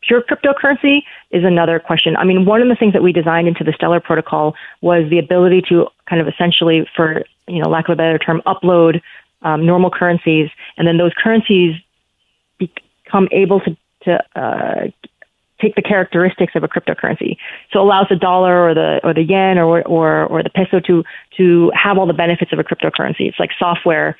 pure 0.07 0.23
cryptocurrency 0.23 1.03
is 1.31 1.45
another 1.45 1.79
question. 1.79 2.17
I 2.17 2.25
mean, 2.25 2.45
one 2.45 2.63
of 2.63 2.69
the 2.69 2.75
things 2.75 2.93
that 2.93 3.03
we 3.03 3.13
designed 3.13 3.49
into 3.49 3.65
the 3.65 3.73
Stellar 3.73 4.01
protocol 4.01 4.55
was 4.81 5.09
the 5.11 5.19
ability 5.19 5.63
to 5.69 5.87
kind 6.09 6.21
of 6.21 6.29
essentially, 6.29 6.87
for 6.95 7.25
you 7.47 7.63
know, 7.63 7.69
lack 7.69 7.89
of 7.89 7.93
a 7.93 7.97
better 7.97 8.19
term, 8.19 8.43
upload 8.47 9.01
um, 9.43 9.65
normal 9.67 9.91
currencies, 9.91 10.51
and 10.77 10.87
then 10.89 10.97
those 10.97 11.13
currencies 11.23 11.75
become 12.59 13.29
able 13.33 13.61
to 13.61 13.77
to 14.05 14.23
uh, 14.37 14.89
take 15.61 15.75
the 15.77 15.83
characteristics 15.83 16.55
of 16.55 16.63
a 16.63 16.69
cryptocurrency. 16.69 17.37
So 17.73 17.81
it 17.81 17.83
allows 17.83 18.07
the 18.11 18.17
dollar 18.17 18.69
or 18.69 18.75
the 18.75 19.01
or 19.03 19.15
the 19.15 19.23
yen 19.23 19.59
or 19.59 19.83
or 19.83 20.25
or 20.27 20.43
the 20.43 20.51
peso 20.51 20.81
to 20.81 21.05
to 21.37 21.73
have 21.75 21.99
all 21.99 22.07
the 22.07 22.13
benefits 22.13 22.53
of 22.53 22.59
a 22.59 22.65
cryptocurrency. 22.65 23.29
It's 23.29 23.39
like 23.39 23.51
software 23.59 24.17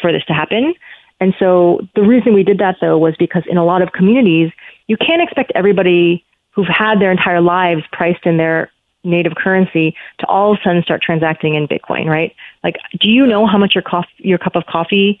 for 0.00 0.12
this 0.12 0.24
to 0.26 0.32
happen. 0.32 0.74
And 1.20 1.34
so 1.38 1.86
the 1.94 2.02
reason 2.02 2.34
we 2.34 2.42
did 2.42 2.58
that 2.58 2.76
though 2.80 2.98
was 2.98 3.14
because 3.18 3.44
in 3.48 3.56
a 3.56 3.64
lot 3.64 3.82
of 3.82 3.92
communities, 3.92 4.50
you 4.86 4.96
can't 4.96 5.22
expect 5.22 5.52
everybody 5.54 6.24
who've 6.50 6.68
had 6.68 7.00
their 7.00 7.10
entire 7.10 7.40
lives 7.40 7.82
priced 7.92 8.26
in 8.26 8.36
their 8.36 8.70
native 9.04 9.34
currency 9.34 9.96
to 10.18 10.26
all 10.26 10.52
of 10.52 10.58
a 10.58 10.62
sudden 10.62 10.82
start 10.82 11.02
transacting 11.02 11.54
in 11.54 11.66
Bitcoin, 11.66 12.06
right? 12.06 12.34
Like, 12.62 12.76
do 13.00 13.08
you 13.08 13.26
know 13.26 13.46
how 13.46 13.58
much 13.58 13.74
your 13.74 13.82
cof- 13.82 14.04
your 14.18 14.38
cup 14.38 14.54
of 14.54 14.66
coffee 14.66 15.20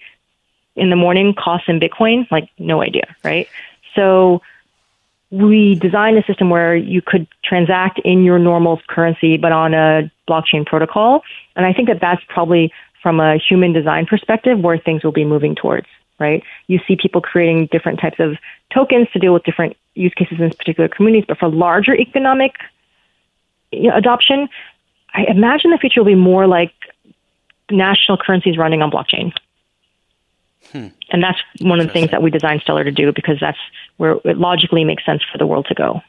in 0.76 0.90
the 0.90 0.96
morning 0.96 1.34
costs 1.34 1.68
in 1.68 1.80
Bitcoin? 1.80 2.30
Like, 2.30 2.48
no 2.58 2.82
idea, 2.82 3.14
right? 3.24 3.48
So 3.94 4.40
we 5.30 5.74
designed 5.76 6.18
a 6.18 6.24
system 6.24 6.50
where 6.50 6.76
you 6.76 7.00
could 7.02 7.26
transact 7.42 7.98
in 8.04 8.22
your 8.22 8.38
normal 8.38 8.80
currency, 8.86 9.38
but 9.38 9.50
on 9.50 9.74
a 9.74 10.10
blockchain 10.28 10.64
protocol. 10.64 11.22
And 11.56 11.64
I 11.64 11.72
think 11.72 11.88
that 11.88 12.00
that's 12.00 12.22
probably 12.28 12.72
from 13.02 13.18
a 13.18 13.38
human 13.38 13.72
design 13.72 14.06
perspective 14.06 14.60
where 14.60 14.78
things 14.78 15.02
will 15.02 15.12
be 15.12 15.24
moving 15.24 15.54
towards, 15.54 15.86
right? 16.22 16.42
You 16.68 16.80
see 16.86 16.96
people 16.96 17.20
creating 17.20 17.68
different 17.70 18.00
types 18.00 18.20
of 18.20 18.36
tokens 18.72 19.08
to 19.12 19.18
deal 19.18 19.34
with 19.34 19.44
different 19.44 19.76
use 19.94 20.14
cases 20.14 20.40
in 20.40 20.50
particular 20.50 20.88
communities, 20.88 21.26
but 21.28 21.38
for 21.38 21.48
larger 21.48 21.94
economic 21.94 22.54
you 23.72 23.88
know, 23.88 23.96
adoption, 23.96 24.48
I 25.12 25.24
imagine 25.28 25.70
the 25.70 25.78
future 25.78 26.00
will 26.00 26.06
be 26.06 26.14
more 26.14 26.46
like 26.46 26.72
national 27.70 28.18
currencies 28.18 28.56
running 28.56 28.82
on 28.82 28.90
blockchain. 28.90 29.32
Hmm. 30.70 30.88
And 31.10 31.22
that's 31.22 31.38
one 31.60 31.80
of 31.80 31.86
the 31.86 31.92
things 31.92 32.10
that 32.12 32.22
we 32.22 32.30
designed 32.30 32.62
Stellar 32.62 32.84
to 32.84 32.92
do 32.92 33.12
because 33.12 33.38
that's 33.40 33.58
where 33.96 34.12
it 34.24 34.38
logically 34.38 34.84
makes 34.84 35.04
sense 35.04 35.22
for 35.30 35.38
the 35.38 35.46
world 35.46 35.66
to 35.66 35.74
go. 35.74 36.00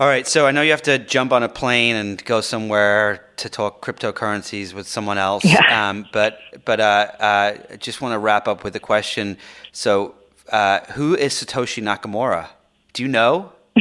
All 0.00 0.08
right, 0.08 0.26
so 0.26 0.46
I 0.46 0.52
know 0.52 0.62
you 0.62 0.70
have 0.70 0.82
to 0.82 0.98
jump 0.98 1.32
on 1.32 1.42
a 1.42 1.48
plane 1.48 1.96
and 1.96 2.24
go 2.24 2.40
somewhere 2.40 3.26
to 3.36 3.48
talk 3.48 3.84
cryptocurrencies 3.84 4.72
with 4.72 4.88
someone 4.88 5.18
else. 5.18 5.44
Yeah. 5.44 5.60
Um, 5.72 6.06
but 6.12 6.38
but 6.64 6.80
uh, 6.80 7.06
uh, 7.18 7.56
I 7.70 7.76
just 7.76 8.00
want 8.00 8.12
to 8.12 8.18
wrap 8.18 8.46
up 8.46 8.62
with 8.62 8.76
a 8.76 8.80
question. 8.80 9.38
So, 9.72 10.14
uh, 10.50 10.80
who 10.92 11.14
is 11.14 11.32
Satoshi 11.34 11.82
Nakamura? 11.82 12.48
Do 12.92 13.02
you 13.02 13.08
know? 13.08 13.52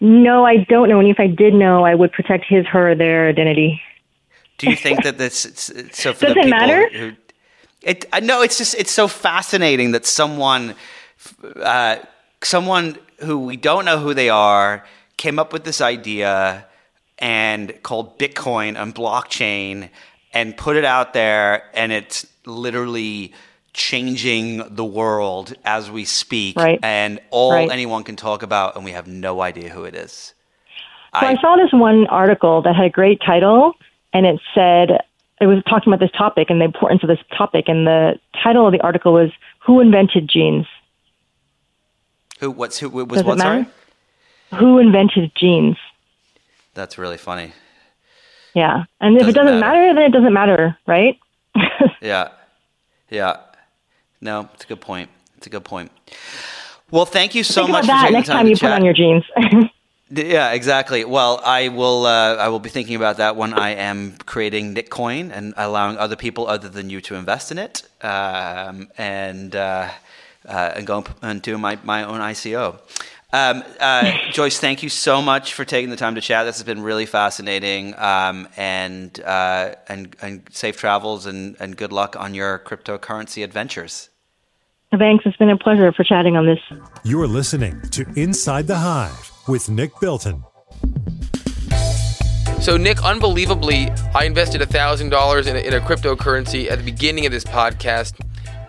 No, 0.00 0.46
I 0.46 0.58
don't 0.68 0.88
know. 0.88 1.00
And 1.00 1.08
if 1.08 1.18
I 1.18 1.26
did 1.26 1.54
know, 1.54 1.84
I 1.84 1.94
would 1.94 2.12
protect 2.12 2.44
his, 2.48 2.66
her, 2.66 2.94
their 2.94 3.28
identity. 3.28 3.82
Do 4.58 4.70
you 4.70 4.76
think 4.76 5.02
that 5.04 5.18
this? 5.18 5.40
So 5.92 6.14
for 6.14 6.26
Does 6.26 6.34
the 6.34 6.40
it 6.40 6.48
matter? 6.48 6.88
Who, 6.90 7.12
it 7.82 8.06
know 8.22 8.42
it's 8.42 8.58
just 8.58 8.74
it's 8.74 8.90
so 8.90 9.08
fascinating 9.08 9.92
that 9.92 10.04
someone, 10.04 10.74
uh, 11.56 11.96
someone 12.42 12.98
who 13.20 13.40
we 13.40 13.56
don't 13.56 13.84
know 13.84 13.98
who 13.98 14.14
they 14.14 14.28
are, 14.28 14.84
came 15.18 15.38
up 15.38 15.52
with 15.52 15.64
this 15.64 15.82
idea 15.82 16.64
and 17.18 17.82
called 17.82 18.18
Bitcoin 18.18 18.80
and 18.80 18.94
blockchain 18.94 19.90
and 20.32 20.56
put 20.56 20.76
it 20.76 20.84
out 20.84 21.12
there, 21.12 21.64
and 21.74 21.92
it's 21.92 22.26
literally 22.46 23.32
changing 23.74 24.74
the 24.74 24.84
world 24.84 25.54
as 25.64 25.90
we 25.90 26.04
speak, 26.04 26.56
Right. 26.56 26.78
and 26.82 27.20
all 27.30 27.52
Right. 27.52 27.70
anyone 27.70 28.02
can 28.04 28.16
talk 28.16 28.42
about, 28.42 28.76
and 28.76 28.84
we 28.84 28.92
have 28.92 29.06
no 29.06 29.40
idea 29.42 29.68
who 29.68 29.84
it 29.84 29.94
is. 29.94 30.34
So 31.20 31.26
I, 31.26 31.36
saw 31.40 31.56
this 31.56 31.72
one 31.72 32.06
article 32.08 32.62
that 32.62 32.74
had 32.76 32.86
a 32.86 32.90
great 32.90 33.20
title, 33.20 33.74
and 34.12 34.26
it 34.26 34.40
said 34.54 35.02
it 35.40 35.46
was 35.46 35.62
talking 35.68 35.92
about 35.92 36.00
this 36.00 36.10
topic 36.16 36.50
and 36.50 36.60
the 36.60 36.64
importance 36.64 37.02
of 37.02 37.08
this 37.08 37.20
topic. 37.36 37.68
And 37.68 37.86
the 37.86 38.18
title 38.42 38.66
of 38.66 38.72
the 38.72 38.80
article 38.80 39.12
was 39.12 39.30
"Who 39.60 39.80
invented 39.80 40.28
jeans? 40.28 40.66
who? 42.40 42.50
What's 42.50 42.78
who? 42.78 42.90
Was 42.90 43.06
Does 43.18 43.24
what? 43.24 43.38
Sorry? 43.38 43.66
Who 44.58 44.78
invented 44.78 45.32
jeans?" 45.36 45.76
that's 46.74 46.96
really 46.98 47.18
funny. 47.18 47.52
Yeah, 48.54 48.84
and 49.00 49.16
if 49.16 49.20
Doesn't 49.20 49.30
it 49.30 49.34
doesn't 49.34 49.60
matter. 49.60 49.78
matter, 49.78 49.94
then 49.94 50.04
it 50.04 50.12
doesn't 50.12 50.32
matter, 50.32 50.78
right? 50.86 51.18
Yeah. 52.00 52.28
Yeah. 53.10 53.36
No, 54.20 54.48
it's 54.54 54.64
a 54.64 54.68
good 54.68 54.80
point. 54.80 55.10
It's 55.36 55.46
a 55.46 55.50
good 55.50 55.64
point. 55.64 55.90
Well, 56.90 57.04
thank 57.06 57.34
you 57.34 57.42
so 57.44 57.62
Think 57.62 57.72
much 57.72 57.84
about 57.84 58.06
for 58.06 58.12
that 58.12 58.12
next 58.12 58.28
time, 58.28 58.36
time 58.38 58.46
you 58.46 58.56
put 58.56 58.70
on 58.70 58.84
your 58.84 58.94
jeans. 58.94 59.24
Yeah, 60.10 60.52
exactly. 60.52 61.04
Well, 61.04 61.38
I 61.44 61.68
will. 61.68 62.06
Uh, 62.06 62.36
I 62.36 62.48
will 62.48 62.60
be 62.60 62.70
thinking 62.70 62.96
about 62.96 63.18
that 63.18 63.36
when 63.36 63.52
I 63.52 63.74
am 63.74 64.16
creating 64.24 64.74
Bitcoin 64.74 65.30
and 65.30 65.52
allowing 65.58 65.98
other 65.98 66.16
people 66.16 66.46
other 66.48 66.70
than 66.70 66.88
you 66.88 67.02
to 67.02 67.14
invest 67.14 67.52
in 67.52 67.58
it, 67.58 67.82
um, 68.02 68.88
and 68.96 69.54
uh, 69.54 69.90
uh, 70.48 70.72
and 70.76 70.86
going 70.86 71.04
and 71.20 71.42
doing 71.42 71.60
my, 71.60 71.78
my 71.84 72.04
own 72.04 72.20
ICO. 72.20 72.78
Um, 73.30 73.62
uh, 73.78 74.10
Joyce, 74.32 74.58
thank 74.58 74.82
you 74.82 74.88
so 74.88 75.20
much 75.20 75.52
for 75.52 75.66
taking 75.66 75.90
the 75.90 75.96
time 75.96 76.14
to 76.14 76.20
chat. 76.22 76.46
This 76.46 76.56
has 76.56 76.64
been 76.64 76.82
really 76.82 77.04
fascinating, 77.04 77.94
um, 77.98 78.48
and 78.56 79.20
uh, 79.20 79.74
and 79.86 80.16
and 80.22 80.48
safe 80.50 80.78
travels 80.78 81.26
and, 81.26 81.54
and 81.60 81.76
good 81.76 81.92
luck 81.92 82.16
on 82.18 82.32
your 82.32 82.58
cryptocurrency 82.58 83.44
adventures. 83.44 84.08
Thanks. 84.96 85.26
It's 85.26 85.36
been 85.36 85.50
a 85.50 85.58
pleasure 85.58 85.92
for 85.92 86.04
chatting 86.04 86.38
on 86.38 86.46
this. 86.46 86.58
You're 87.04 87.26
listening 87.26 87.82
to 87.90 88.06
Inside 88.16 88.66
the 88.66 88.76
Hive 88.76 89.30
with 89.46 89.68
Nick 89.68 90.00
Bilton. 90.00 90.42
So, 92.62 92.78
Nick, 92.78 93.04
unbelievably, 93.04 93.90
I 94.14 94.24
invested 94.24 94.62
$1,000 94.62 95.46
in 95.46 95.56
in 95.56 95.74
a 95.74 95.80
cryptocurrency 95.80 96.70
at 96.70 96.78
the 96.78 96.84
beginning 96.84 97.26
of 97.26 97.32
this 97.32 97.44
podcast. 97.44 98.14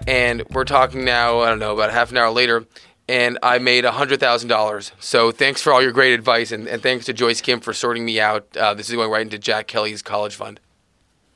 And 0.06 0.44
we're 0.50 0.66
talking 0.66 1.06
now, 1.06 1.40
I 1.40 1.50
don't 1.50 1.60
know, 1.60 1.74
about 1.74 1.92
half 1.92 2.12
an 2.12 2.18
hour 2.18 2.30
later, 2.32 2.66
and 3.10 3.40
I 3.42 3.58
made 3.58 3.86
$100,000. 3.86 4.92
So, 5.00 5.32
thanks 5.32 5.62
for 5.62 5.74
all 5.74 5.82
your 5.82 5.92
great 5.92 6.14
advice. 6.14 6.52
And, 6.52 6.68
and 6.68 6.82
thanks 6.82 7.06
to 7.06 7.14
Joyce 7.14 7.42
Kim 7.42 7.60
for 7.60 7.74
sorting 7.74 8.06
me 8.06 8.20
out. 8.20 8.56
Uh, 8.56 8.76
this 8.76 8.88
is 8.88 8.96
going 8.96 9.10
right 9.10 9.24
into 9.24 9.40
Jack 9.40 9.66
Kelly's 9.66 10.04
college 10.04 10.36
fund. 10.36 10.60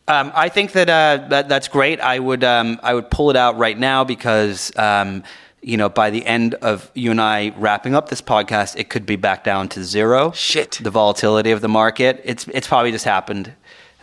Um, 0.08 0.32
I 0.36 0.50
think 0.50 0.74
that, 0.74 0.90
uh, 0.90 1.28
that 1.30 1.50
that's 1.50 1.68
great. 1.68 2.00
I 2.00 2.20
would 2.20 2.44
um, 2.44 2.80
I 2.84 2.94
would 2.94 3.10
pull 3.10 3.30
it 3.30 3.38
out 3.38 3.58
right 3.58 3.78
now 3.78 4.04
because 4.04 4.72
um, 4.78 5.24
you 5.62 5.78
know 5.78 5.88
by 5.88 6.10
the 6.10 6.26
end 6.26 6.56
of 6.56 6.92
you 6.94 7.10
and 7.10 7.22
I 7.22 7.54
wrapping 7.58 7.96
up 7.96 8.10
this 8.10 8.22
podcast, 8.22 8.78
it 8.78 8.90
could 8.90 9.06
be 9.06 9.16
back 9.16 9.46
down 9.46 9.70
to 9.70 9.84
zero. 9.84 10.32
Shit. 10.34 10.80
the 10.84 10.92
volatility 10.92 11.52
of 11.52 11.62
the 11.62 11.70
market. 11.70 12.22
It's 12.26 12.46
it's 12.50 12.68
probably 12.68 12.92
just 12.92 13.06
happened. 13.06 13.54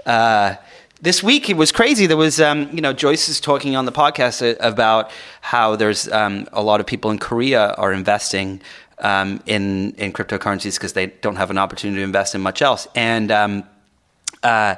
Uh, 0.06 0.54
this 1.02 1.22
week 1.22 1.48
it 1.48 1.56
was 1.56 1.72
crazy. 1.72 2.06
There 2.06 2.16
was 2.16 2.40
um, 2.40 2.68
you 2.72 2.80
know 2.80 2.92
Joyce 2.92 3.28
is 3.28 3.40
talking 3.40 3.76
on 3.76 3.84
the 3.84 3.92
podcast 3.92 4.42
uh, 4.42 4.56
about 4.60 5.10
how 5.40 5.76
there's 5.76 6.10
um, 6.10 6.46
a 6.52 6.62
lot 6.62 6.80
of 6.80 6.86
people 6.86 7.10
in 7.10 7.18
Korea 7.18 7.72
are 7.74 7.92
investing. 7.92 8.60
Um, 9.02 9.42
in 9.46 9.92
in 9.92 10.12
cryptocurrencies 10.12 10.74
because 10.74 10.92
they 10.92 11.06
don't 11.06 11.36
have 11.36 11.48
an 11.48 11.56
opportunity 11.56 12.00
to 12.00 12.04
invest 12.04 12.34
in 12.34 12.42
much 12.42 12.60
else, 12.60 12.86
and 12.94 13.32
um, 13.32 13.64
uh, 14.42 14.74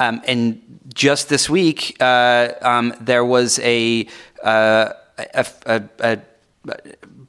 um, 0.00 0.20
and 0.26 0.60
just 0.92 1.28
this 1.28 1.48
week, 1.48 1.96
uh, 2.00 2.52
um, 2.60 2.94
there 3.00 3.24
was 3.24 3.58
a, 3.60 4.06
uh, 4.42 4.92
a, 5.18 5.46
a, 5.66 5.82
a, 6.00 6.18
a 6.62 6.76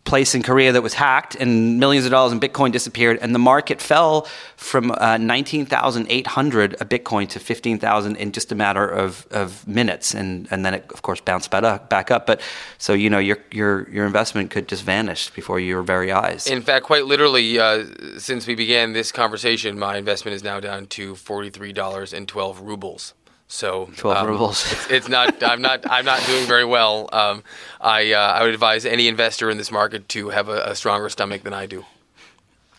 place 0.05 0.35
in 0.35 0.43
Korea 0.43 0.71
that 0.71 0.83
was 0.83 0.93
hacked, 0.93 1.35
and 1.35 1.79
millions 1.79 2.05
of 2.05 2.11
dollars 2.11 2.31
in 2.31 2.39
Bitcoin 2.39 2.71
disappeared, 2.71 3.17
and 3.21 3.35
the 3.35 3.39
market 3.39 3.81
fell 3.81 4.27
from 4.55 4.91
uh, 4.91 5.17
nineteen 5.17 5.65
thousand 5.65 6.07
eight 6.09 6.27
hundred 6.27 6.75
a 6.79 6.85
Bitcoin 6.85 7.27
to 7.29 7.39
fifteen 7.39 7.79
thousand 7.79 8.15
in 8.15 8.31
just 8.31 8.51
a 8.51 8.55
matter 8.55 8.87
of, 8.87 9.27
of 9.31 9.67
minutes, 9.67 10.13
and 10.13 10.47
and 10.51 10.63
then 10.65 10.73
it 10.75 10.85
of 10.93 11.01
course 11.01 11.19
bounced 11.19 11.51
back 11.51 11.63
up, 11.63 11.89
back 11.89 12.11
up. 12.11 12.25
But 12.25 12.39
so 12.77 12.93
you 12.93 13.09
know 13.09 13.19
your 13.19 13.39
your 13.51 13.89
your 13.89 14.05
investment 14.05 14.51
could 14.51 14.67
just 14.67 14.83
vanish 14.83 15.31
before 15.31 15.59
your 15.59 15.81
very 15.81 16.11
eyes. 16.11 16.47
In 16.47 16.61
fact, 16.61 16.85
quite 16.85 17.05
literally, 17.05 17.59
uh, 17.59 17.85
since 18.17 18.47
we 18.47 18.55
began 18.55 18.93
this 18.93 19.11
conversation, 19.11 19.77
my 19.77 19.97
investment 19.97 20.35
is 20.35 20.43
now 20.43 20.59
down 20.59 20.85
to 20.87 21.15
forty 21.15 21.49
three 21.49 21.73
dollars 21.73 22.13
and 22.13 22.27
twelve 22.27 22.61
rubles. 22.61 23.13
So 23.47 23.89
12 23.97 24.17
um, 24.17 24.27
rubles. 24.27 24.71
It's, 24.71 24.91
it's 24.91 25.09
not. 25.09 25.43
I'm 25.43 25.61
not. 25.61 25.89
I'm 25.89 26.05
not 26.05 26.25
doing 26.25 26.47
very 26.47 26.65
well. 26.65 27.09
Um, 27.13 27.43
I 27.79 28.11
uh, 28.13 28.19
I 28.19 28.43
would 28.43 28.53
advise 28.53 28.85
any 28.85 29.07
investor 29.07 29.49
in 29.49 29.57
this 29.57 29.71
market 29.71 30.09
to 30.09 30.29
have 30.29 30.49
a, 30.49 30.71
a 30.71 30.75
stronger 30.75 31.09
stomach 31.09 31.43
than 31.43 31.53
I 31.53 31.65
do. 31.67 31.85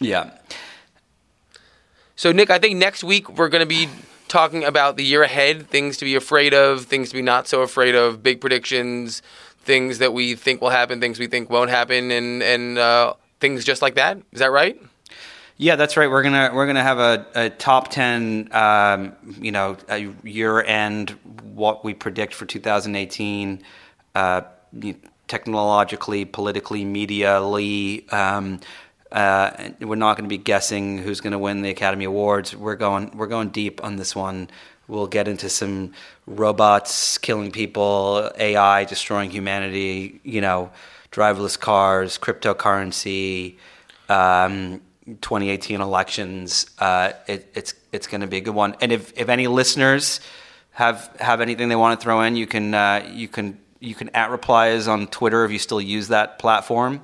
Yeah. 0.01 0.31
So 2.17 2.33
Nick, 2.33 2.51
I 2.51 2.59
think 2.59 2.77
next 2.77 3.05
week 3.05 3.29
we're 3.39 3.49
going 3.49 3.61
to 3.61 3.67
be 3.67 3.89
talking 4.29 4.65
about 4.65 4.97
the 4.97 5.05
year 5.05 5.23
ahead, 5.23 5.69
things 5.69 5.97
to 5.99 6.05
be 6.05 6.15
afraid 6.15 6.53
of, 6.53 6.87
things 6.87 7.11
to 7.11 7.15
be 7.15 7.23
not 7.23 7.47
so 7.47 7.63
afraid 7.63 7.95
of, 7.95 8.23
big 8.23 8.41
predictions, 8.41 9.23
things 9.63 9.99
that 9.99 10.13
we 10.13 10.35
think 10.35 10.61
will 10.61 10.71
happen, 10.71 11.01
things 11.01 11.19
we 11.19 11.27
think 11.27 11.49
won't 11.51 11.71
happen, 11.71 12.11
and 12.11 12.43
and 12.43 12.79
uh, 12.79 13.15
things 13.41 13.65
just 13.65 13.83
like 13.83 13.95
that. 13.95 14.19
Is 14.33 14.41
that 14.41 14.51
right? 14.51 14.81
Yeah, 15.59 15.77
that's 15.77 15.97
right. 15.97 16.11
We're 16.11 16.23
gonna 16.23 16.51
we're 16.53 16.67
gonna 16.67 16.83
have 16.83 16.99
a, 16.99 17.27
a 17.35 17.51
top 17.51 17.89
ten, 17.89 18.51
um, 18.53 19.17
you 19.41 19.53
know, 19.53 19.77
year 20.23 20.63
end 20.63 21.11
what 21.55 21.83
we 21.83 21.95
predict 21.95 22.35
for 22.35 22.45
2018, 22.45 23.63
uh, 24.15 24.43
technologically, 25.29 26.27
politically, 26.27 26.85
medially. 26.85 28.13
Um, 28.13 28.61
uh, 29.11 29.71
we're 29.81 29.95
not 29.95 30.19
going 30.19 30.29
to 30.29 30.29
be 30.29 30.37
guessing 30.37 30.99
who's 30.99 31.21
going 31.23 31.33
to 31.33 31.39
win 31.39 31.63
the 31.63 31.71
Academy 31.71 32.05
Awards. 32.05 32.55
We're 32.55 32.77
going 32.77 33.17
we're 33.17 33.27
going 33.27 33.49
deep 33.49 33.83
on 33.83 33.97
this 33.97 34.15
one. 34.15 34.51
We'll 34.89 35.07
get 35.07 35.27
into 35.27 35.49
some 35.49 35.93
robots 36.27 37.17
killing 37.17 37.51
people, 37.51 38.31
AI 38.39 38.85
destroying 38.85 39.31
humanity. 39.31 40.21
You 40.23 40.43
know, 40.43 40.71
driverless 41.13 41.59
cars, 41.59 42.19
cryptocurrency. 42.19 43.57
Um, 44.11 44.83
2018 45.07 45.81
elections, 45.81 46.67
uh, 46.79 47.13
it, 47.27 47.51
it's 47.55 47.75
it's 47.93 48.07
going 48.07 48.21
to 48.21 48.27
be 48.27 48.39
a 48.39 48.41
good 48.41 48.55
one. 48.55 48.77
And 48.81 48.93
if, 48.93 49.17
if 49.17 49.29
any 49.29 49.47
listeners 49.47 50.21
have 50.73 51.15
have 51.21 51.41
anything 51.41 51.69
they 51.69 51.77
want 51.77 51.99
to 51.99 52.05
throw 52.05 52.23
in, 52.23 52.37
you 52.37 52.47
can 52.47 52.75
uh, 52.75 53.09
you 53.13 53.29
can 53.29 53.59
you 53.81 53.95
can 53.95 54.09
at 54.11 54.31
replies 54.31 54.89
on 54.89 55.07
Twitter 55.07 55.45
if 55.45 55.51
you 55.51 55.59
still 55.59 55.81
use 55.81 56.09
that 56.09 56.39
platform 56.39 57.01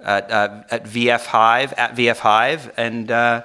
at 0.00 0.30
uh, 0.30 0.62
at 0.70 0.84
VF 0.84 1.26
Hive 1.26 1.72
at 1.74 1.94
VF 1.96 2.18
Hive, 2.18 2.72
and 2.76 3.10
uh, 3.10 3.42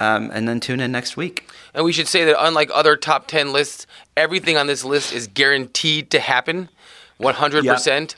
um, 0.00 0.30
and 0.32 0.48
then 0.48 0.60
tune 0.60 0.80
in 0.80 0.92
next 0.92 1.16
week. 1.16 1.48
And 1.72 1.84
we 1.84 1.92
should 1.92 2.08
say 2.08 2.24
that 2.24 2.36
unlike 2.38 2.70
other 2.72 2.96
top 2.96 3.26
10 3.26 3.52
lists, 3.52 3.86
everything 4.16 4.56
on 4.56 4.66
this 4.66 4.84
list 4.84 5.12
is 5.12 5.26
guaranteed 5.26 6.10
to 6.12 6.20
happen 6.20 6.68
100%. 7.20 8.14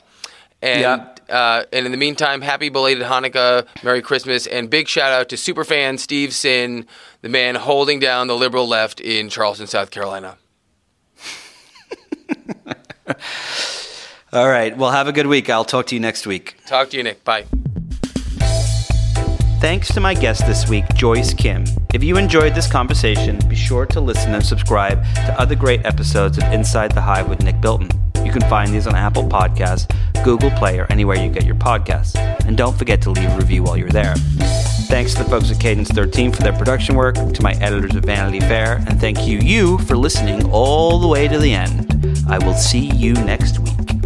And 0.61 0.81
Yep. 0.81 1.16
Uh, 1.29 1.63
and 1.71 1.85
in 1.85 1.91
the 1.91 1.97
meantime, 1.97 2.41
happy 2.41 2.69
belated 2.69 3.03
Hanukkah, 3.03 3.67
Merry 3.83 4.01
Christmas, 4.01 4.47
and 4.47 4.69
big 4.69 4.87
shout 4.87 5.11
out 5.11 5.29
to 5.29 5.35
superfan 5.35 5.99
Steve 5.99 6.33
Sin, 6.33 6.85
the 7.21 7.29
man 7.29 7.55
holding 7.55 7.99
down 7.99 8.27
the 8.27 8.35
liberal 8.35 8.67
left 8.67 8.99
in 8.99 9.29
Charleston, 9.29 9.67
South 9.67 9.91
Carolina. 9.91 10.37
All 14.33 14.49
right. 14.49 14.75
Well, 14.75 14.91
have 14.91 15.07
a 15.07 15.13
good 15.13 15.27
week. 15.27 15.49
I'll 15.49 15.65
talk 15.65 15.87
to 15.87 15.95
you 15.95 16.01
next 16.01 16.27
week. 16.27 16.57
Talk 16.65 16.89
to 16.89 16.97
you, 16.97 17.03
Nick. 17.03 17.23
Bye. 17.23 17.45
Thanks 19.59 19.91
to 19.93 19.99
my 19.99 20.13
guest 20.13 20.45
this 20.45 20.69
week, 20.69 20.85
Joyce 20.93 21.33
Kim. 21.33 21.63
If 21.93 22.03
you 22.03 22.17
enjoyed 22.17 22.53
this 22.53 22.69
conversation, 22.69 23.39
be 23.47 23.55
sure 23.55 23.87
to 23.87 23.99
listen 23.99 24.35
and 24.35 24.45
subscribe 24.45 25.03
to 25.15 25.35
other 25.39 25.55
great 25.55 25.83
episodes 25.85 26.37
of 26.37 26.43
Inside 26.53 26.91
the 26.91 27.01
Hive 27.01 27.27
with 27.27 27.41
Nick 27.41 27.59
Bilton. 27.59 27.89
You 28.25 28.31
can 28.31 28.41
find 28.49 28.73
these 28.73 28.87
on 28.87 28.95
Apple 28.95 29.23
Podcasts, 29.23 29.87
Google 30.23 30.51
Play, 30.51 30.79
or 30.79 30.87
anywhere 30.91 31.17
you 31.17 31.29
get 31.29 31.45
your 31.45 31.55
podcasts. 31.55 32.15
And 32.45 32.57
don't 32.57 32.77
forget 32.77 33.01
to 33.03 33.11
leave 33.11 33.29
a 33.29 33.37
review 33.37 33.63
while 33.63 33.77
you're 33.77 33.89
there. 33.89 34.15
Thanks 34.87 35.13
to 35.15 35.23
the 35.23 35.29
folks 35.29 35.51
at 35.51 35.59
Cadence 35.59 35.89
13 35.89 36.31
for 36.31 36.43
their 36.43 36.53
production 36.53 36.95
work, 36.95 37.15
to 37.15 37.41
my 37.41 37.53
editors 37.53 37.95
at 37.95 38.05
Vanity 38.05 38.39
Fair, 38.39 38.83
and 38.87 38.99
thank 38.99 39.27
you, 39.27 39.39
you, 39.39 39.77
for 39.79 39.97
listening 39.97 40.49
all 40.51 40.99
the 40.99 41.07
way 41.07 41.27
to 41.27 41.37
the 41.37 41.53
end. 41.53 42.23
I 42.27 42.37
will 42.37 42.55
see 42.55 42.89
you 42.91 43.13
next 43.13 43.59
week. 43.59 43.96